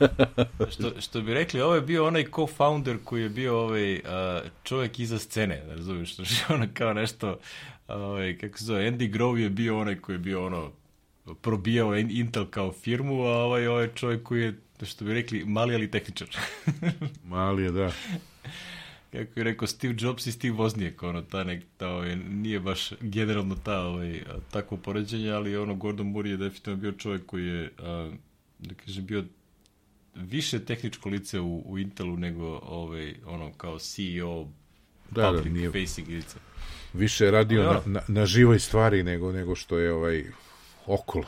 [0.71, 4.01] što, što bi rekli, ovo je bio onaj co-founder koji je bio ovaj, uh,
[4.63, 7.37] čovjek iza scene, razumiješ, što je ono kao nešto,
[7.87, 10.71] ovaj, kako se zove, Andy Grove je bio onaj koji je bio ono,
[11.41, 14.53] probijao Intel kao firmu, a ovaj, ovaj čovjek koji je,
[14.83, 16.27] što bi rekli, mali ali tehničar.
[17.23, 17.91] mali je, da.
[19.15, 22.89] Kako je rekao Steve Jobs i Steve Wozniak, ono, ta nek, ta, ovaj, nije baš
[23.01, 27.71] generalno ta, ovaj, takvo poređenje, ali ono, Gordon Moore je definitivno bio čovjek koji je,
[27.79, 28.11] a,
[28.59, 29.23] da kažem, bio
[30.15, 34.47] više tehničko lice u, u Intelu nego ovaj, ono, kao CEO
[35.11, 35.71] da, public da, nije...
[35.71, 36.37] facing lice.
[36.93, 40.25] Više je radio na, na, na živoj stvari nego, nego što je ovaj
[40.85, 41.25] okolo.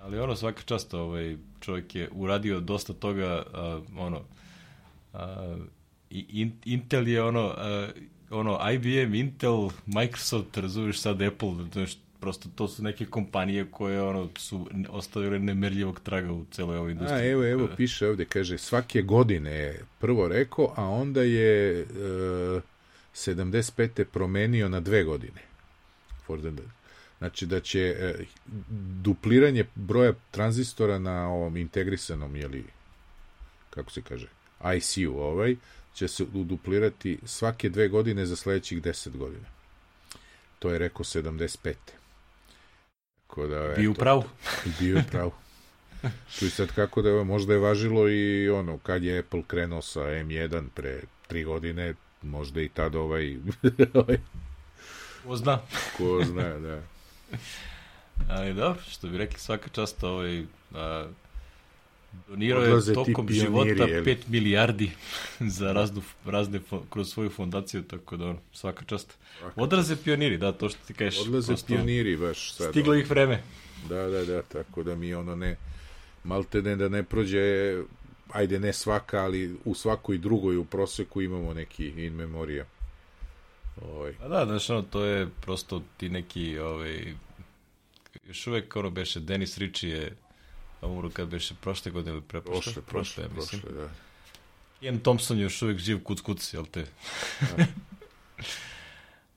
[0.00, 4.20] Ali ono svaka čast ovaj čovjek je uradio dosta toga uh, ono
[5.12, 5.20] uh,
[6.10, 7.90] i Intel je ono uh,
[8.30, 14.28] ono IBM, Intel, Microsoft, razumiješ sad Apple, znaš, prosto to su neke kompanije koje ono
[14.36, 17.20] su ostavile nemerljivog traga u celoj ovoj industriji.
[17.20, 22.62] A evo, evo piše ovde, kaže svake godine je prvo rekao, a onda je uh,
[23.14, 24.04] 75.
[24.04, 25.40] promenio na dve godine.
[26.26, 26.50] For the,
[27.20, 28.14] Znači da će e,
[29.02, 32.64] dupliranje broja tranzistora na ovom integrisanom, jeli,
[33.70, 34.26] kako se kaže,
[34.76, 35.56] IC-u ovaj,
[35.94, 39.46] će se duplirati svake dve godine za sledećih 10 godina.
[40.58, 41.74] To je rekao 75.
[43.26, 44.24] Tako da, bio pravu.
[44.80, 45.32] Bio pravu.
[46.38, 49.82] Tu i sad kako da je, možda je važilo i ono, kad je Apple krenuo
[49.82, 53.36] sa M1 pre tri godine, možda i tad ovaj...
[53.94, 54.18] ovaj
[55.26, 55.60] Ko zna.
[55.96, 56.82] Ko zna, da.
[58.34, 60.44] Ali dobro, što bi rekli svaka čast ovaj,
[60.74, 61.06] a,
[62.28, 64.90] donirao je tokom pioniri, života 5 milijardi
[65.58, 66.60] za raznu, razne,
[66.90, 69.18] kroz svoju fondaciju, tako da svaka čast.
[69.56, 71.20] Odraze pioniri, da, to što ti kažeš.
[71.20, 72.70] Odlaze prosto, pioniri, baš sad.
[72.70, 73.42] Stiglo ih vreme.
[73.88, 75.56] Da, da, da, tako da mi ono ne,
[76.24, 77.76] malte ne da ne prođe,
[78.32, 82.64] ajde ne svaka, ali u svakoj drugoj u proseku imamo neki in memorija.
[83.82, 84.12] Ovaj.
[84.12, 87.14] Pa da, znaš, ono, to je prosto ti neki, ovaj,
[88.26, 90.16] još uvek ono beše, Denis Ritchie je
[90.86, 93.60] umro kad beše prošle godine ili preprošle, prošle, prošle, prošle, mislim.
[93.60, 93.90] prošle, da.
[94.80, 96.86] Ian Thompson je još uvek živ kuc kuc, jel te?
[97.40, 97.66] Da.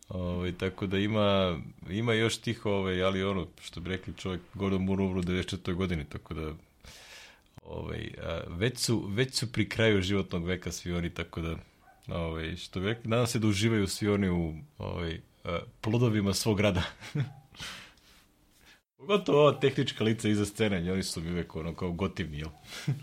[0.10, 1.60] Ovaj, tako da ima,
[1.90, 5.74] ima još tih, ovaj, ali ono, što bi rekli čovjek, Gordon Moore umro u 94.
[5.74, 6.53] godini, tako da
[7.65, 11.56] ovaj, a, već, su, već su pri kraju životnog veka svi oni, tako da
[12.07, 15.20] Ovaj, što bi rekli, nadam se da uživaju svi oni u ovaj,
[15.82, 16.84] plodovima svog rada.
[19.08, 22.50] Pogotovo ova tehnička lica iza scene, oni su mi uvek ono kao gotivni, jel?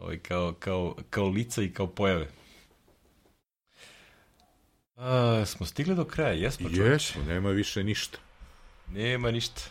[0.00, 2.28] ovaj, kao, kao, kao lica i kao pojave.
[4.96, 7.02] A, smo stigli do kraja, jesmo čovječ?
[7.02, 8.18] Jesmo, nema više ništa.
[8.92, 9.62] Nema ništa.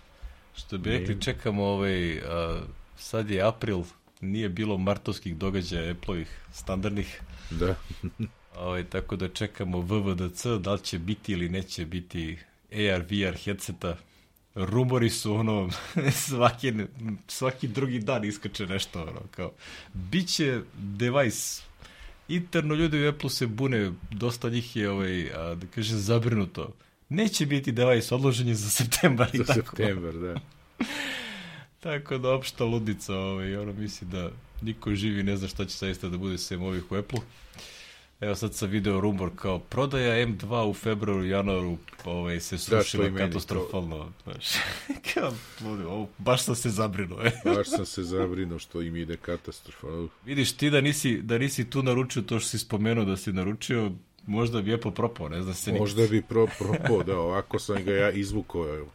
[0.56, 2.62] Što bi rekli, čekamo ovaj, a,
[2.98, 3.84] sad je april,
[4.22, 7.22] nije bilo martovskih događaja Apple-ovih standardnih.
[7.50, 7.76] Da.
[8.66, 12.38] ovaj, tako da čekamo VVDC, da li će biti ili neće biti
[12.72, 13.98] AR, VR headseta.
[14.58, 15.70] Rumori su ono,
[16.28, 16.74] svaki,
[17.28, 19.52] svaki drugi dan iskače nešto, ono, kao,
[19.94, 21.62] biće device.
[22.28, 26.74] Interno ljudi u Apple se bune, dosta njih je, ovaj, a, da kaže, zabrinuto.
[27.10, 29.60] Neće biti device, odložen je za septembar i za tako.
[29.60, 30.36] Za septembar, da.
[31.80, 34.30] Tako da opšta ludica, ovaj, ono misli da
[34.62, 37.22] niko živi ne zna šta će saista da bude sem ovih u Apple-u.
[38.22, 43.10] Evo sad sam video rumor kao prodaja M2 u februaru, januaru ovaj, se da, srušila
[43.10, 44.12] da, katastrofalno.
[44.24, 44.46] Znaš,
[45.14, 45.34] kao,
[45.88, 47.22] ovo, baš sam se zabrinuo.
[47.26, 47.32] E.
[47.46, 50.08] baš sam se zabrinuo što im ide katastrofalno.
[50.26, 53.92] Vidiš ti da nisi, da nisi tu naručio to što si spomenuo da si naručio,
[54.26, 56.12] možda bi Apple propao, ne znam se Možda nikad.
[56.12, 58.86] bi pro, propao, da, ovako sam ga ja izvukao,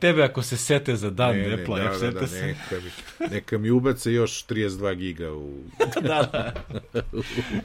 [0.00, 2.46] tebe ako se sete za dan ne, Apple, ne, da, da, da, se.
[2.46, 2.90] Neka mi,
[3.30, 5.62] neka mi ubace još 32 giga u...
[6.08, 6.52] da, da.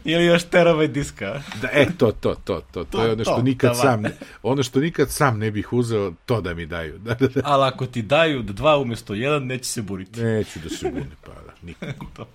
[0.04, 1.42] Ili još terabajt diska.
[1.62, 4.04] Da, e, to, to, to, to, to, je ono što to, nikad da, sam,
[4.44, 6.98] ono što nikad sam ne bih uzeo, to da mi daju.
[6.98, 7.42] Da, da, da.
[7.44, 10.22] Ali ako ti daju dva umjesto jedan, neće se buriti.
[10.22, 12.06] Neću da se bune, pa da, nikako.
[12.16, 12.28] to.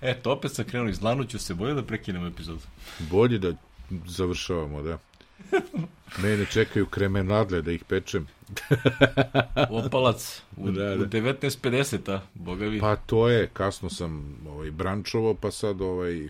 [0.00, 2.60] Eto, opet sam krenuo iz lanuću se, bolje da prekinemo epizodu.
[2.98, 3.52] Bolje da
[4.06, 4.98] završavamo, da.
[6.22, 8.26] Mene čekaju kremenadle da ih pečem.
[9.84, 11.02] Opalac, u, da, da.
[11.02, 12.80] u 19.50, a, boga vi.
[12.80, 16.22] Pa to je, kasno sam ovaj, brančovo, pa sad ovaj...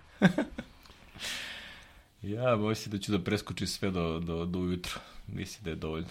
[2.23, 5.01] ja, mislim da ću da preskočim sve do, do, do ujutro.
[5.27, 6.09] Mislim da je dovoljno.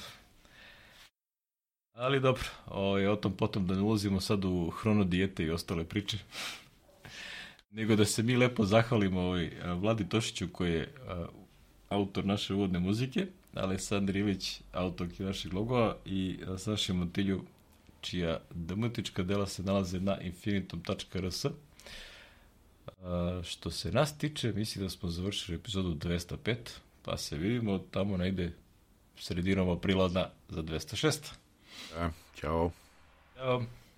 [1.94, 6.18] Ali dobro, ovaj, o tom potom da ne ulazimo sad u hronodijete i ostale priče.
[7.72, 10.94] nego da se mi lepo zahvalimo ovaj, Vladi Tošiću koji je
[11.90, 17.44] autor naše uvodne muzike, Aleksandar Ilić, autor našeg logova i Saši Montilju,
[18.02, 21.46] čija dematička dela se nalaze na infinitum.rs.
[23.44, 26.56] Što se nas tiče, mislim da smo završili epizodu 205,
[27.04, 28.52] pa se vidimo tamo najde
[29.18, 31.20] sredinom aprila za 206.
[31.94, 32.72] Da, čao.
[33.38, 33.79] Ćao.